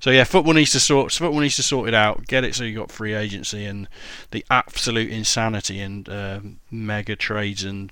So 0.00 0.10
yeah, 0.10 0.24
football 0.24 0.54
needs 0.54 0.72
to 0.72 0.80
sort. 0.80 1.12
Football 1.12 1.40
needs 1.40 1.56
to 1.56 1.62
sort 1.62 1.88
it 1.88 1.94
out. 1.94 2.26
Get 2.26 2.44
it 2.44 2.54
so 2.54 2.64
you 2.64 2.76
got 2.76 2.92
free 2.92 3.14
agency 3.14 3.64
and 3.64 3.88
the 4.30 4.44
absolute 4.50 5.10
insanity 5.10 5.80
and 5.80 6.08
um 6.08 6.59
mega 6.70 7.16
trades 7.16 7.64
and 7.64 7.90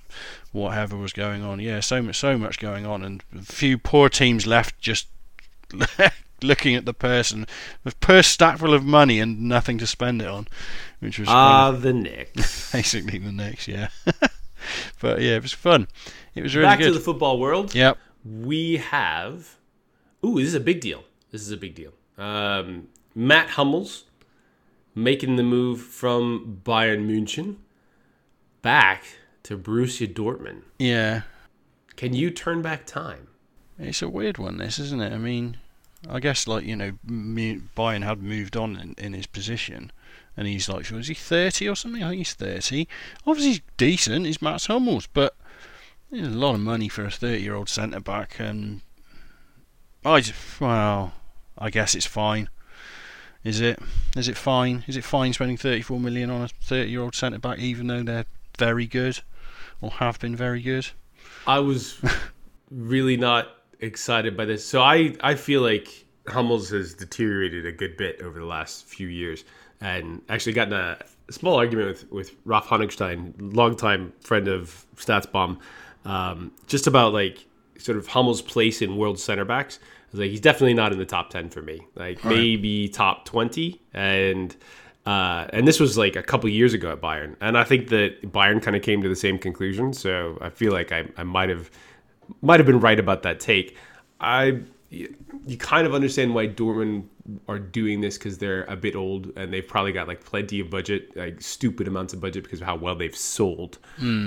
whatever 0.52 0.96
was 0.96 1.12
going 1.12 1.42
on. 1.42 1.60
Yeah, 1.60 1.80
so 1.80 2.00
much, 2.02 2.16
so 2.16 2.36
much 2.38 2.58
going 2.58 2.86
on, 2.86 3.02
and 3.02 3.22
a 3.36 3.42
few 3.42 3.78
poor 3.78 4.08
teams 4.08 4.46
left 4.46 4.78
just 4.80 5.08
looking 6.42 6.74
at 6.74 6.84
the 6.84 6.94
person, 6.94 7.46
a 7.84 7.92
purse 7.96 8.26
stack 8.28 8.58
full 8.58 8.74
of 8.74 8.84
money 8.84 9.20
and 9.20 9.40
nothing 9.42 9.78
to 9.78 9.86
spend 9.86 10.22
it 10.22 10.28
on, 10.28 10.46
which 11.00 11.18
was 11.18 11.28
Ah, 11.28 11.70
kind 11.72 11.82
the 11.82 11.92
Knicks. 11.92 12.72
basically 12.72 13.18
the 13.18 13.32
Knicks, 13.32 13.66
yeah. 13.68 13.88
but 15.00 15.20
yeah, 15.20 15.36
it 15.36 15.42
was 15.42 15.52
fun. 15.52 15.88
It 16.34 16.42
was 16.42 16.54
really 16.54 16.66
Back 16.68 16.78
good. 16.78 16.86
to 16.86 16.92
the 16.92 17.00
football 17.00 17.38
world. 17.38 17.74
Yep. 17.74 17.98
we 18.24 18.76
have. 18.76 19.56
Ooh, 20.24 20.38
this 20.38 20.48
is 20.48 20.54
a 20.54 20.60
big 20.60 20.80
deal. 20.80 21.04
This 21.30 21.42
is 21.42 21.50
a 21.52 21.56
big 21.56 21.74
deal. 21.74 21.92
Um, 22.16 22.88
Mats 23.14 23.52
Hummels 23.52 24.04
making 24.94 25.36
the 25.36 25.42
move 25.44 25.80
from 25.80 26.60
Bayern 26.64 27.06
München 27.08 27.56
back 28.68 29.02
to 29.42 29.56
Borussia 29.56 30.06
Dortmund. 30.06 30.60
Yeah. 30.78 31.22
Can 31.96 32.12
you 32.12 32.30
turn 32.30 32.60
back 32.60 32.84
time? 32.84 33.28
It's 33.78 34.02
a 34.02 34.10
weird 34.10 34.36
one, 34.36 34.58
this, 34.58 34.78
isn't 34.78 35.00
it? 35.00 35.10
I 35.10 35.16
mean, 35.16 35.56
I 36.06 36.20
guess 36.20 36.46
like 36.46 36.64
you 36.64 36.76
know, 36.76 36.92
Bayern 37.06 38.04
had 38.04 38.22
moved 38.22 38.58
on 38.58 38.76
in, 38.76 38.94
in 38.98 39.14
his 39.14 39.26
position, 39.26 39.90
and 40.36 40.46
he's 40.46 40.68
like, 40.68 40.90
was 40.90 41.08
he 41.08 41.14
thirty 41.14 41.66
or 41.66 41.76
something? 41.76 42.02
I 42.02 42.10
think 42.10 42.18
he's 42.18 42.34
thirty. 42.34 42.86
Obviously, 43.26 43.52
he's 43.52 43.60
decent. 43.78 44.26
He's 44.26 44.42
Mats 44.42 44.66
Hummels, 44.66 45.06
but 45.06 45.34
it's 46.12 46.28
a 46.28 46.30
lot 46.30 46.54
of 46.54 46.60
money 46.60 46.90
for 46.90 47.06
a 47.06 47.10
thirty-year-old 47.10 47.70
centre 47.70 48.00
back, 48.00 48.38
and 48.38 48.82
I 50.04 50.20
just, 50.20 50.60
well, 50.60 51.14
I 51.56 51.70
guess 51.70 51.94
it's 51.94 52.04
fine. 52.04 52.50
Is 53.44 53.62
it? 53.62 53.78
Is 54.14 54.28
it 54.28 54.36
fine? 54.36 54.84
Is 54.86 54.98
it 54.98 55.04
fine 55.04 55.32
spending 55.32 55.56
thirty-four 55.56 55.98
million 55.98 56.28
on 56.28 56.42
a 56.42 56.48
thirty-year-old 56.48 57.14
centre 57.14 57.38
back, 57.38 57.60
even 57.60 57.86
though 57.86 58.02
they're 58.02 58.26
very 58.58 58.86
good 58.86 59.20
or 59.80 59.90
have 59.90 60.18
been 60.18 60.36
very 60.36 60.60
good? 60.60 60.88
I 61.46 61.60
was 61.60 62.00
really 62.70 63.16
not 63.16 63.48
excited 63.80 64.36
by 64.36 64.44
this. 64.44 64.64
So 64.64 64.82
I, 64.82 65.14
I 65.20 65.34
feel 65.34 65.62
like 65.62 66.06
Hummels 66.26 66.70
has 66.70 66.94
deteriorated 66.94 67.66
a 67.66 67.72
good 67.72 67.96
bit 67.96 68.20
over 68.22 68.38
the 68.38 68.46
last 68.46 68.84
few 68.84 69.08
years, 69.08 69.44
and 69.80 70.20
actually 70.28 70.52
gotten 70.52 70.74
a 70.74 70.98
small 71.30 71.56
argument 71.56 71.88
with 71.88 72.10
with 72.10 72.36
Ralph 72.44 72.66
Honigstein, 72.66 73.34
longtime 73.38 74.12
friend 74.20 74.48
of 74.48 74.84
StatsBomb, 74.96 75.58
um, 76.04 76.52
just 76.66 76.86
about 76.86 77.12
like 77.12 77.46
sort 77.78 77.96
of 77.96 78.06
Hummel's 78.08 78.42
place 78.42 78.82
in 78.82 78.96
world 78.96 79.18
center 79.18 79.44
backs. 79.44 79.78
I 79.82 80.10
was 80.12 80.20
like, 80.20 80.30
he's 80.30 80.40
definitely 80.40 80.74
not 80.74 80.92
in 80.92 80.98
the 80.98 81.06
top 81.06 81.30
ten 81.30 81.48
for 81.50 81.62
me. 81.62 81.80
Like 81.94 82.24
maybe 82.24 82.88
top 82.88 83.24
twenty, 83.24 83.80
and. 83.92 84.54
Uh, 85.08 85.46
and 85.54 85.66
this 85.66 85.80
was 85.80 85.96
like 85.96 86.16
a 86.16 86.22
couple 86.22 86.50
years 86.50 86.74
ago 86.74 86.92
at 86.92 87.00
Bayern, 87.00 87.34
and 87.40 87.56
I 87.56 87.64
think 87.64 87.88
that 87.88 88.30
Bayern 88.30 88.62
kind 88.62 88.76
of 88.76 88.82
came 88.82 89.00
to 89.02 89.08
the 89.08 89.16
same 89.16 89.38
conclusion. 89.38 89.94
So 89.94 90.36
I 90.42 90.50
feel 90.50 90.70
like 90.70 90.92
I, 90.92 91.08
I 91.16 91.22
might 91.22 91.48
have 91.48 91.70
might 92.42 92.60
have 92.60 92.66
been 92.66 92.80
right 92.80 93.00
about 93.00 93.22
that 93.22 93.40
take. 93.40 93.74
I 94.20 94.60
you 94.90 95.56
kind 95.58 95.86
of 95.86 95.94
understand 95.94 96.34
why 96.34 96.46
Dortmund 96.48 97.04
are 97.46 97.58
doing 97.58 98.02
this 98.02 98.18
because 98.18 98.36
they're 98.36 98.64
a 98.64 98.76
bit 98.76 98.96
old 98.96 99.32
and 99.36 99.50
they've 99.50 99.66
probably 99.66 99.92
got 99.92 100.08
like 100.08 100.22
plenty 100.24 100.60
of 100.60 100.68
budget, 100.68 101.16
like 101.16 101.40
stupid 101.40 101.88
amounts 101.88 102.12
of 102.12 102.20
budget 102.20 102.42
because 102.42 102.60
of 102.60 102.66
how 102.66 102.76
well 102.76 102.94
they've 102.94 103.16
sold. 103.16 103.78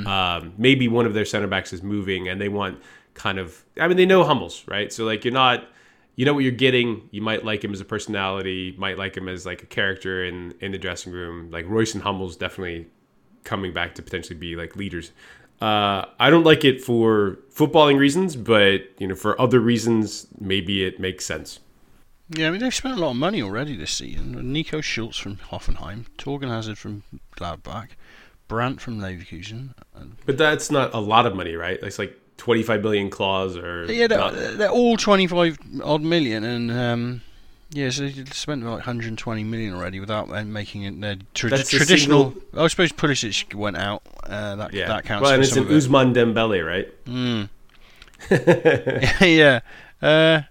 Um, 0.07 0.53
maybe 0.57 0.87
one 0.87 1.05
of 1.05 1.13
their 1.13 1.25
center 1.25 1.47
backs 1.47 1.73
is 1.73 1.83
moving 1.83 2.27
and 2.27 2.41
they 2.41 2.49
want 2.49 2.81
kind 3.13 3.37
of. 3.37 3.63
I 3.79 3.87
mean, 3.87 3.97
they 3.97 4.05
know 4.07 4.23
Hummels, 4.23 4.63
right? 4.67 4.91
So 4.91 5.05
like 5.05 5.25
you're 5.25 5.33
not. 5.33 5.67
You 6.15 6.25
know 6.25 6.33
what 6.33 6.43
you're 6.43 6.51
getting. 6.51 7.07
You 7.11 7.21
might 7.21 7.45
like 7.45 7.63
him 7.63 7.73
as 7.73 7.81
a 7.81 7.85
personality. 7.85 8.75
Might 8.77 8.97
like 8.97 9.15
him 9.15 9.27
as 9.27 9.45
like 9.45 9.63
a 9.63 9.65
character 9.65 10.23
in 10.23 10.53
in 10.59 10.71
the 10.71 10.77
dressing 10.77 11.13
room. 11.13 11.49
Like 11.51 11.65
Reus 11.67 11.93
and 11.93 12.03
Hummels 12.03 12.35
definitely 12.35 12.87
coming 13.43 13.73
back 13.73 13.95
to 13.95 14.01
potentially 14.01 14.37
be 14.37 14.55
like 14.55 14.75
leaders. 14.75 15.11
Uh, 15.61 16.05
I 16.19 16.31
don't 16.31 16.43
like 16.43 16.65
it 16.65 16.81
for 16.81 17.37
footballing 17.53 17.97
reasons, 17.97 18.35
but 18.35 18.81
you 18.97 19.07
know, 19.07 19.15
for 19.15 19.39
other 19.39 19.59
reasons, 19.59 20.27
maybe 20.39 20.83
it 20.83 20.99
makes 20.99 21.25
sense. 21.25 21.59
Yeah, 22.29 22.47
I 22.47 22.51
mean 22.51 22.61
they've 22.61 22.73
spent 22.73 22.97
a 22.97 23.01
lot 23.01 23.11
of 23.11 23.17
money 23.17 23.41
already 23.41 23.75
this 23.75 23.91
season. 23.91 24.53
Nico 24.53 24.81
Schulz 24.81 25.17
from 25.17 25.37
Hoffenheim, 25.37 26.05
Thorgan 26.17 26.47
Hazard 26.47 26.77
from 26.77 27.03
Gladbach, 27.35 27.89
Brandt 28.47 28.81
from 28.81 28.99
Leverkusen. 28.99 29.73
And 29.93 30.15
But 30.25 30.37
that's 30.37 30.71
not 30.71 30.93
a 30.93 30.99
lot 30.99 31.25
of 31.25 31.35
money, 31.35 31.55
right? 31.55 31.77
It's 31.81 31.99
like 31.99 32.17
25 32.41 32.81
billion 32.81 33.11
clause 33.11 33.55
or 33.55 33.85
yeah, 33.85 34.07
they're, 34.07 34.17
not- 34.17 34.33
they're 34.33 34.67
all 34.71 34.97
twenty-five 34.97 35.59
odd 35.83 36.01
million, 36.01 36.43
and 36.43 36.71
um, 36.71 37.21
yeah, 37.69 37.91
so 37.91 38.09
they 38.09 38.25
spent 38.31 38.63
about 38.63 38.77
120 38.77 39.43
million 39.43 39.75
already 39.75 39.99
without 39.99 40.27
making 40.47 40.81
it 40.81 40.99
their 40.99 41.17
tra- 41.35 41.63
traditional. 41.63 42.33
I 42.57 42.65
suppose 42.65 42.91
Pulisic 42.93 43.53
went 43.53 43.77
out. 43.77 44.01
Uh, 44.23 44.55
that 44.55 44.73
yeah. 44.73 44.87
that 44.87 45.05
counts. 45.05 45.21
Well, 45.21 45.29
for 45.29 45.35
and 45.35 45.43
it's 45.43 45.55
an 45.55 45.67
it. 45.67 45.71
Usman 45.71 46.15
Dembele, 46.15 46.65
right? 46.65 47.05
Mm. 47.05 47.49
yeah. 49.21 49.59
Uh, 50.01 50.41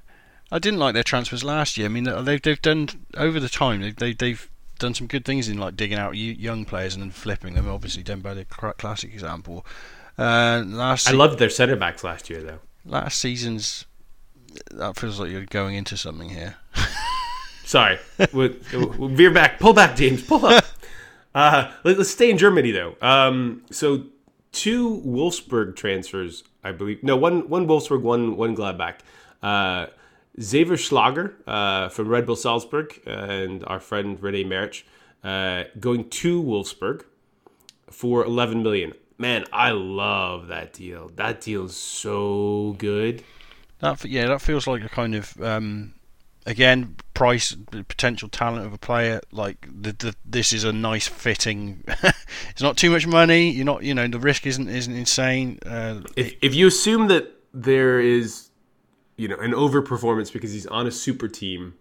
I 0.52 0.58
didn't 0.60 0.78
like 0.78 0.94
their 0.94 1.02
transfers 1.02 1.42
last 1.42 1.76
year. 1.76 1.86
I 1.86 1.88
mean, 1.88 2.04
they've 2.04 2.40
they've 2.40 2.62
done 2.62 2.88
over 3.16 3.40
the 3.40 3.48
time. 3.48 3.80
They've 3.80 3.96
they, 3.96 4.12
they've 4.12 4.48
done 4.78 4.94
some 4.94 5.08
good 5.08 5.24
things 5.24 5.48
in 5.48 5.58
like 5.58 5.74
digging 5.74 5.98
out 5.98 6.16
young 6.16 6.64
players 6.64 6.94
and 6.94 7.02
then 7.02 7.10
flipping 7.10 7.54
them. 7.54 7.68
Obviously, 7.68 8.04
the 8.04 8.46
classic 8.78 9.12
example. 9.12 9.66
Uh, 10.20 10.62
last 10.66 11.08
I 11.08 11.12
loved 11.12 11.38
their 11.38 11.48
centre 11.48 11.76
backs 11.76 12.04
last 12.04 12.28
year, 12.28 12.42
though. 12.42 12.58
Last 12.84 13.18
season's 13.18 13.86
that 14.72 14.96
feels 14.96 15.18
like 15.18 15.30
you're 15.30 15.46
going 15.46 15.74
into 15.76 15.96
something 15.96 16.28
here. 16.28 16.56
Sorry, 17.64 17.98
we'll, 18.32 18.54
we'll 18.72 19.08
veer 19.08 19.30
back, 19.30 19.60
pull 19.60 19.72
back, 19.72 19.96
James, 19.96 20.22
pull 20.22 20.44
up. 20.44 20.64
Uh, 21.34 21.72
let, 21.84 21.98
us 21.98 22.10
stay 22.10 22.28
in 22.30 22.36
Germany 22.36 22.72
though. 22.72 22.96
Um, 23.00 23.62
so 23.70 24.04
two 24.52 25.00
Wolfsburg 25.06 25.76
transfers, 25.76 26.42
I 26.64 26.72
believe. 26.72 27.02
No, 27.02 27.16
one 27.16 27.48
one 27.48 27.66
Wolfsburg, 27.66 28.02
one 28.02 28.36
one 28.36 28.56
Gladbach. 28.56 28.96
Uh, 29.42 29.86
Xaver 30.38 30.78
Schlager 30.78 31.34
uh, 31.46 31.88
from 31.88 32.08
Red 32.08 32.26
Bull 32.26 32.36
Salzburg 32.36 33.00
and 33.06 33.64
our 33.66 33.80
friend 33.80 34.20
Rene 34.22 34.44
Maric 34.44 34.82
uh, 35.24 35.64
going 35.78 36.08
to 36.08 36.42
Wolfsburg 36.42 37.04
for 37.90 38.24
11 38.24 38.62
million. 38.62 38.94
Man, 39.20 39.44
I 39.52 39.72
love 39.72 40.48
that 40.48 40.72
deal. 40.72 41.10
That 41.16 41.42
deal's 41.42 41.76
so 41.76 42.74
good. 42.78 43.22
That 43.80 44.02
yeah, 44.06 44.26
that 44.28 44.40
feels 44.40 44.66
like 44.66 44.82
a 44.82 44.88
kind 44.88 45.14
of 45.14 45.38
um, 45.42 45.92
again 46.46 46.96
price 47.12 47.54
potential 47.70 48.30
talent 48.30 48.64
of 48.64 48.72
a 48.72 48.78
player. 48.78 49.20
Like 49.30 49.68
the, 49.70 49.92
the 49.92 50.16
this 50.24 50.54
is 50.54 50.64
a 50.64 50.72
nice 50.72 51.06
fitting. 51.06 51.84
it's 52.48 52.62
not 52.62 52.78
too 52.78 52.88
much 52.88 53.06
money. 53.06 53.50
You're 53.50 53.66
not 53.66 53.82
you 53.82 53.92
know 53.92 54.08
the 54.08 54.18
risk 54.18 54.46
isn't 54.46 54.70
isn't 54.70 54.96
insane. 54.96 55.58
Uh, 55.66 56.00
if 56.16 56.34
if 56.40 56.54
you 56.54 56.66
assume 56.66 57.08
that 57.08 57.30
there 57.52 58.00
is 58.00 58.48
you 59.18 59.28
know 59.28 59.36
an 59.36 59.52
overperformance 59.52 60.32
because 60.32 60.50
he's 60.50 60.66
on 60.66 60.86
a 60.86 60.90
super 60.90 61.28
team 61.28 61.74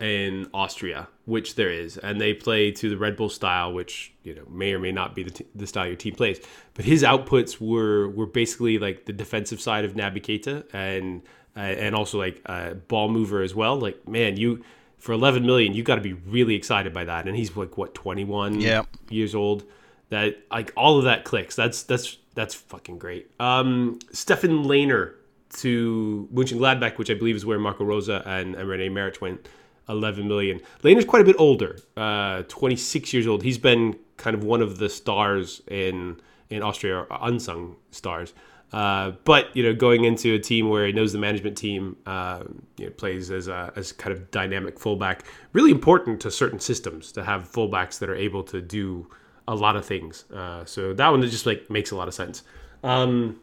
in 0.00 0.48
Austria, 0.52 1.08
which 1.24 1.54
there 1.54 1.70
is, 1.70 1.96
and 1.98 2.20
they 2.20 2.34
play 2.34 2.70
to 2.72 2.90
the 2.90 2.96
Red 2.96 3.16
Bull 3.16 3.28
style, 3.28 3.72
which 3.72 4.12
you 4.22 4.34
know 4.34 4.42
may 4.50 4.72
or 4.72 4.78
may 4.78 4.92
not 4.92 5.14
be 5.14 5.22
the, 5.22 5.30
t- 5.30 5.46
the 5.54 5.66
style 5.66 5.86
your 5.86 5.96
team 5.96 6.14
plays. 6.14 6.40
But 6.74 6.84
his 6.84 7.02
outputs 7.02 7.60
were 7.60 8.08
were 8.08 8.26
basically 8.26 8.78
like 8.78 9.06
the 9.06 9.12
defensive 9.12 9.60
side 9.60 9.84
of 9.84 9.94
Naby 9.94 10.22
Keita 10.22 10.64
and 10.72 11.22
uh, 11.56 11.60
and 11.60 11.94
also 11.94 12.18
like 12.18 12.42
uh, 12.46 12.74
ball 12.74 13.08
mover 13.08 13.42
as 13.42 13.54
well. 13.54 13.78
Like 13.78 14.06
man, 14.08 14.36
you 14.36 14.64
for 15.04 15.12
11 15.12 15.44
million, 15.44 15.74
you 15.74 15.82
got 15.82 15.96
to 15.96 16.00
be 16.00 16.14
really 16.14 16.54
excited 16.54 16.94
by 16.94 17.04
that. 17.04 17.28
And 17.28 17.36
he's 17.36 17.54
like 17.54 17.76
what 17.76 17.94
21 17.94 18.60
yeah. 18.60 18.84
years 19.10 19.34
old. 19.34 19.64
That 20.08 20.38
like 20.50 20.72
all 20.76 20.96
of 20.98 21.04
that 21.04 21.24
clicks. 21.24 21.54
That's 21.54 21.82
that's 21.82 22.18
that's 22.34 22.54
fucking 22.54 22.98
great. 22.98 23.30
Um, 23.38 23.98
Stefan 24.12 24.64
Lainer 24.64 25.14
to 25.58 26.28
Mönchengladbach, 26.32 26.98
which 26.98 27.10
I 27.10 27.14
believe 27.14 27.36
is 27.36 27.46
where 27.46 27.58
Marco 27.58 27.84
Rose 27.84 28.08
and, 28.08 28.54
and 28.54 28.68
Rene 28.68 28.88
went, 29.20 29.48
11 29.88 30.26
million. 30.26 30.60
Lainer's 30.82 31.04
quite 31.04 31.22
a 31.22 31.24
bit 31.24 31.36
older, 31.38 31.78
uh, 31.96 32.42
26 32.48 33.12
years 33.12 33.26
old. 33.26 33.42
He's 33.42 33.58
been 33.58 33.96
kind 34.16 34.34
of 34.34 34.44
one 34.44 34.62
of 34.62 34.78
the 34.78 34.88
stars 34.88 35.62
in 35.68 36.20
in 36.50 36.62
Austria, 36.62 37.06
unsung 37.10 37.76
stars. 37.90 38.34
Uh, 38.72 39.12
but 39.24 39.54
you 39.56 39.62
know, 39.62 39.74
going 39.74 40.04
into 40.04 40.34
a 40.34 40.38
team 40.38 40.68
where 40.68 40.86
he 40.86 40.92
knows 40.92 41.12
the 41.12 41.18
management 41.18 41.56
team, 41.56 41.96
uh, 42.06 42.42
you 42.76 42.86
know, 42.86 42.90
plays 42.92 43.30
as 43.30 43.48
a 43.48 43.72
as 43.76 43.92
kind 43.92 44.12
of 44.12 44.30
dynamic 44.30 44.78
fullback, 44.78 45.24
really 45.52 45.70
important 45.70 46.20
to 46.20 46.30
certain 46.30 46.58
systems 46.58 47.12
to 47.12 47.22
have 47.22 47.50
fullbacks 47.50 47.98
that 48.00 48.08
are 48.08 48.16
able 48.16 48.42
to 48.42 48.60
do 48.60 49.06
a 49.46 49.54
lot 49.54 49.76
of 49.76 49.84
things. 49.84 50.24
Uh, 50.32 50.64
so 50.64 50.92
that 50.92 51.08
one 51.08 51.22
just 51.22 51.46
like 51.46 51.70
makes 51.70 51.90
a 51.90 51.96
lot 51.96 52.08
of 52.08 52.14
sense. 52.14 52.42
Um, 52.82 53.38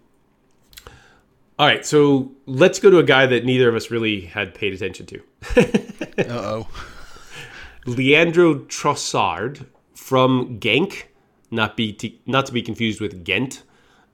all 1.57 1.67
right, 1.67 1.85
so 1.85 2.31
let's 2.45 2.79
go 2.79 2.89
to 2.89 2.97
a 2.97 3.03
guy 3.03 3.25
that 3.27 3.45
neither 3.45 3.69
of 3.69 3.75
us 3.75 3.91
really 3.91 4.21
had 4.21 4.55
paid 4.55 4.73
attention 4.73 5.05
to. 5.05 5.21
uh 6.17 6.23
oh. 6.27 6.67
Leandro 7.85 8.55
Trossard 8.55 9.65
from 9.95 10.59
Genk, 10.59 11.03
not 11.49 11.75
be 11.75 11.93
to, 11.93 12.11
not 12.25 12.45
to 12.45 12.53
be 12.53 12.61
confused 12.61 13.01
with 13.01 13.23
Ghent, 13.23 13.63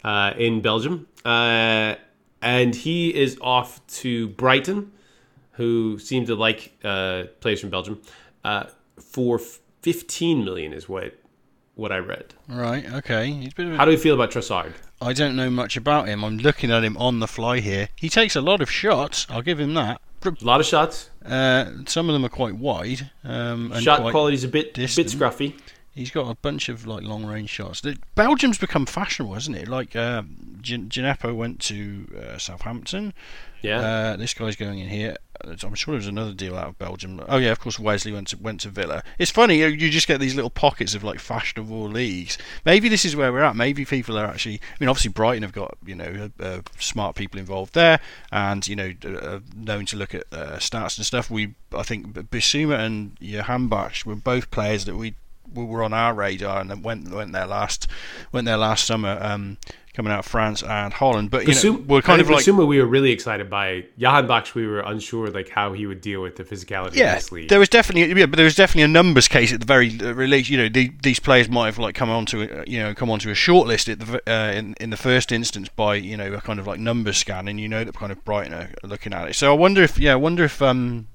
uh, 0.03 0.33
in 0.38 0.62
Belgium, 0.62 1.07
uh, 1.25 1.95
and 2.41 2.75
he 2.75 3.13
is 3.13 3.38
off 3.41 3.86
to 3.88 4.29
Brighton, 4.29 4.91
who 5.51 5.99
seem 5.99 6.25
to 6.27 6.36
like 6.36 6.77
uh, 6.83 7.23
players 7.41 7.60
from 7.60 7.69
Belgium, 7.69 8.01
uh, 8.43 8.65
for 8.99 9.39
fifteen 9.81 10.45
million 10.45 10.71
is 10.71 10.88
what 10.88 11.13
what 11.75 11.91
I 11.91 11.97
read. 11.97 12.33
Right. 12.47 12.91
Okay. 12.91 13.51
How 13.75 13.86
do 13.86 13.91
you 13.91 13.97
feel 13.97 14.15
about 14.15 14.31
Trossard? 14.31 14.73
I 15.01 15.13
don't 15.13 15.36
know 15.36 15.49
much 15.49 15.77
about 15.77 16.07
him. 16.07 16.23
I'm 16.23 16.38
looking 16.38 16.71
at 16.71 16.83
him 16.83 16.97
on 16.97 17.19
the 17.19 17.27
fly 17.27 17.60
here. 17.60 17.89
He 17.95 18.10
takes 18.10 18.36
a 18.36 18.41
lot 18.41 18.62
of 18.62 18.71
shots. 18.71 19.27
I'll 19.29 19.43
give 19.43 19.60
him 19.60 19.75
that. 19.75 20.01
A 20.25 20.34
lot 20.41 20.60
of 20.60 20.65
shots. 20.65 21.10
Uh, 21.25 21.71
some 21.86 22.10
of 22.10 22.13
them 22.13 22.25
are 22.25 22.30
quite 22.30 22.56
wide. 22.56 23.12
Um, 23.23 23.73
Shot 23.80 24.10
quality's 24.12 24.43
a 24.43 24.47
bit 24.47 24.73
distant. 24.73 25.12
bit 25.12 25.19
scruffy. 25.19 25.53
He's 25.93 26.12
got 26.12 26.30
a 26.30 26.36
bunch 26.36 26.69
of 26.69 26.86
like 26.86 27.03
long 27.03 27.25
range 27.25 27.49
shots. 27.49 27.82
Belgium's 28.15 28.58
become 28.58 28.86
fashionable, 28.86 29.34
hasn't 29.34 29.58
it? 29.58 29.67
Like 29.67 29.95
uh, 29.95 30.23
Djenepo 30.62 31.36
went 31.36 31.60
to 31.62 32.08
uh, 32.15 32.38
Southampton. 32.38 33.13
Yeah. 33.62 33.80
Uh, 33.80 34.15
this 34.17 34.34
guy's 34.34 34.56
going 34.56 34.80
in 34.80 34.89
here. 34.89 35.17
I'm 35.41 35.76
sure 35.76 35.93
there 35.93 36.00
was 36.00 36.08
another 36.08 36.34
deal 36.34 36.58
out 36.58 36.70
of 36.70 36.80
Belgium. 36.80 37.24
Oh 37.28 37.38
yeah, 37.38 37.52
of 37.52 37.60
course 37.60 37.80
Wesley 37.80 38.12
went 38.12 38.30
to 38.30 38.38
went 38.38 38.62
to 38.62 38.70
Villa. 38.70 39.04
It's 39.20 39.32
funny 39.32 39.58
you 39.58 39.89
just 39.89 40.08
get 40.08 40.20
these 40.20 40.36
little 40.36 40.50
pockets 40.50 40.96
of 40.96 41.04
like 41.04 41.20
fashionable 41.20 41.88
leagues. 41.89 42.38
Maybe 42.65 42.89
this 42.89 43.06
is 43.06 43.15
where 43.15 43.32
we're 43.32 43.43
at. 43.43 43.56
Maybe 43.56 43.86
people 43.86 44.17
are 44.17 44.26
actually. 44.26 44.56
I 44.56 44.76
mean, 44.80 44.89
obviously 44.89 45.12
Brighton 45.12 45.43
have 45.43 45.54
got 45.54 45.78
you 45.86 45.96
know 45.96 46.30
uh, 46.39 46.62
smart 46.80 47.15
people 47.15 47.39
involved 47.39 47.74
there, 47.74 48.00
and 48.32 48.67
you 48.67 48.76
know 48.76 48.93
uh, 49.06 49.39
known 49.56 49.86
to 49.88 49.98
look 49.98 50.15
at 50.15 50.24
uh, 50.32 50.58
stats 50.58 50.98
and 50.98 51.06
stuff. 51.06 51.30
We 51.30 51.54
I 51.74 51.84
think 51.84 52.13
Bissouma 52.13 52.80
and 52.80 53.15
Johan 53.20 53.70
were 54.06 54.15
both 54.15 54.50
players 54.52 54.86
that 54.86 54.96
we 54.96 55.13
were 55.54 55.84
on 55.84 55.93
our 55.93 56.13
radar 56.13 56.62
and 56.62 56.84
went 56.84 57.10
went 57.10 57.32
there 57.32 57.48
last 57.48 57.88
went 58.32 58.46
there 58.46 58.58
last 58.58 58.86
summer. 58.86 59.17
Um, 59.22 59.58
coming 59.97 60.13
out 60.13 60.19
of 60.19 60.25
France 60.27 60.62
and 60.62 60.93
Holland. 60.93 61.31
But 61.31 61.47
you 61.47 61.71
know, 61.71 61.83
we're 61.88 62.03
kind 62.03 62.21
of 62.21 62.29
like 62.29 62.45
we 62.45 62.79
were 62.79 62.86
really 62.86 63.12
excited 63.12 63.49
by. 63.49 63.86
Jahanbakhsh, 63.99 64.53
we 64.53 64.67
were 64.67 64.81
unsure 64.81 65.27
like 65.31 65.49
how 65.49 65.73
he 65.73 65.88
would 65.88 66.01
deal 66.01 66.21
with 66.21 66.36
the 66.36 66.43
physicality 66.43 66.97
yeah, 66.97 67.13
of 67.13 67.15
this 67.15 67.31
league. 67.31 67.49
There 67.49 67.57
was 67.57 67.67
definitely 67.67 68.13
yeah, 68.17 68.27
but 68.27 68.38
there 68.38 68.45
was 68.45 68.53
definitely 68.53 68.83
a 68.83 68.89
numbers 68.89 69.27
case 69.27 69.51
at 69.51 69.60
the 69.60 69.65
very 69.65 69.99
uh, 69.99 70.13
release. 70.13 70.49
You 70.49 70.60
know, 70.60 70.69
the, 70.69 70.91
these 71.01 71.19
players 71.19 71.49
might 71.49 71.65
have 71.65 71.79
like 71.79 71.95
come 71.95 72.12
onto 72.12 72.43
uh, 72.43 72.63
you 72.67 72.79
know 72.79 72.93
come 72.93 73.10
onto 73.10 73.31
a 73.31 73.33
shortlist 73.33 73.91
at 73.91 73.99
the 73.99 74.21
uh, 74.31 74.51
in 74.51 74.75
in 74.79 74.91
the 74.91 74.97
first 74.97 75.31
instance 75.31 75.67
by 75.67 75.95
you 75.95 76.15
know 76.15 76.31
a 76.31 76.41
kind 76.41 76.60
of 76.60 76.67
like 76.67 76.79
numbers 76.79 77.17
scan, 77.17 77.47
and 77.47 77.60
you 77.60 77.67
know 77.67 77.83
that 77.83 77.95
kind 77.95 78.12
of 78.12 78.23
Brighton 78.23 78.53
are 78.53 78.69
looking 78.83 79.13
at 79.13 79.27
it. 79.27 79.36
So 79.36 79.51
I 79.51 79.55
wonder 79.55 79.81
if 79.81 79.97
yeah, 79.97 80.13
I 80.13 80.17
wonder 80.17 80.43
if 80.43 80.62
um 80.62 81.07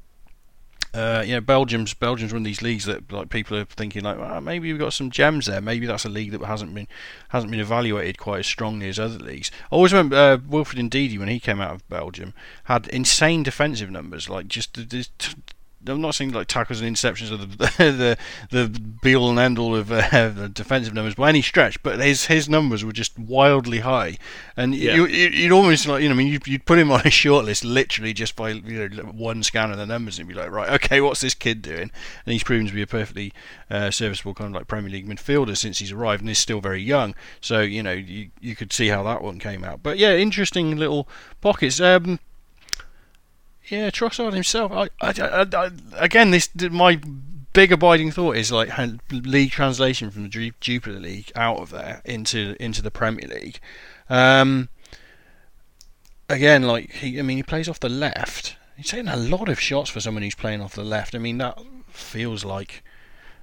uh, 0.94 1.22
you 1.26 1.34
know, 1.34 1.40
Belgium's 1.40 1.94
Belgium's 1.94 2.32
one 2.32 2.42
of 2.42 2.44
these 2.44 2.60
leagues 2.60 2.84
that 2.84 3.10
like 3.10 3.30
people 3.30 3.56
are 3.56 3.64
thinking 3.64 4.02
like, 4.02 4.18
well, 4.18 4.40
maybe 4.40 4.70
we've 4.70 4.80
got 4.80 4.92
some 4.92 5.10
gems 5.10 5.46
there. 5.46 5.60
Maybe 5.60 5.86
that's 5.86 6.04
a 6.04 6.10
league 6.10 6.32
that 6.32 6.44
hasn't 6.44 6.74
been 6.74 6.88
hasn't 7.30 7.50
been 7.50 7.60
evaluated 7.60 8.18
quite 8.18 8.40
as 8.40 8.46
strongly 8.46 8.88
as 8.88 8.98
other 8.98 9.18
leagues. 9.18 9.50
I 9.70 9.76
always 9.76 9.92
remember 9.92 10.16
uh, 10.16 10.38
Wilfred 10.46 10.90
Ndidi 10.90 11.18
when 11.18 11.28
he 11.28 11.40
came 11.40 11.60
out 11.60 11.74
of 11.74 11.88
Belgium 11.88 12.34
had 12.64 12.88
insane 12.88 13.42
defensive 13.42 13.90
numbers, 13.90 14.28
like 14.28 14.48
just 14.48 14.74
I'm 15.86 16.00
not 16.00 16.14
saying 16.14 16.32
like 16.32 16.46
tackles 16.46 16.80
and 16.80 16.96
interceptions 16.96 17.32
are 17.32 17.36
the 17.36 17.46
the 17.78 18.18
the 18.50 18.80
be 19.02 19.16
all 19.16 19.30
and 19.30 19.38
end 19.38 19.58
all 19.58 19.74
of 19.74 19.90
uh, 19.90 20.28
the 20.28 20.48
defensive 20.48 20.94
numbers 20.94 21.14
by 21.14 21.28
any 21.28 21.42
stretch, 21.42 21.82
but 21.82 21.98
his 22.00 22.26
his 22.26 22.48
numbers 22.48 22.84
were 22.84 22.92
just 22.92 23.18
wildly 23.18 23.80
high, 23.80 24.16
and 24.56 24.74
yeah. 24.74 24.94
you, 24.94 25.06
you'd 25.06 25.52
almost 25.52 25.86
like 25.86 26.02
you 26.02 26.08
know 26.08 26.14
I 26.14 26.18
mean 26.18 26.28
you'd, 26.28 26.46
you'd 26.46 26.66
put 26.66 26.78
him 26.78 26.90
on 26.90 27.02
a 27.04 27.10
short 27.10 27.44
list 27.44 27.64
literally 27.64 28.12
just 28.12 28.36
by 28.36 28.50
you 28.50 28.88
know 28.88 29.02
one 29.04 29.42
scan 29.42 29.70
of 29.70 29.78
the 29.78 29.86
numbers 29.86 30.18
and 30.18 30.28
be 30.28 30.34
like 30.34 30.50
right 30.50 30.70
okay 30.70 31.00
what's 31.00 31.20
this 31.20 31.34
kid 31.34 31.62
doing, 31.62 31.90
and 32.24 32.32
he's 32.32 32.44
proven 32.44 32.66
to 32.66 32.72
be 32.72 32.82
a 32.82 32.86
perfectly 32.86 33.32
uh, 33.70 33.90
serviceable 33.90 34.34
kind 34.34 34.54
of 34.54 34.60
like 34.60 34.68
Premier 34.68 34.90
League 34.90 35.08
midfielder 35.08 35.56
since 35.56 35.78
he's 35.78 35.92
arrived 35.92 36.20
and 36.20 36.28
he's 36.28 36.38
still 36.38 36.60
very 36.60 36.82
young, 36.82 37.14
so 37.40 37.60
you 37.60 37.82
know 37.82 37.92
you 37.92 38.30
you 38.40 38.54
could 38.54 38.72
see 38.72 38.88
how 38.88 39.02
that 39.02 39.22
one 39.22 39.38
came 39.38 39.64
out, 39.64 39.82
but 39.82 39.98
yeah 39.98 40.14
interesting 40.14 40.76
little 40.76 41.08
pockets. 41.40 41.80
Um, 41.80 42.18
yeah, 43.68 43.90
Trossard 43.90 44.32
himself. 44.32 44.72
I, 44.72 44.88
I, 45.00 45.46
I, 45.52 45.70
again, 45.96 46.30
this 46.30 46.48
my 46.70 47.00
big 47.52 47.70
abiding 47.72 48.10
thought 48.10 48.36
is 48.36 48.50
like 48.50 48.70
league 49.10 49.50
translation 49.50 50.10
from 50.10 50.28
the 50.28 50.52
Jupiler 50.60 50.98
League 51.00 51.30
out 51.36 51.58
of 51.58 51.70
there 51.70 52.02
into 52.04 52.56
into 52.58 52.82
the 52.82 52.90
Premier 52.90 53.28
League. 53.28 53.60
Um, 54.08 54.68
again, 56.28 56.62
like 56.62 56.90
he, 56.92 57.18
I 57.18 57.22
mean, 57.22 57.36
he 57.36 57.42
plays 57.42 57.68
off 57.68 57.80
the 57.80 57.88
left. 57.88 58.56
He's 58.76 58.88
taking 58.88 59.08
a 59.08 59.16
lot 59.16 59.48
of 59.48 59.60
shots 59.60 59.90
for 59.90 60.00
someone 60.00 60.22
who's 60.22 60.34
playing 60.34 60.60
off 60.60 60.74
the 60.74 60.84
left. 60.84 61.14
I 61.14 61.18
mean, 61.18 61.38
that 61.38 61.58
feels 61.88 62.44
like 62.44 62.82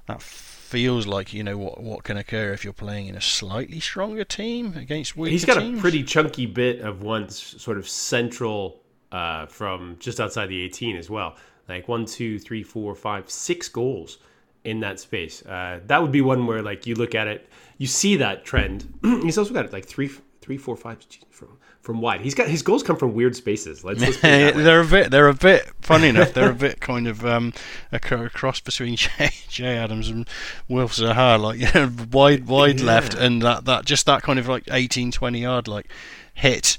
that 0.07 0.21
feels 0.21 1.07
like 1.07 1.33
you 1.33 1.43
know 1.43 1.57
what 1.57 1.81
what 1.81 2.03
can 2.03 2.17
occur 2.17 2.51
if 2.51 2.63
you're 2.63 2.73
playing 2.73 3.07
in 3.07 3.15
a 3.15 3.21
slightly 3.21 3.79
stronger 3.79 4.23
team 4.23 4.73
against 4.75 5.15
weaker 5.17 5.31
He's 5.31 5.45
got 5.45 5.59
teams. 5.59 5.79
a 5.79 5.81
pretty 5.81 6.03
chunky 6.03 6.45
bit 6.45 6.81
of 6.81 7.01
one 7.01 7.29
sort 7.29 7.77
of 7.77 7.87
central 7.89 8.79
uh, 9.11 9.45
from 9.47 9.97
just 9.99 10.19
outside 10.19 10.47
the 10.47 10.61
18 10.61 10.95
as 10.95 11.09
well. 11.09 11.35
Like 11.67 11.87
one, 11.87 12.05
two, 12.05 12.39
three, 12.39 12.63
four, 12.63 12.95
five, 12.95 13.29
six 13.29 13.69
goals 13.69 14.17
in 14.63 14.79
that 14.81 14.99
space. 14.99 15.45
Uh, 15.45 15.79
that 15.87 16.01
would 16.01 16.11
be 16.11 16.21
one 16.21 16.45
where 16.47 16.61
like 16.61 16.85
you 16.87 16.95
look 16.95 17.15
at 17.15 17.27
it, 17.27 17.47
you 17.77 17.87
see 17.87 18.15
that 18.17 18.43
trend. 18.43 18.91
He's 19.03 19.37
also 19.37 19.53
got 19.53 19.71
like 19.71 19.85
three 19.85 20.09
three, 20.41 20.57
four, 20.57 20.75
five 20.75 20.97
from 21.29 21.57
from 21.81 22.01
wide. 22.01 22.21
He's 22.21 22.33
got 22.35 22.47
his 22.47 22.61
goals 22.61 22.83
come 22.83 22.97
from 22.97 23.13
weird 23.13 23.35
spaces. 23.35 23.83
Let's, 23.83 24.01
let's 24.01 24.17
they're 24.21 24.81
a 24.81 24.85
bit. 24.85 25.11
They're 25.11 25.27
a 25.27 25.33
bit 25.33 25.69
funny 25.81 26.09
enough. 26.09 26.33
They're 26.33 26.49
a 26.51 26.55
bit 26.55 26.81
kind 26.81 27.07
of 27.07 27.23
um, 27.25 27.53
a, 27.91 27.97
a 27.97 28.29
cross 28.29 28.59
between 28.59 28.95
Che, 28.97 29.29
Che 29.47 29.65
Adams 29.65 30.09
and 30.09 30.27
Wilf 30.67 30.93
Zaha, 30.93 31.39
like 31.39 31.59
you 31.59 31.67
know, 31.75 31.91
wide, 32.11 32.47
wide 32.47 32.79
Yeah. 32.79 32.85
left, 32.85 33.13
and 33.13 33.41
that, 33.43 33.65
that 33.65 33.85
just 33.85 34.05
that 34.07 34.23
kind 34.23 34.39
of 34.39 34.47
like 34.47 34.63
18, 34.71 35.11
20 35.11 35.39
yard 35.39 35.67
like 35.67 35.87
hit. 36.33 36.77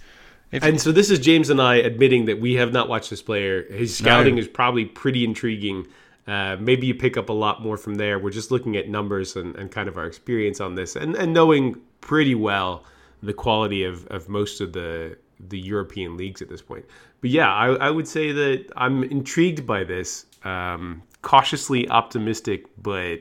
If, 0.53 0.65
And 0.65 0.81
so 0.81 0.91
this 0.93 1.11
is 1.11 1.19
James 1.19 1.51
and 1.51 1.61
I 1.61 1.77
admitting 1.77 2.25
that 2.25 2.41
we 2.41 2.55
have 2.55 2.73
not 2.73 2.89
watched 2.89 3.11
this 3.11 3.23
player. 3.23 3.65
His 3.73 3.97
scouting 3.97 4.39
is 4.39 4.49
probably 4.49 4.85
pretty 4.85 5.25
intriguing. 5.25 5.87
Uh, 6.27 6.57
maybe 6.59 6.87
you 6.87 6.95
pick 6.95 7.17
up 7.17 7.29
a 7.29 7.33
lot 7.33 7.63
more 7.63 7.77
from 7.77 7.95
there. 7.95 8.19
We're 8.19 8.31
just 8.31 8.51
looking 8.51 8.77
at 8.77 8.89
numbers 8.89 9.37
and, 9.37 9.55
and 9.57 9.71
kind 9.71 9.89
of 9.89 9.97
our 9.97 10.07
experience 10.07 10.61
on 10.61 10.75
this 10.75 10.97
and, 10.97 11.15
and 11.15 11.33
knowing 11.33 11.81
pretty 12.01 12.35
well 12.35 12.85
the 13.23 13.33
quality 13.33 13.85
of, 13.85 14.07
of 14.09 14.29
most 14.29 14.61
of 14.61 14.73
the 14.73 15.17
the 15.49 15.59
European 15.59 16.19
leagues 16.19 16.43
at 16.43 16.49
this 16.49 16.61
point. 16.61 16.85
But 17.21 17.31
yeah, 17.31 17.53
I, 17.53 17.69
I 17.75 17.91
would 17.91 18.07
say 18.07 18.33
that 18.33 18.67
I'm 18.77 19.05
intrigued 19.05 19.67
by 19.67 19.85
this. 19.85 20.27
Um, 20.45 21.03
cautiously 21.23 21.89
optimistic, 21.89 22.67
but 22.83 23.19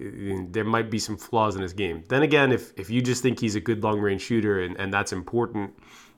uh, 0.00 0.44
there 0.50 0.64
might 0.64 0.90
be 0.90 0.98
some 0.98 1.16
flaws 1.16 1.56
in 1.56 1.62
his 1.62 1.72
game. 1.72 2.04
Then 2.08 2.22
again, 2.22 2.52
if, 2.52 2.72
if 2.78 2.90
you 2.90 3.00
just 3.00 3.22
think 3.22 3.40
he's 3.40 3.54
a 3.54 3.60
good 3.60 3.82
long 3.82 4.00
range 4.00 4.22
shooter 4.22 4.62
and, 4.62 4.76
and 4.78 4.92
that's 4.92 5.12
important, 5.12 5.74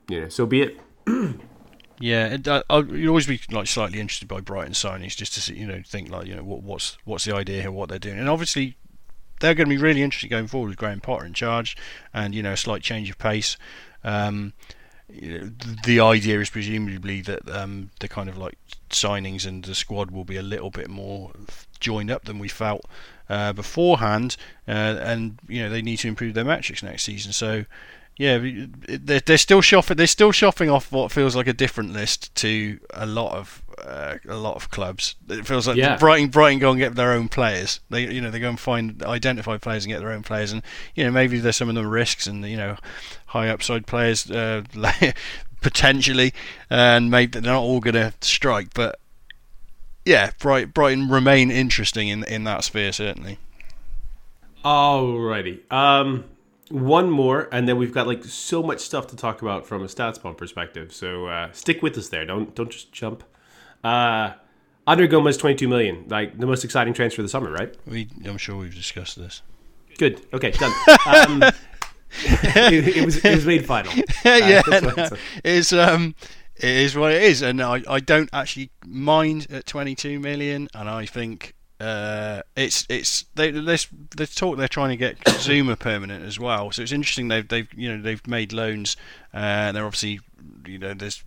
you 0.08 0.20
know, 0.20 0.28
so 0.28 0.46
be 0.46 0.62
it. 0.62 0.80
Yeah, 2.00 2.26
it, 2.34 2.48
uh, 2.48 2.62
you'd 2.90 3.08
always 3.08 3.26
be 3.26 3.40
like 3.50 3.66
slightly 3.66 4.00
interested 4.00 4.26
by 4.26 4.40
Brighton 4.40 4.72
signings, 4.72 5.16
just 5.16 5.34
to 5.34 5.40
see, 5.40 5.54
you 5.54 5.66
know, 5.66 5.80
think 5.86 6.10
like, 6.10 6.26
you 6.26 6.34
know, 6.34 6.42
what, 6.42 6.62
what's 6.62 6.98
what's 7.04 7.24
the 7.24 7.34
idea 7.34 7.62
here, 7.62 7.70
what 7.70 7.88
they're 7.88 7.98
doing, 7.98 8.18
and 8.18 8.28
obviously 8.28 8.76
they're 9.40 9.54
going 9.54 9.68
to 9.68 9.74
be 9.74 9.80
really 9.80 10.02
interested 10.02 10.28
going 10.28 10.46
forward 10.46 10.68
with 10.68 10.76
Graham 10.76 11.00
Potter 11.00 11.24
in 11.24 11.34
charge, 11.34 11.76
and 12.12 12.34
you 12.34 12.42
know, 12.42 12.52
a 12.52 12.56
slight 12.56 12.82
change 12.82 13.10
of 13.10 13.18
pace. 13.18 13.56
Um, 14.02 14.54
the 15.08 16.00
idea 16.00 16.40
is 16.40 16.50
presumably 16.50 17.20
that 17.20 17.48
um, 17.48 17.90
the 18.00 18.08
kind 18.08 18.28
of 18.28 18.36
like 18.36 18.58
signings 18.90 19.46
and 19.46 19.64
the 19.64 19.74
squad 19.74 20.10
will 20.10 20.24
be 20.24 20.36
a 20.36 20.42
little 20.42 20.70
bit 20.70 20.88
more 20.88 21.32
joined 21.78 22.10
up 22.10 22.24
than 22.24 22.38
we 22.38 22.48
felt 22.48 22.84
uh, 23.28 23.52
beforehand, 23.52 24.36
uh, 24.66 24.70
and 25.00 25.38
you 25.48 25.62
know 25.62 25.70
they 25.70 25.82
need 25.82 25.98
to 25.98 26.08
improve 26.08 26.34
their 26.34 26.44
metrics 26.44 26.82
next 26.82 27.04
season. 27.04 27.32
So 27.32 27.64
yeah, 28.16 28.38
they're, 28.86 29.20
they're 29.20 29.38
still 29.38 29.60
shopping. 29.60 29.96
They're 29.96 30.06
still 30.06 30.30
shopping 30.32 30.70
off 30.70 30.92
what 30.92 31.10
feels 31.10 31.34
like 31.34 31.48
a 31.48 31.52
different 31.52 31.92
list 31.92 32.34
to 32.36 32.78
a 32.92 33.06
lot 33.06 33.34
of 33.36 33.62
uh, 33.78 34.18
a 34.28 34.36
lot 34.36 34.54
of 34.54 34.70
clubs. 34.70 35.16
It 35.28 35.46
feels 35.46 35.66
like 35.66 35.76
Yeah. 35.76 35.96
Brighton, 35.96 36.28
Brighton 36.28 36.60
go 36.60 36.70
and 36.70 36.78
get 36.78 36.94
their 36.94 37.12
own 37.12 37.28
players. 37.28 37.80
They, 37.90 38.02
you 38.12 38.20
know, 38.20 38.30
they 38.30 38.38
go 38.38 38.48
and 38.50 38.60
find 38.60 39.02
identify 39.02 39.56
players 39.58 39.84
and 39.84 39.92
get 39.92 39.98
their 39.98 40.12
own 40.12 40.22
players. 40.22 40.52
And 40.52 40.62
you 40.94 41.02
know, 41.04 41.10
maybe 41.10 41.38
there's 41.40 41.56
some 41.56 41.68
of 41.68 41.74
them 41.74 41.88
risks 41.88 42.28
and 42.28 42.44
you 42.48 42.56
know, 42.56 42.76
high 43.26 43.48
upside 43.48 43.86
players 43.86 44.30
uh, 44.30 44.62
potentially, 45.60 46.32
and 46.70 47.10
maybe 47.10 47.40
they're 47.40 47.52
not 47.52 47.62
all 47.62 47.80
going 47.80 47.94
to 47.94 48.12
strike. 48.20 48.72
But 48.74 49.00
yeah, 50.04 50.30
Bright, 50.38 50.72
Brighton 50.72 51.08
remain 51.08 51.50
interesting 51.50 52.06
in 52.08 52.22
in 52.24 52.44
that 52.44 52.62
sphere 52.62 52.92
certainly. 52.92 53.38
Alrighty. 54.64 55.60
Um, 55.72 56.24
one 56.70 57.10
more, 57.10 57.48
and 57.52 57.68
then 57.68 57.76
we've 57.76 57.92
got 57.92 58.06
like 58.06 58.24
so 58.24 58.62
much 58.62 58.80
stuff 58.80 59.06
to 59.08 59.16
talk 59.16 59.42
about 59.42 59.66
from 59.66 59.82
a 59.82 59.86
StatsBomb 59.86 60.36
perspective. 60.36 60.92
So 60.92 61.26
uh, 61.26 61.52
stick 61.52 61.82
with 61.82 61.96
us 61.98 62.08
there. 62.08 62.24
Don't 62.24 62.54
don't 62.54 62.70
just 62.70 62.92
jump. 62.92 63.24
Uh, 63.82 64.32
Andre 64.86 65.06
Gomes, 65.06 65.36
twenty-two 65.36 65.68
million, 65.68 66.04
like 66.08 66.38
the 66.38 66.46
most 66.46 66.64
exciting 66.64 66.94
transfer 66.94 67.22
of 67.22 67.24
the 67.24 67.30
summer, 67.30 67.50
right? 67.50 67.74
We, 67.86 68.08
I'm 68.24 68.38
sure 68.38 68.56
we've 68.56 68.74
discussed 68.74 69.16
this. 69.16 69.42
Good. 69.98 70.26
Okay, 70.32 70.50
done. 70.52 70.72
Um, 71.06 71.42
it, 72.22 72.96
it 72.96 73.04
was 73.04 73.24
it 73.24 73.34
was 73.34 73.46
made 73.46 73.66
final. 73.66 73.92
Uh, 74.26 74.40
yeah, 74.42 74.62
no, 74.80 75.08
it's 75.44 75.70
um, 75.74 76.14
it 76.56 76.64
is 76.64 76.96
what 76.96 77.12
it 77.12 77.22
is, 77.22 77.42
and 77.42 77.60
I, 77.60 77.82
I 77.86 78.00
don't 78.00 78.30
actually 78.32 78.70
mind 78.86 79.46
at 79.50 79.66
22 79.66 80.18
million, 80.18 80.68
and 80.72 80.88
I 80.88 81.04
think 81.04 81.54
uh, 81.84 82.42
it's 82.56 82.86
it's 82.88 83.24
they 83.34 83.50
there's 83.50 83.86
there's 84.16 84.34
talk 84.34 84.56
they're 84.56 84.68
trying 84.68 84.90
to 84.90 84.96
get 84.96 85.18
Zouma 85.24 85.78
permanent 85.78 86.24
as 86.24 86.38
well, 86.38 86.70
so 86.72 86.82
it's 86.82 86.92
interesting 86.92 87.28
they've 87.28 87.46
they've 87.46 87.68
you 87.76 87.88
know 87.94 88.02
they've 88.02 88.26
made 88.26 88.52
loans, 88.52 88.96
uh, 89.32 89.72
they're 89.72 89.84
obviously 89.86 90.20
you 90.66 90.78
know 90.78 90.94
there's 90.94 91.22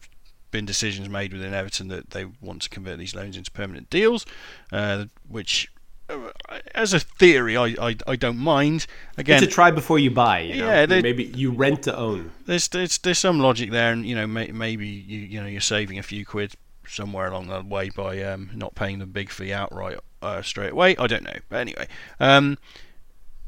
been 0.51 0.66
decisions 0.66 1.10
made 1.10 1.34
within 1.34 1.53
Everton 1.53 1.89
that 1.89 2.12
they 2.12 2.26
want 2.41 2.62
to 2.64 2.70
convert 2.70 2.97
these 2.97 3.14
loans 3.16 3.36
into 3.38 3.51
permanent 3.51 3.89
deals, 3.89 4.26
uh, 4.72 5.05
which. 5.28 5.70
uh, 6.10 6.30
As 6.74 6.93
a 6.93 6.99
theory, 7.01 7.58
I, 7.58 7.76
I, 7.89 7.95
I 8.08 8.16
don't 8.16 8.38
mind. 8.38 8.88
Again, 9.18 9.43
It's 9.43 9.51
a 9.51 9.55
try 9.55 9.72
before 9.72 9.99
you 9.99 10.10
buy. 10.10 10.39
You 10.39 10.55
know? 10.62 10.68
Yeah, 10.68 10.86
they- 10.86 11.01
maybe 11.01 11.26
you 11.26 11.51
rent 11.51 11.84
to 11.84 11.95
own. 11.97 12.32
there's 12.45 12.70
there's 12.70 12.97
there's 12.99 13.18
some 13.20 13.39
logic 13.41 13.72
there, 13.72 13.91
and 13.91 14.05
you 14.05 14.16
know 14.16 14.26
may, 14.26 14.47
maybe 14.47 14.88
you 14.88 15.20
you 15.20 15.41
know 15.41 15.47
you're 15.47 15.60
saving 15.62 15.99
a 15.99 16.03
few 16.03 16.26
quid 16.26 16.53
somewhere 16.88 17.28
along 17.28 17.48
the 17.48 17.62
way 17.62 17.90
by 17.90 18.22
um, 18.24 18.50
not 18.54 18.76
paying 18.76 19.00
the 19.00 19.06
big 19.06 19.30
fee 19.30 19.54
outright 19.54 20.00
uh, 20.22 20.42
straight 20.42 20.72
away. 20.72 20.96
I 20.98 21.08
don't 21.08 21.24
know, 21.24 21.38
but 21.50 21.58
anyway, 21.58 21.88
um, 22.20 22.58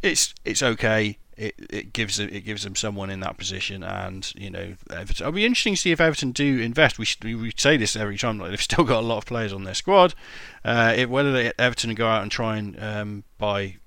it's 0.02 0.34
it's 0.46 0.64
okay. 0.64 1.18
It, 1.38 1.56
it 1.70 1.94
gives 1.94 2.20
it 2.20 2.42
gives 2.42 2.64
them 2.64 2.76
someone 2.76 3.10
in 3.10 3.22
that 3.22 3.38
position, 3.38 3.84
and 3.84 4.32
you 4.36 4.50
know, 4.50 4.76
Everton. 4.92 5.24
It'll 5.24 5.32
be 5.32 5.46
interesting 5.46 5.76
to 5.76 5.82
see 5.82 5.92
if 5.92 6.02
Everton 6.02 6.32
do 6.32 6.60
invest. 6.60 7.00
We 7.00 7.08
we 7.36 7.54
say 7.56 7.78
this 7.78 7.96
every 7.96 8.18
time. 8.18 8.40
Like 8.40 8.50
they've 8.50 8.62
still 8.72 8.84
got 8.84 9.04
a 9.04 9.08
lot 9.08 9.20
of 9.20 9.26
players 9.26 9.54
on 9.54 9.64
their 9.64 9.74
squad. 9.74 10.14
Uh, 10.66 10.94
it, 10.96 11.10
whether 11.10 11.32
they 11.32 11.52
Everton 11.58 11.94
go 11.96 12.08
out 12.08 12.22
and 12.22 12.32
try 12.32 12.58
and 12.58 12.82
um, 12.84 13.24
buy, 13.38 13.78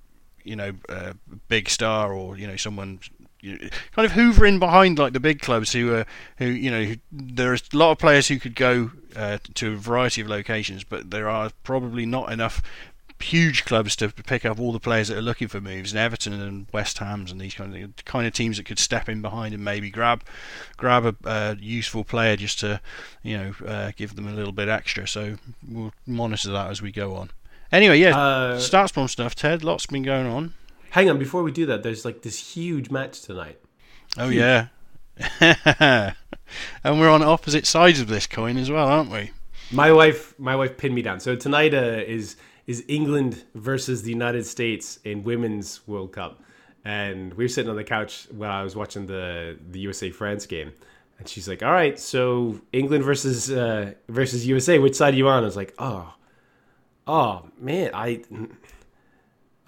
you 0.44 0.56
know, 0.56 0.72
a 0.88 1.14
big 1.48 1.68
star 1.68 2.12
or 2.12 2.38
you 2.38 2.46
know 2.46 2.56
someone 2.56 3.00
kind 3.42 4.06
of 4.06 4.12
hoovering 4.12 4.58
behind 4.58 4.98
like 4.98 5.12
the 5.12 5.20
big 5.20 5.40
clubs 5.40 5.72
who 5.72 5.92
are 5.94 6.06
who 6.38 6.46
you 6.46 6.70
know 6.70 6.84
who, 6.84 6.96
there's 7.10 7.62
a 7.72 7.76
lot 7.76 7.92
of 7.92 7.98
players 7.98 8.28
who 8.28 8.38
could 8.38 8.54
go 8.54 8.90
uh, 9.16 9.38
to 9.54 9.72
a 9.72 9.76
variety 9.76 10.20
of 10.20 10.28
locations, 10.28 10.84
but 10.84 11.10
there 11.10 11.28
are 11.28 11.50
probably 11.64 12.06
not 12.06 12.32
enough 12.32 12.62
huge 13.20 13.64
clubs 13.64 13.94
to 13.94 14.08
pick 14.08 14.44
up 14.44 14.58
all 14.58 14.72
the 14.72 14.80
players 14.80 15.08
that 15.08 15.16
are 15.16 15.22
looking 15.22 15.46
for 15.46 15.60
moves. 15.60 15.92
And 15.92 15.98
Everton 16.00 16.32
and 16.32 16.66
West 16.72 16.98
Ham's 16.98 17.30
and 17.30 17.40
these 17.40 17.54
kind 17.54 17.76
of 17.76 18.04
kind 18.04 18.26
of 18.26 18.32
teams 18.32 18.56
that 18.56 18.66
could 18.66 18.78
step 18.78 19.08
in 19.08 19.22
behind 19.22 19.54
and 19.54 19.64
maybe 19.64 19.90
grab 19.90 20.22
grab 20.76 21.04
a 21.06 21.28
uh, 21.28 21.54
useful 21.60 22.04
player 22.04 22.36
just 22.36 22.58
to 22.60 22.80
you 23.22 23.36
know 23.38 23.54
uh, 23.66 23.92
give 23.96 24.16
them 24.16 24.26
a 24.28 24.32
little 24.32 24.52
bit 24.52 24.68
extra. 24.68 25.06
So 25.06 25.36
we'll 25.68 25.92
monitor 26.06 26.50
that 26.52 26.70
as 26.70 26.82
we 26.82 26.92
go 26.92 27.14
on. 27.14 27.30
Anyway, 27.70 27.98
yeah, 27.98 28.16
Uh, 28.16 28.58
StatsBomb 28.58 29.08
stuff. 29.08 29.34
Ted, 29.34 29.64
lots 29.64 29.86
been 29.86 30.02
going 30.02 30.26
on. 30.26 30.52
Hang 30.92 31.08
on, 31.08 31.18
before 31.18 31.42
we 31.42 31.52
do 31.52 31.64
that, 31.66 31.82
there's 31.82 32.04
like 32.04 32.20
this 32.20 32.54
huge 32.54 32.90
match 32.90 33.22
tonight. 33.22 33.58
Oh 34.18 34.28
yeah. 34.28 34.66
and 35.40 36.14
we're 36.84 37.08
on 37.08 37.22
opposite 37.22 37.66
sides 37.66 37.98
of 37.98 38.08
this 38.08 38.26
coin 38.26 38.58
as 38.58 38.70
well, 38.70 38.86
aren't 38.86 39.10
we? 39.10 39.30
My 39.70 39.90
wife, 39.90 40.38
my 40.38 40.54
wife 40.54 40.76
pinned 40.76 40.94
me 40.94 41.00
down. 41.00 41.18
So 41.18 41.34
tonight 41.34 41.72
uh, 41.72 42.02
is 42.06 42.36
is 42.66 42.84
England 42.88 43.42
versus 43.54 44.02
the 44.02 44.10
United 44.10 44.44
States 44.44 44.98
in 45.02 45.24
women's 45.24 45.80
World 45.88 46.12
Cup, 46.12 46.42
and 46.84 47.32
we 47.32 47.44
were 47.44 47.48
sitting 47.48 47.70
on 47.70 47.76
the 47.76 47.84
couch 47.84 48.28
while 48.30 48.50
I 48.50 48.62
was 48.62 48.76
watching 48.76 49.06
the 49.06 49.56
the 49.70 49.80
USA 49.80 50.10
France 50.10 50.44
game, 50.44 50.74
and 51.18 51.26
she's 51.26 51.48
like, 51.48 51.62
"All 51.62 51.72
right, 51.72 51.98
so 51.98 52.60
England 52.70 53.02
versus 53.02 53.50
uh, 53.50 53.94
versus 54.10 54.46
USA, 54.46 54.78
which 54.78 54.96
side 54.96 55.14
are 55.14 55.16
you 55.16 55.28
on?" 55.28 55.42
I 55.42 55.46
was 55.46 55.56
like, 55.56 55.72
"Oh, 55.78 56.12
oh 57.06 57.48
man, 57.58 57.92
I." 57.94 58.24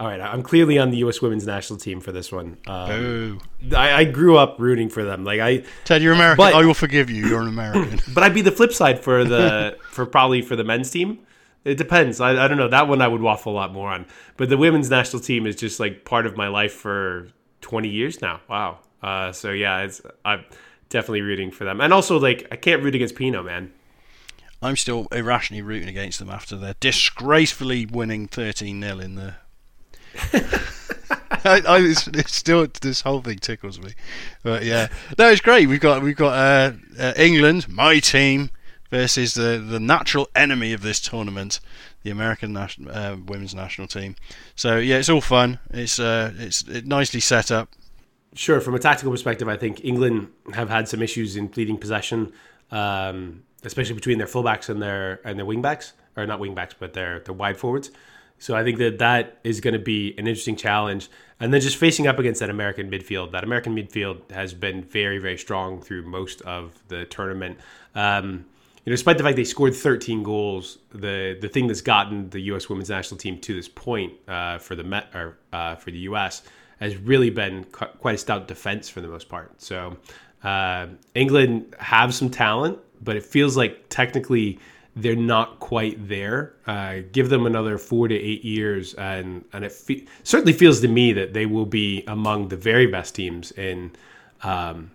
All 0.01 0.09
right, 0.09 0.21
I'm 0.21 0.43
clearly 0.43 0.77
on 0.77 0.91
the 0.91 0.97
U.S. 0.99 1.23
women's 1.23 1.47
national 1.47 1.79
team 1.79 2.01
for 2.01 2.11
this 2.11 2.33
one. 2.33 2.59
Um. 2.67 3.41
I, 3.77 3.93
I 3.93 4.05
grew 4.05 4.37
up 4.37 4.57
rooting 4.59 4.89
for 4.89 5.05
them. 5.05 5.25
Like 5.25 5.39
I, 5.39 5.63
Ted, 5.85 6.03
you're 6.03 6.15
American. 6.15 6.39
But- 6.39 6.55
I 6.55 6.65
will 6.65 6.75
forgive 6.75 7.11
you. 7.11 7.27
You're 7.27 7.43
an 7.43 7.49
American. 7.49 8.01
but 8.15 8.25
I'd 8.25 8.35
be 8.35 8.43
the 8.43 8.51
flip 8.51 8.73
side 8.73 8.99
for 8.99 9.25
the 9.25 9.79
for 9.91 10.05
probably 10.05 10.43
for 10.43 10.57
the 10.57 10.65
men's 10.65 10.91
team. 10.91 11.21
It 11.65 11.77
depends. 11.77 12.21
I, 12.21 12.45
I 12.45 12.49
don't 12.49 12.59
know. 12.59 12.69
That 12.69 12.89
one 12.89 13.01
I 13.01 13.09
would 13.09 13.23
waffle 13.23 13.53
a 13.53 13.55
lot 13.55 13.73
more 13.73 13.89
on. 13.89 14.05
But 14.37 14.49
the 14.49 14.59
women's 14.59 14.91
national 14.91 15.23
team 15.23 15.47
is 15.47 15.57
just 15.57 15.81
like 15.81 16.05
part 16.05 16.27
of 16.27 16.37
my 16.37 16.49
life 16.49 16.73
for 16.75 17.29
20 17.63 17.89
years 17.89 18.21
now. 18.21 18.41
Wow. 18.49 18.81
Uh, 19.03 19.33
so 19.33 19.51
yeah, 19.53 19.83
it's 19.83 20.03
I'm 20.25 20.45
definitely 20.89 21.23
rooting 21.23 21.51
for 21.51 21.65
them. 21.65 21.81
And 21.81 21.93
also 21.93 22.19
like 22.19 22.49
I 22.51 22.57
can't 22.57 22.83
root 22.83 22.95
against 22.95 23.15
Pinoe, 23.15 23.45
man. 23.45 23.73
I'm 24.61 24.77
still 24.77 25.07
irrationally 25.13 25.63
rooting 25.63 25.89
against 25.89 26.19
them 26.19 26.31
after 26.31 26.57
their 26.57 26.75
disgracefully 26.81 27.87
winning 27.87 28.27
13 28.27 28.83
0 28.83 28.99
in 28.99 29.15
the. 29.15 29.37
I, 31.45 31.63
I, 31.67 31.79
it's, 31.81 32.07
it's 32.09 32.35
still 32.35 32.67
this 32.81 33.03
whole 33.03 33.21
thing 33.21 33.39
tickles 33.39 33.81
me, 33.81 33.93
but 34.43 34.65
yeah, 34.65 34.89
no, 35.19 35.29
it's 35.31 35.41
great. 35.41 35.69
We've 35.69 35.81
got 35.81 36.03
we've 36.03 36.17
got 36.17 36.33
uh, 36.33 36.73
uh, 36.99 37.13
England, 37.17 37.69
my 37.69 37.99
team, 37.99 38.51
versus 38.91 39.35
the 39.35 39.63
the 39.65 39.81
natural 39.81 40.29
enemy 40.35 40.73
of 40.73 40.83
this 40.83 41.01
tournament, 41.01 41.61
the 42.03 42.11
American 42.11 42.53
national 42.53 42.97
uh, 42.97 43.17
women's 43.17 43.55
national 43.55 43.89
team. 43.89 44.17
So 44.57 44.79
yeah, 44.79 44.97
it's 44.97 45.09
all 45.09 45.21
fun. 45.21 45.59
It's 45.71 45.99
uh, 45.99 46.33
it's 46.39 46.63
it 46.63 46.87
nicely 46.87 47.21
set 47.21 47.51
up. 47.51 47.69
Sure, 48.35 48.61
from 48.61 48.75
a 48.75 48.79
tactical 48.79 49.13
perspective, 49.13 49.49
I 49.49 49.57
think 49.57 49.85
England 49.85 50.29
have 50.55 50.69
had 50.69 50.89
some 50.89 51.03
issues 51.03 51.37
in 51.37 51.49
pleading 51.49 51.79
possession, 51.79 52.33
um, 52.73 53.45
especially 53.63 53.95
between 53.95 54.19
their 54.19 54.27
fullbacks 54.27 54.69
and 54.69 54.83
their 54.83 55.21
and 55.25 55.39
their 55.39 55.47
wingbacks, 55.47 55.93
or 56.17 56.27
not 56.27 56.41
wingbacks, 56.41 56.75
but 56.79 56.95
their 56.95 57.21
their 57.21 57.35
wide 57.35 57.57
forwards. 57.57 57.91
So 58.45 58.55
I 58.55 58.63
think 58.63 58.77
that 58.77 58.99
that 58.99 59.39
is 59.43 59.63
going 59.63 59.73
to 59.73 59.81
be 59.81 60.11
an 60.19 60.27
interesting 60.27 60.55
challenge. 60.55 61.09
And 61.41 61.51
then 61.51 61.63
just 61.63 61.79
facing 61.79 62.07
up 62.07 62.19
against 62.19 62.41
that 62.41 62.51
American 62.51 62.91
midfield. 62.91 63.33
That 63.33 63.43
American 63.43 63.75
midfield 63.75 64.31
has 64.33 64.53
been 64.53 64.83
very, 64.83 65.17
very 65.17 65.39
strong 65.39 65.81
through 65.81 66.03
most 66.03 66.43
of 66.43 66.75
the 66.89 67.07
tournament. 67.07 67.57
Um, 67.95 68.45
you 68.85 68.91
know, 68.91 68.97
despite 68.97 69.17
the 69.17 69.25
fact 69.25 69.37
they 69.37 69.45
scored 69.45 69.75
13 69.75 70.23
goals, 70.23 70.77
the 70.93 71.39
the 71.41 71.49
thing 71.49 71.69
that's 71.69 71.81
gotten 71.81 72.29
the 72.29 72.41
U.S. 72.53 72.69
women's 72.69 72.91
national 72.91 73.17
team 73.17 73.39
to 73.41 73.55
this 73.55 73.67
point 73.67 74.13
uh, 74.29 74.59
for 74.59 74.75
the 74.75 74.85
Met 74.85 75.07
or 75.15 75.39
uh, 75.55 75.77
for 75.77 75.91
the 75.91 76.01
U.S. 76.01 76.43
has 76.81 76.99
really 76.99 77.31
been 77.31 77.65
quite 77.65 78.17
a 78.17 78.19
stout 78.19 78.47
defense 78.47 78.91
for 78.91 79.01
the 79.01 79.09
most 79.09 79.31
part. 79.31 79.63
So 79.63 79.97
uh, 80.43 80.89
England 81.15 81.75
have 81.79 82.13
some 82.13 82.29
talent, 82.29 82.79
but 83.01 83.17
it 83.17 83.23
feels 83.23 83.57
like 83.57 83.89
technically 83.89 84.59
they're 84.97 85.17
not 85.17 85.59
quite 85.59 86.09
there. 86.09 86.55
Uh, 86.67 86.99
give 87.13 87.29
them 87.29 87.47
another 87.47 87.79
four 87.79 88.09
to 88.09 88.15
eight 88.15 88.45
years, 88.45 88.95
and 88.95 89.45
and 89.53 89.65
it 89.65 89.73
fe- 89.73 90.07
certainly 90.23 90.53
feels 90.53 90.81
to 90.81 90.89
me 90.89 91.13
that 91.13 91.35
they 91.35 91.47
will 91.47 91.67
be 91.67 92.05
among 92.07 92.49
the 92.49 92.57
very 92.57 92.87
best 92.87 93.15
teams 93.15 93.51
in 93.53 93.93
um, 94.43 94.91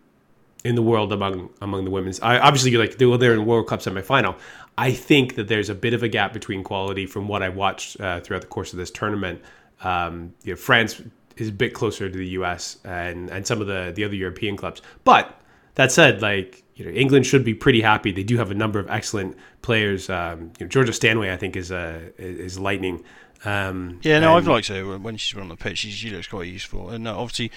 in 0.64 0.76
the 0.76 0.82
world 0.82 1.12
among 1.12 1.50
among 1.62 1.86
the 1.86 1.92
women's. 1.92 2.20
I, 2.22 2.40
obviously, 2.40 2.72
like 2.78 2.98
they 2.98 3.06
were 3.06 3.18
there 3.18 3.34
in 3.34 3.46
World 3.46 3.68
Cup 3.68 3.82
semifinal. 3.82 4.38
I 4.78 4.94
think 4.94 5.36
that 5.36 5.50
there's 5.50 5.70
a 5.70 5.76
bit 5.76 5.94
of 5.94 6.04
a 6.04 6.08
gap 6.08 6.32
between 6.32 6.64
quality 6.64 7.06
from 7.06 7.28
what 7.28 7.44
I 7.44 7.50
watched 7.50 8.00
uh, 8.00 8.22
throughout 8.22 8.42
the 8.42 8.48
course 8.48 8.72
of 8.72 8.80
this 8.80 8.92
tournament. 8.92 9.42
Um, 9.82 10.34
you 10.44 10.54
know, 10.54 10.58
France 10.58 11.02
is 11.36 11.50
a 11.50 11.54
bit 11.54 11.74
closer 11.74 12.10
to 12.10 12.18
the 12.18 12.28
U.S. 12.30 12.78
and 12.86 13.30
and 13.30 13.46
some 13.46 13.60
of 13.60 13.68
the 13.68 13.92
the 13.94 14.06
other 14.06 14.16
European 14.16 14.56
clubs, 14.56 14.82
but 15.04 15.36
that 15.76 15.92
said, 15.92 16.22
like 16.22 16.64
you 16.80 16.86
know, 16.86 16.92
England 16.92 17.26
should 17.26 17.44
be 17.44 17.54
pretty 17.54 17.82
happy. 17.82 18.14
They 18.14 18.24
do 18.24 18.38
have 18.38 18.52
a 18.52 18.54
number 18.54 18.80
of 18.80 18.90
excellent 18.90 19.36
players. 19.62 20.10
Um, 20.10 20.54
you 20.58 20.66
know, 20.66 20.70
Georgia 20.70 20.94
Stanway, 20.94 21.30
I 21.32 21.36
think, 21.36 21.58
is 21.58 21.74
uh, 21.74 22.00
is 22.18 22.58
lightning. 22.58 23.04
Um, 23.44 24.00
yeah, 24.02 24.20
no, 24.20 24.38
I've 24.38 24.48
liked 24.48 24.70
her 24.70 24.98
when 24.98 25.18
she's 25.18 25.38
on 25.38 25.50
the 25.50 25.58
pitch. 25.58 25.80
She, 25.80 25.92
she 25.92 26.10
looks 26.10 26.28
quite 26.28 26.48
useful, 26.48 26.90
and 26.90 27.06
uh, 27.06 27.20
obviously 27.20 27.52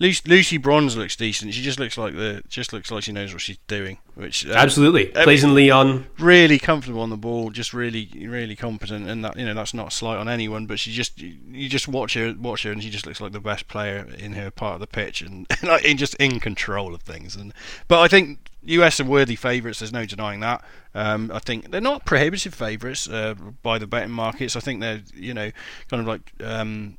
Lucy, 0.00 0.56
Bronze 0.58 0.96
looks 0.96 1.14
decent. 1.14 1.54
She 1.54 1.62
just 1.62 1.78
looks 1.78 1.96
like 1.96 2.14
the 2.14 2.42
just 2.48 2.72
looks 2.72 2.90
like 2.90 3.04
she 3.04 3.12
knows 3.12 3.32
what 3.32 3.40
she's 3.40 3.58
doing. 3.68 3.98
Which 4.14 4.44
uh, 4.46 4.52
absolutely 4.52 5.06
plays 5.06 5.44
in 5.44 5.54
Lyon. 5.54 6.06
Really 6.18 6.58
comfortable 6.58 7.00
on 7.00 7.10
the 7.10 7.16
ball, 7.16 7.50
just 7.50 7.72
really 7.72 8.08
really 8.26 8.56
competent, 8.56 9.08
and 9.08 9.24
that 9.24 9.36
you 9.36 9.46
know 9.46 9.54
that's 9.54 9.72
not 9.72 9.88
a 9.88 9.90
slight 9.90 10.16
on 10.16 10.28
anyone. 10.28 10.66
But 10.66 10.80
she 10.80 10.90
just 10.90 11.20
you 11.20 11.68
just 11.68 11.86
watch 11.86 12.14
her 12.14 12.34
watch 12.36 12.64
her, 12.64 12.72
and 12.72 12.82
she 12.82 12.90
just 12.90 13.06
looks 13.06 13.20
like 13.20 13.32
the 13.32 13.40
best 13.40 13.68
player 13.68 14.08
in 14.18 14.32
her 14.32 14.50
part 14.50 14.74
of 14.74 14.80
the 14.80 14.88
pitch, 14.88 15.22
and 15.22 15.46
like 15.62 15.84
in 15.84 15.96
just 15.96 16.14
in 16.16 16.40
control 16.40 16.92
of 16.92 17.02
things. 17.02 17.36
And 17.36 17.54
but 17.86 18.00
I 18.00 18.08
think 18.08 18.43
US 18.64 19.00
are 19.00 19.04
worthy 19.04 19.36
favourites. 19.36 19.80
There's 19.80 19.92
no 19.92 20.06
denying 20.06 20.40
that. 20.40 20.64
Um, 20.94 21.30
I 21.32 21.38
think 21.38 21.70
they're 21.70 21.80
not 21.80 22.04
prohibitive 22.04 22.54
favourites 22.54 23.08
uh, 23.08 23.34
by 23.62 23.78
the 23.78 23.86
betting 23.86 24.10
markets. 24.10 24.56
I 24.56 24.60
think 24.60 24.80
they're 24.80 25.02
you 25.14 25.34
know 25.34 25.50
kind 25.88 26.00
of 26.00 26.06
like. 26.06 26.32
Um, 26.42 26.98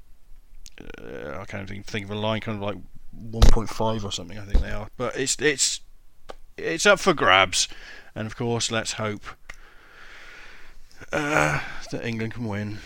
uh, 0.80 1.40
I 1.40 1.46
can't 1.46 1.70
even 1.70 1.84
think 1.84 2.06
of 2.06 2.12
a 2.12 2.16
line, 2.16 2.42
kind 2.42 2.58
of 2.58 2.62
like 2.62 2.76
1.5 3.32 4.04
or 4.04 4.12
something. 4.12 4.38
I 4.38 4.44
think 4.44 4.60
they 4.60 4.72
are, 4.72 4.90
but 4.98 5.16
it's 5.18 5.38
it's 5.40 5.82
it's 6.58 6.86
up 6.86 7.00
for 7.00 7.14
grabs, 7.14 7.68
and 8.14 8.28
of 8.28 8.36
course, 8.36 8.72
let's 8.72 8.94
hope 8.94 9.24
uh, 11.12 11.62
that 11.92 12.06
England 12.06 12.34
can 12.34 12.46
win. 12.46 12.80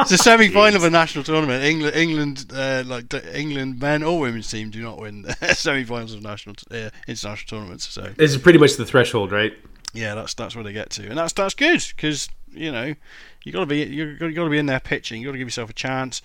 It's 0.00 0.12
a 0.12 0.18
semi-final 0.18 0.76
of 0.76 0.84
a 0.84 0.90
national 0.90 1.24
tournament. 1.24 1.62
England, 1.62 1.94
England, 1.94 2.52
uh, 2.54 2.82
like 2.86 3.12
England, 3.34 3.78
men 3.80 4.02
or 4.02 4.18
women's 4.18 4.50
team 4.50 4.70
do 4.70 4.82
not 4.82 4.98
win 4.98 5.24
semi-finals 5.52 6.14
of 6.14 6.22
national 6.22 6.56
uh, 6.70 6.90
international 7.06 7.46
tournaments. 7.46 7.88
So 7.88 8.02
this 8.16 8.30
is 8.30 8.38
pretty 8.38 8.58
much 8.58 8.76
the 8.76 8.86
threshold, 8.86 9.30
right? 9.30 9.52
Yeah, 9.92 10.14
that's 10.14 10.34
that's 10.34 10.54
where 10.54 10.64
they 10.64 10.72
get 10.72 10.90
to, 10.90 11.08
and 11.08 11.18
that's 11.18 11.32
that's 11.32 11.54
good 11.54 11.82
because 11.94 12.28
you 12.52 12.72
know 12.72 12.94
you 13.44 13.52
got 13.52 13.60
to 13.60 13.66
be 13.66 13.82
you 13.82 14.16
got 14.16 14.44
to 14.44 14.50
be 14.50 14.58
in 14.58 14.66
there 14.66 14.80
pitching. 14.80 15.20
You 15.20 15.28
got 15.28 15.32
to 15.32 15.38
give 15.38 15.48
yourself 15.48 15.70
a 15.70 15.74
chance. 15.74 16.22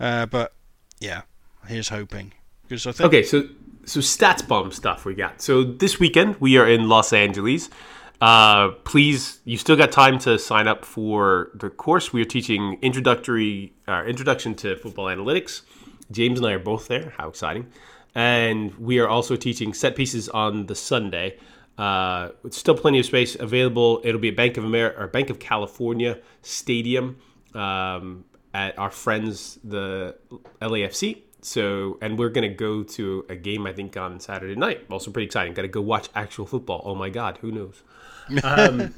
Uh, 0.00 0.26
but 0.26 0.52
yeah, 1.00 1.22
here's 1.66 1.88
hoping 1.88 2.32
because 2.62 2.86
I 2.86 2.92
think 2.92 3.08
okay. 3.08 3.22
So 3.22 3.48
so 3.84 4.00
StatsBomb 4.00 4.72
stuff 4.72 5.04
we 5.04 5.14
got. 5.14 5.42
So 5.42 5.64
this 5.64 5.98
weekend 5.98 6.36
we 6.40 6.56
are 6.56 6.68
in 6.68 6.88
Los 6.88 7.12
Angeles. 7.12 7.68
Uh, 8.20 8.70
please, 8.84 9.40
you 9.44 9.56
still 9.56 9.76
got 9.76 9.92
time 9.92 10.18
to 10.18 10.38
sign 10.38 10.66
up 10.66 10.84
for 10.84 11.50
the 11.54 11.70
course. 11.70 12.12
We 12.12 12.20
are 12.20 12.26
teaching 12.26 12.78
introductory 12.82 13.72
uh, 13.86 14.04
introduction 14.06 14.54
to 14.56 14.76
football 14.76 15.06
analytics. 15.06 15.62
James 16.10 16.40
and 16.40 16.46
I 16.48 16.52
are 16.52 16.58
both 16.58 16.88
there. 16.88 17.14
How 17.16 17.28
exciting! 17.28 17.70
And 18.14 18.74
we 18.76 18.98
are 18.98 19.08
also 19.08 19.36
teaching 19.36 19.72
set 19.72 19.94
pieces 19.94 20.28
on 20.30 20.66
the 20.66 20.74
Sunday. 20.74 21.38
Uh, 21.76 22.30
still 22.50 22.74
plenty 22.74 22.98
of 22.98 23.06
space 23.06 23.36
available. 23.36 24.00
It'll 24.02 24.20
be 24.20 24.30
a 24.30 24.32
Bank 24.32 24.56
of 24.56 24.64
America 24.64 25.00
or 25.00 25.06
Bank 25.06 25.30
of 25.30 25.38
California 25.38 26.18
Stadium 26.42 27.18
um, 27.54 28.24
at 28.52 28.76
our 28.78 28.90
friends 28.90 29.60
the 29.62 30.16
LAFC. 30.60 31.22
So, 31.40 31.98
and 32.02 32.18
we're 32.18 32.30
gonna 32.30 32.48
go 32.48 32.82
to 32.82 33.24
a 33.28 33.36
game 33.36 33.64
I 33.64 33.72
think 33.72 33.96
on 33.96 34.18
Saturday 34.18 34.56
night. 34.56 34.86
Also 34.90 35.12
pretty 35.12 35.26
exciting. 35.26 35.54
Got 35.54 35.62
to 35.62 35.68
go 35.68 35.80
watch 35.80 36.08
actual 36.16 36.46
football. 36.46 36.82
Oh 36.84 36.96
my 36.96 37.10
God, 37.10 37.38
who 37.42 37.52
knows? 37.52 37.84
Um, 38.42 38.94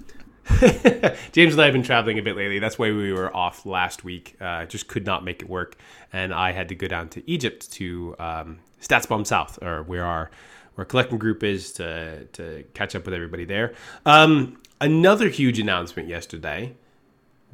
James 1.33 1.55
and 1.55 1.63
I 1.63 1.65
have 1.65 1.73
been 1.73 1.83
traveling 1.83 2.19
a 2.19 2.23
bit 2.23 2.37
lately. 2.37 2.59
That's 2.59 2.79
why 2.79 2.91
we 2.91 3.13
were 3.13 3.35
off 3.35 3.65
last 3.65 4.05
week. 4.05 4.37
Uh, 4.41 4.65
just 4.67 4.89
could 4.89 5.07
not 5.07 5.25
make 5.25 5.43
it 5.43 5.49
work, 5.49 5.77
and 6.13 6.35
I 6.35 6.53
had 6.53 6.69
to 6.71 6.75
go 6.75 6.89
down 6.89 7.09
to 7.11 7.31
Egypt 7.31 7.71
to 7.73 8.17
um, 8.19 8.59
StatsBomb 8.81 9.27
South, 9.27 9.63
or 9.63 9.83
where 9.83 10.05
our 10.05 10.31
where 10.75 10.85
collecting 10.85 11.19
group 11.19 11.43
is 11.43 11.73
to 11.73 12.25
to 12.33 12.65
catch 12.75 12.95
up 12.95 13.05
with 13.05 13.15
everybody 13.15 13.45
there. 13.45 13.75
Um, 14.05 14.61
another 14.81 15.29
huge 15.29 15.59
announcement 15.59 16.09
yesterday. 16.09 16.75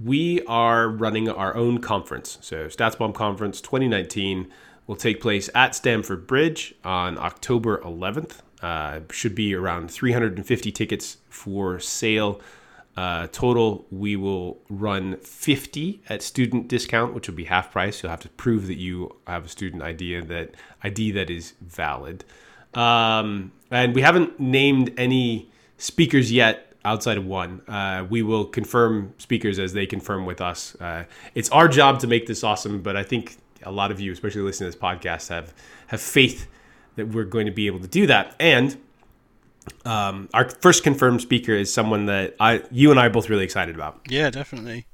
We 0.02 0.42
are 0.42 0.88
running 0.88 1.28
our 1.28 1.54
own 1.56 1.78
conference. 1.80 2.38
So 2.42 2.66
StatsBomb 2.66 3.14
Conference 3.14 3.62
2019 3.62 4.50
will 4.86 4.96
take 4.96 5.22
place 5.22 5.48
at 5.54 5.74
Stamford 5.74 6.26
Bridge 6.26 6.74
on 6.84 7.16
October 7.18 7.78
11th. 7.78 8.40
Uh, 8.66 8.98
should 9.12 9.36
be 9.36 9.54
around 9.54 9.88
350 9.92 10.72
tickets 10.72 11.18
for 11.28 11.78
sale. 11.78 12.40
Uh, 12.96 13.28
total, 13.28 13.86
we 13.92 14.16
will 14.16 14.58
run 14.68 15.16
50 15.18 16.02
at 16.08 16.20
student 16.20 16.66
discount, 16.66 17.14
which 17.14 17.28
will 17.28 17.36
be 17.36 17.44
half 17.44 17.70
price. 17.70 18.02
You'll 18.02 18.10
have 18.10 18.22
to 18.22 18.28
prove 18.30 18.66
that 18.66 18.76
you 18.76 19.14
have 19.28 19.44
a 19.44 19.48
student 19.48 19.84
ID 19.84 20.18
that 20.18 20.56
ID 20.82 21.12
that 21.12 21.30
is 21.30 21.52
valid. 21.60 22.24
Um, 22.74 23.52
and 23.70 23.94
we 23.94 24.02
haven't 24.02 24.40
named 24.40 24.92
any 24.96 25.48
speakers 25.78 26.32
yet 26.32 26.72
outside 26.84 27.18
of 27.18 27.24
one. 27.24 27.60
Uh, 27.68 28.04
we 28.10 28.22
will 28.24 28.46
confirm 28.46 29.14
speakers 29.18 29.60
as 29.60 29.74
they 29.74 29.86
confirm 29.86 30.26
with 30.26 30.40
us. 30.40 30.74
Uh, 30.80 31.04
it's 31.36 31.50
our 31.50 31.68
job 31.68 32.00
to 32.00 32.08
make 32.08 32.26
this 32.26 32.42
awesome, 32.42 32.82
but 32.82 32.96
I 32.96 33.04
think 33.04 33.36
a 33.62 33.70
lot 33.70 33.92
of 33.92 34.00
you, 34.00 34.10
especially 34.10 34.42
listening 34.42 34.72
to 34.72 34.76
this 34.76 34.82
podcast, 34.82 35.28
have 35.28 35.54
have 35.86 36.00
faith 36.00 36.48
that 36.96 37.08
we're 37.08 37.24
going 37.24 37.46
to 37.46 37.52
be 37.52 37.66
able 37.66 37.80
to 37.80 37.88
do 37.88 38.06
that. 38.06 38.34
And 38.40 38.76
um, 39.84 40.28
our 40.34 40.48
first 40.48 40.82
confirmed 40.82 41.20
speaker 41.20 41.52
is 41.52 41.72
someone 41.72 42.06
that 42.06 42.34
I, 42.40 42.62
you 42.70 42.90
and 42.90 42.98
I 42.98 43.06
are 43.06 43.10
both 43.10 43.30
really 43.30 43.44
excited 43.44 43.74
about. 43.74 44.00
Yeah, 44.08 44.30
definitely. 44.30 44.86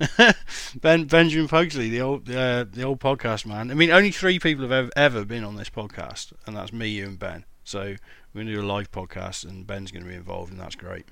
ben 0.80 1.04
Benjamin 1.04 1.48
Pugsley, 1.48 1.88
the 1.88 2.00
old 2.00 2.28
uh, 2.28 2.64
the 2.70 2.82
old 2.82 3.00
podcast 3.00 3.46
man. 3.46 3.70
I 3.70 3.74
mean, 3.74 3.90
only 3.90 4.10
three 4.10 4.38
people 4.38 4.64
have 4.64 4.72
ever, 4.72 4.90
ever 4.96 5.24
been 5.24 5.44
on 5.44 5.54
this 5.54 5.70
podcast, 5.70 6.32
and 6.46 6.56
that's 6.56 6.72
me, 6.72 6.88
you, 6.88 7.04
and 7.04 7.18
Ben. 7.18 7.44
So 7.62 7.94
we're 8.32 8.42
gonna 8.42 8.54
do 8.54 8.60
a 8.60 8.62
live 8.62 8.90
podcast, 8.90 9.44
and 9.44 9.66
Ben's 9.66 9.92
gonna 9.92 10.04
be 10.04 10.14
involved, 10.14 10.50
and 10.50 10.60
that's 10.60 10.74
great. 10.74 11.06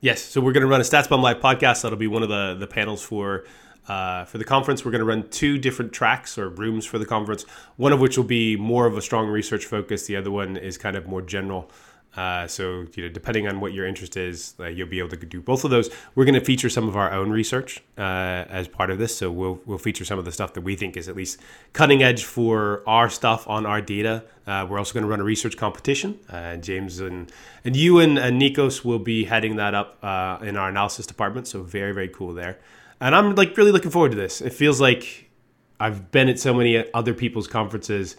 Yes, 0.00 0.22
so 0.22 0.40
we're 0.40 0.52
gonna 0.52 0.66
run 0.66 0.80
a 0.80 0.84
StatsBomb 0.84 1.22
live 1.22 1.40
podcast. 1.40 1.82
That'll 1.82 1.98
be 1.98 2.06
one 2.06 2.22
of 2.22 2.30
the 2.30 2.56
the 2.58 2.66
panels 2.66 3.02
for 3.02 3.44
uh, 3.88 4.24
for 4.24 4.38
the 4.38 4.44
conference. 4.44 4.84
We're 4.84 4.92
going 4.92 5.00
to 5.00 5.06
run 5.06 5.28
two 5.28 5.58
different 5.58 5.92
tracks 5.92 6.38
or 6.38 6.48
rooms 6.48 6.86
for 6.86 6.98
the 6.98 7.06
conference. 7.06 7.44
One 7.76 7.92
of 7.92 8.00
which 8.00 8.16
will 8.16 8.24
be 8.24 8.56
more 8.56 8.86
of 8.86 8.96
a 8.96 9.02
strong 9.02 9.28
research 9.28 9.66
focus. 9.66 10.06
The 10.06 10.16
other 10.16 10.30
one 10.30 10.56
is 10.56 10.78
kind 10.78 10.96
of 10.96 11.06
more 11.06 11.22
general. 11.22 11.70
Uh, 12.16 12.44
so, 12.46 12.86
you 12.96 13.04
know, 13.04 13.08
depending 13.08 13.46
on 13.46 13.60
what 13.60 13.72
your 13.72 13.86
interest 13.86 14.16
is, 14.16 14.54
uh, 14.58 14.66
you'll 14.66 14.88
be 14.88 14.98
able 14.98 15.08
to 15.08 15.16
do 15.16 15.40
both 15.40 15.64
of 15.64 15.70
those. 15.70 15.90
We're 16.14 16.24
going 16.24 16.34
to 16.34 16.44
feature 16.44 16.68
some 16.68 16.88
of 16.88 16.96
our 16.96 17.12
own 17.12 17.30
research 17.30 17.82
uh, 17.96 18.00
as 18.00 18.66
part 18.66 18.90
of 18.90 18.98
this. 18.98 19.16
So 19.16 19.30
we'll 19.30 19.60
we'll 19.64 19.78
feature 19.78 20.04
some 20.04 20.18
of 20.18 20.24
the 20.24 20.32
stuff 20.32 20.54
that 20.54 20.62
we 20.62 20.74
think 20.74 20.96
is 20.96 21.08
at 21.08 21.14
least 21.14 21.38
cutting 21.72 22.02
edge 22.02 22.24
for 22.24 22.82
our 22.86 23.08
stuff 23.08 23.46
on 23.48 23.64
our 23.64 23.80
data. 23.80 24.24
Uh, 24.44 24.66
we're 24.68 24.78
also 24.78 24.92
going 24.92 25.04
to 25.04 25.08
run 25.08 25.20
a 25.20 25.24
research 25.24 25.56
competition. 25.56 26.18
Uh, 26.28 26.56
James 26.56 26.98
and 26.98 27.30
and 27.64 27.76
you 27.76 28.00
and, 28.00 28.18
and 28.18 28.42
Nikos 28.42 28.84
will 28.84 28.98
be 28.98 29.24
heading 29.24 29.54
that 29.56 29.74
up 29.74 29.98
in 30.42 30.56
our 30.56 30.68
analysis 30.68 31.06
department. 31.06 31.46
So 31.46 31.62
very 31.62 31.92
very 31.92 32.08
cool 32.08 32.34
there. 32.34 32.58
And 33.00 33.14
I'm 33.14 33.34
like 33.34 33.56
really 33.56 33.72
looking 33.72 33.90
forward 33.90 34.12
to 34.12 34.16
this. 34.16 34.40
It 34.40 34.52
feels 34.52 34.80
like 34.80 35.30
I've 35.78 36.10
been 36.10 36.28
at 36.28 36.38
so 36.38 36.52
many 36.52 36.84
other 36.92 37.14
people's 37.14 37.48
conferences 37.48 38.16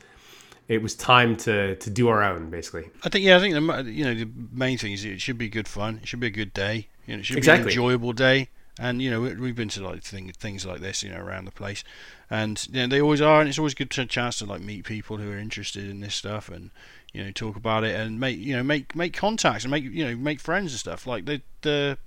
it 0.71 0.81
was 0.81 0.95
time 0.95 1.35
to 1.35 1.75
to 1.75 1.89
do 1.89 2.07
our 2.07 2.23
own, 2.23 2.49
basically. 2.49 2.89
I 3.03 3.09
think 3.09 3.25
yeah, 3.25 3.35
I 3.35 3.39
think 3.41 3.55
the 3.55 3.91
you 3.91 4.05
know 4.05 4.13
the 4.13 4.29
main 4.53 4.77
thing 4.77 4.93
is 4.93 5.03
it 5.03 5.19
should 5.19 5.37
be 5.37 5.49
good 5.49 5.67
fun. 5.67 5.99
It 6.01 6.07
should 6.07 6.21
be 6.21 6.27
a 6.27 6.31
good 6.31 6.53
day. 6.53 6.87
You 7.05 7.15
know, 7.15 7.19
it 7.19 7.25
should 7.25 7.37
exactly. 7.37 7.65
be 7.65 7.73
an 7.73 7.79
enjoyable 7.79 8.13
day. 8.13 8.47
And 8.79 9.01
you 9.01 9.11
know 9.11 9.19
we've 9.19 9.55
been 9.55 9.67
to 9.69 9.83
like 9.85 10.01
thing, 10.01 10.31
things 10.31 10.65
like 10.65 10.79
this, 10.79 11.03
you 11.03 11.09
know, 11.09 11.19
around 11.19 11.43
the 11.43 11.51
place, 11.51 11.83
and 12.29 12.65
you 12.71 12.81
know, 12.81 12.87
they 12.87 13.01
always 13.01 13.19
are, 13.19 13.41
and 13.41 13.49
it's 13.49 13.59
always 13.59 13.73
good 13.73 13.91
to 13.91 14.05
chance 14.05 14.39
to 14.39 14.45
like 14.45 14.61
meet 14.61 14.85
people 14.85 15.17
who 15.17 15.29
are 15.29 15.37
interested 15.37 15.89
in 15.89 15.99
this 15.99 16.15
stuff, 16.15 16.47
and 16.47 16.71
you 17.11 17.21
know 17.21 17.31
talk 17.31 17.57
about 17.57 17.83
it, 17.83 17.93
and 17.93 18.17
make 18.17 18.39
you 18.39 18.55
know 18.55 18.63
make 18.63 18.95
make 18.95 19.13
contacts 19.13 19.65
and 19.65 19.71
make 19.71 19.83
you 19.83 20.05
know 20.05 20.15
make 20.15 20.39
friends 20.39 20.71
and 20.71 20.79
stuff. 20.79 21.05
Like 21.05 21.25
the 21.25 21.41
the 21.63 21.97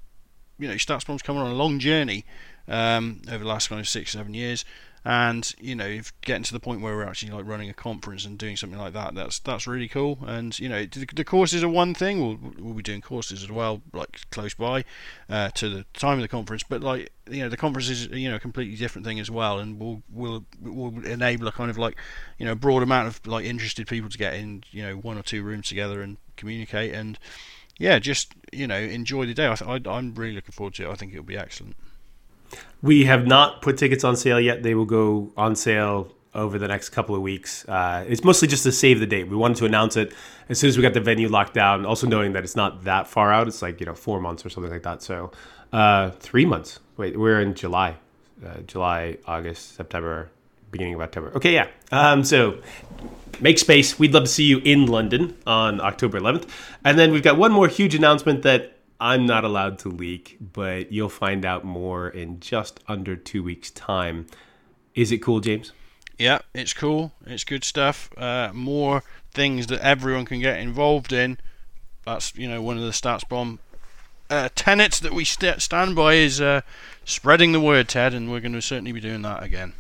you 0.59 0.68
know 0.68 0.75
StatsBomb's 0.75 1.22
coming 1.22 1.43
on 1.43 1.51
a 1.51 1.55
long 1.55 1.79
journey, 1.79 2.25
um, 2.68 3.22
over 3.28 3.44
the 3.44 3.48
last 3.48 3.68
kind 3.68 3.80
of 3.80 3.88
six 3.88 4.12
seven 4.12 4.34
years. 4.34 4.64
And 5.06 5.54
you 5.60 5.74
know, 5.74 6.00
getting 6.22 6.44
to 6.44 6.52
the 6.54 6.60
point 6.60 6.80
where 6.80 6.96
we're 6.96 7.04
actually 7.04 7.30
like 7.32 7.46
running 7.46 7.68
a 7.68 7.74
conference 7.74 8.24
and 8.24 8.38
doing 8.38 8.56
something 8.56 8.78
like 8.78 8.94
that, 8.94 9.14
that's 9.14 9.38
that's 9.38 9.66
really 9.66 9.86
cool. 9.86 10.18
And 10.26 10.58
you 10.58 10.66
know, 10.66 10.86
the, 10.86 11.06
the 11.14 11.24
courses 11.24 11.62
are 11.62 11.68
one 11.68 11.92
thing. 11.92 12.20
We'll 12.20 12.38
we'll 12.58 12.72
be 12.72 12.82
doing 12.82 13.02
courses 13.02 13.42
as 13.42 13.50
well, 13.50 13.82
like 13.92 14.22
close 14.30 14.54
by 14.54 14.84
uh, 15.28 15.50
to 15.50 15.68
the 15.68 15.84
time 15.92 16.14
of 16.14 16.22
the 16.22 16.28
conference. 16.28 16.62
But 16.66 16.80
like 16.80 17.12
you 17.30 17.42
know, 17.42 17.50
the 17.50 17.58
conference 17.58 17.90
is 17.90 18.06
you 18.06 18.30
know 18.30 18.36
a 18.36 18.40
completely 18.40 18.76
different 18.76 19.06
thing 19.06 19.20
as 19.20 19.30
well, 19.30 19.58
and 19.58 19.78
will 19.78 20.02
will 20.10 20.46
will 20.62 21.04
enable 21.04 21.48
a 21.48 21.52
kind 21.52 21.68
of 21.68 21.76
like 21.76 21.98
you 22.38 22.46
know 22.46 22.54
broad 22.54 22.82
amount 22.82 23.08
of 23.08 23.26
like 23.26 23.44
interested 23.44 23.86
people 23.86 24.08
to 24.08 24.16
get 24.16 24.32
in 24.32 24.64
you 24.70 24.82
know 24.82 24.94
one 24.94 25.18
or 25.18 25.22
two 25.22 25.42
rooms 25.42 25.68
together 25.68 26.00
and 26.00 26.16
communicate 26.36 26.94
and 26.94 27.18
yeah, 27.78 27.98
just 27.98 28.34
you 28.52 28.66
know 28.66 28.78
enjoy 28.78 29.26
the 29.26 29.34
day. 29.34 29.46
I, 29.46 29.56
I 29.66 29.80
I'm 29.86 30.14
really 30.14 30.34
looking 30.34 30.52
forward 30.52 30.74
to 30.74 30.84
it. 30.84 30.90
I 30.90 30.94
think 30.94 31.12
it'll 31.12 31.24
be 31.24 31.36
excellent. 31.36 31.76
We 32.82 33.05
have 33.05 33.26
not 33.26 33.62
put 33.62 33.78
tickets 33.78 34.05
on 34.05 34.16
sale 34.16 34.40
yet. 34.40 34.62
They 34.62 34.74
will 34.74 34.84
go 34.84 35.32
on 35.36 35.57
sale 35.57 36.12
over 36.34 36.59
the 36.59 36.68
next 36.68 36.90
couple 36.90 37.14
of 37.14 37.22
weeks. 37.22 37.66
Uh, 37.68 38.05
it's 38.09 38.24
mostly 38.24 38.48
just 38.48 38.64
to 38.64 38.72
save 38.72 39.00
the 39.00 39.07
date. 39.07 39.28
We 39.28 39.36
wanted 39.36 39.57
to 39.59 39.66
announce 39.66 39.96
it 39.96 40.12
as 40.48 40.59
soon 40.59 40.68
as 40.68 40.76
we 40.76 40.82
got 40.82 40.92
the 40.92 41.00
venue 41.00 41.28
locked 41.28 41.55
down. 41.55 41.86
Also 41.86 42.07
knowing 42.07 42.32
that 42.32 42.42
it's 42.42 42.57
not 42.57 42.84
that 42.84 43.07
far 43.07 43.32
out. 43.32 43.46
It's 43.46 43.62
like 43.62 43.80
you 43.80 43.86
know 43.86 43.94
four 43.94 44.20
months 44.20 44.44
or 44.44 44.50
something 44.50 44.72
like 44.72 44.82
that. 44.82 45.02
So 45.02 45.30
uh, 45.72 46.11
three 46.11 46.44
months. 46.44 46.80
Wait, 46.96 47.18
we're 47.18 47.40
in 47.40 47.55
July, 47.55 47.96
uh, 48.44 48.59
July, 48.66 49.18
August, 49.26 49.76
September, 49.76 50.30
beginning 50.70 50.94
of 50.94 51.00
October. 51.00 51.32
Okay, 51.36 51.55
yeah. 51.55 51.68
Um, 51.90 52.24
so 52.24 52.59
make 53.40 53.59
space. 53.59 53.98
We'd 53.98 54.14
love 54.14 54.24
to 54.24 54.28
see 54.28 54.44
you 54.44 54.59
in 54.59 54.86
London 54.86 55.36
on 55.46 55.80
October 55.80 56.20
11th. 56.20 56.48
And 56.84 56.98
then 56.98 57.12
we've 57.12 57.22
got 57.22 57.36
one 57.36 57.52
more 57.52 57.68
huge 57.68 57.94
announcement 57.94 58.42
that 58.42 58.74
I'm 59.05 59.26
not 59.26 59.44
allowed 59.44 59.78
to 59.80 59.90
leak, 59.90 60.38
but 60.40 60.90
you'll 60.90 61.11
find 61.11 61.44
out 61.44 61.62
more 61.62 62.09
in 62.09 62.40
just 62.40 62.80
under 62.88 63.16
two 63.16 63.42
weeks' 63.42 63.70
time. 63.70 64.26
Is 64.94 65.12
it 65.12 65.18
cool, 65.18 65.40
James? 65.40 65.72
Yeah, 66.18 66.38
it's 66.55 66.72
cool. 66.72 67.12
It's 67.26 67.44
good 67.44 67.64
stuff. 67.64 68.09
Uh, 68.16 68.50
more 68.55 69.02
things 69.30 69.66
that 69.66 69.80
everyone 69.82 70.24
can 70.24 70.40
get 70.40 70.59
involved 70.59 71.12
in. 71.12 71.36
That's 72.07 72.34
you 72.34 72.48
know 72.48 72.62
one 72.62 72.78
of 72.78 72.82
the 72.82 72.92
StatsBomb 72.92 73.59
uh, 74.30 74.48
tenets 74.55 75.00
that 75.00 75.12
we 75.12 75.26
st- 75.26 75.61
stand 75.61 75.94
by 75.94 76.14
is 76.14 76.40
uh, 76.40 76.62
spreading 77.05 77.52
the 77.52 77.61
word, 77.61 77.90
Ted, 77.90 78.14
and 78.14 78.30
we're 78.30 78.40
going 78.40 78.55
to 78.55 78.62
certainly 78.62 78.92
be 78.92 79.00
doing 79.00 79.20
that 79.20 79.42
again. 79.42 79.74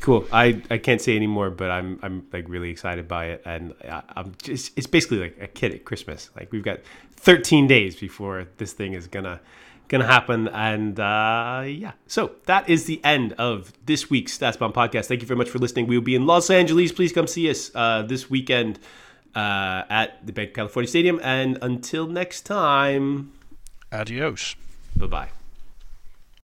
Cool. 0.00 0.26
I, 0.32 0.62
I 0.70 0.78
can't 0.78 1.00
say 1.00 1.16
anymore, 1.16 1.50
but 1.50 1.70
I'm 1.70 1.98
I'm 2.02 2.26
like 2.32 2.48
really 2.48 2.70
excited 2.70 3.08
by 3.08 3.26
it, 3.26 3.42
and 3.44 3.74
I, 3.84 4.02
I'm 4.16 4.34
just 4.42 4.76
it's 4.76 4.86
basically 4.86 5.18
like 5.18 5.36
a 5.40 5.48
kid 5.48 5.74
at 5.74 5.84
Christmas. 5.84 6.30
Like 6.36 6.52
we've 6.52 6.62
got 6.62 6.80
13 7.16 7.66
days 7.66 7.96
before 7.96 8.46
this 8.58 8.72
thing 8.72 8.92
is 8.92 9.06
gonna 9.06 9.40
gonna 9.88 10.06
happen, 10.06 10.48
and 10.48 10.98
uh, 11.00 11.64
yeah. 11.66 11.92
So 12.06 12.32
that 12.46 12.68
is 12.68 12.84
the 12.84 13.00
end 13.04 13.32
of 13.34 13.72
this 13.86 14.08
week's 14.08 14.36
StatsBomb 14.38 14.72
podcast. 14.72 15.06
Thank 15.06 15.20
you 15.20 15.26
very 15.26 15.38
much 15.38 15.50
for 15.50 15.58
listening. 15.58 15.86
We 15.86 15.98
will 15.98 16.04
be 16.04 16.14
in 16.14 16.26
Los 16.26 16.50
Angeles. 16.50 16.92
Please 16.92 17.12
come 17.12 17.26
see 17.26 17.50
us 17.50 17.70
uh, 17.74 18.02
this 18.02 18.30
weekend 18.30 18.78
uh, 19.34 19.82
at 19.90 20.24
the 20.24 20.32
Bank 20.32 20.50
of 20.50 20.54
California 20.54 20.88
Stadium, 20.88 21.20
and 21.22 21.58
until 21.60 22.06
next 22.06 22.42
time, 22.42 23.32
adios. 23.90 24.54
Bye 24.96 25.06
bye. 25.06 25.28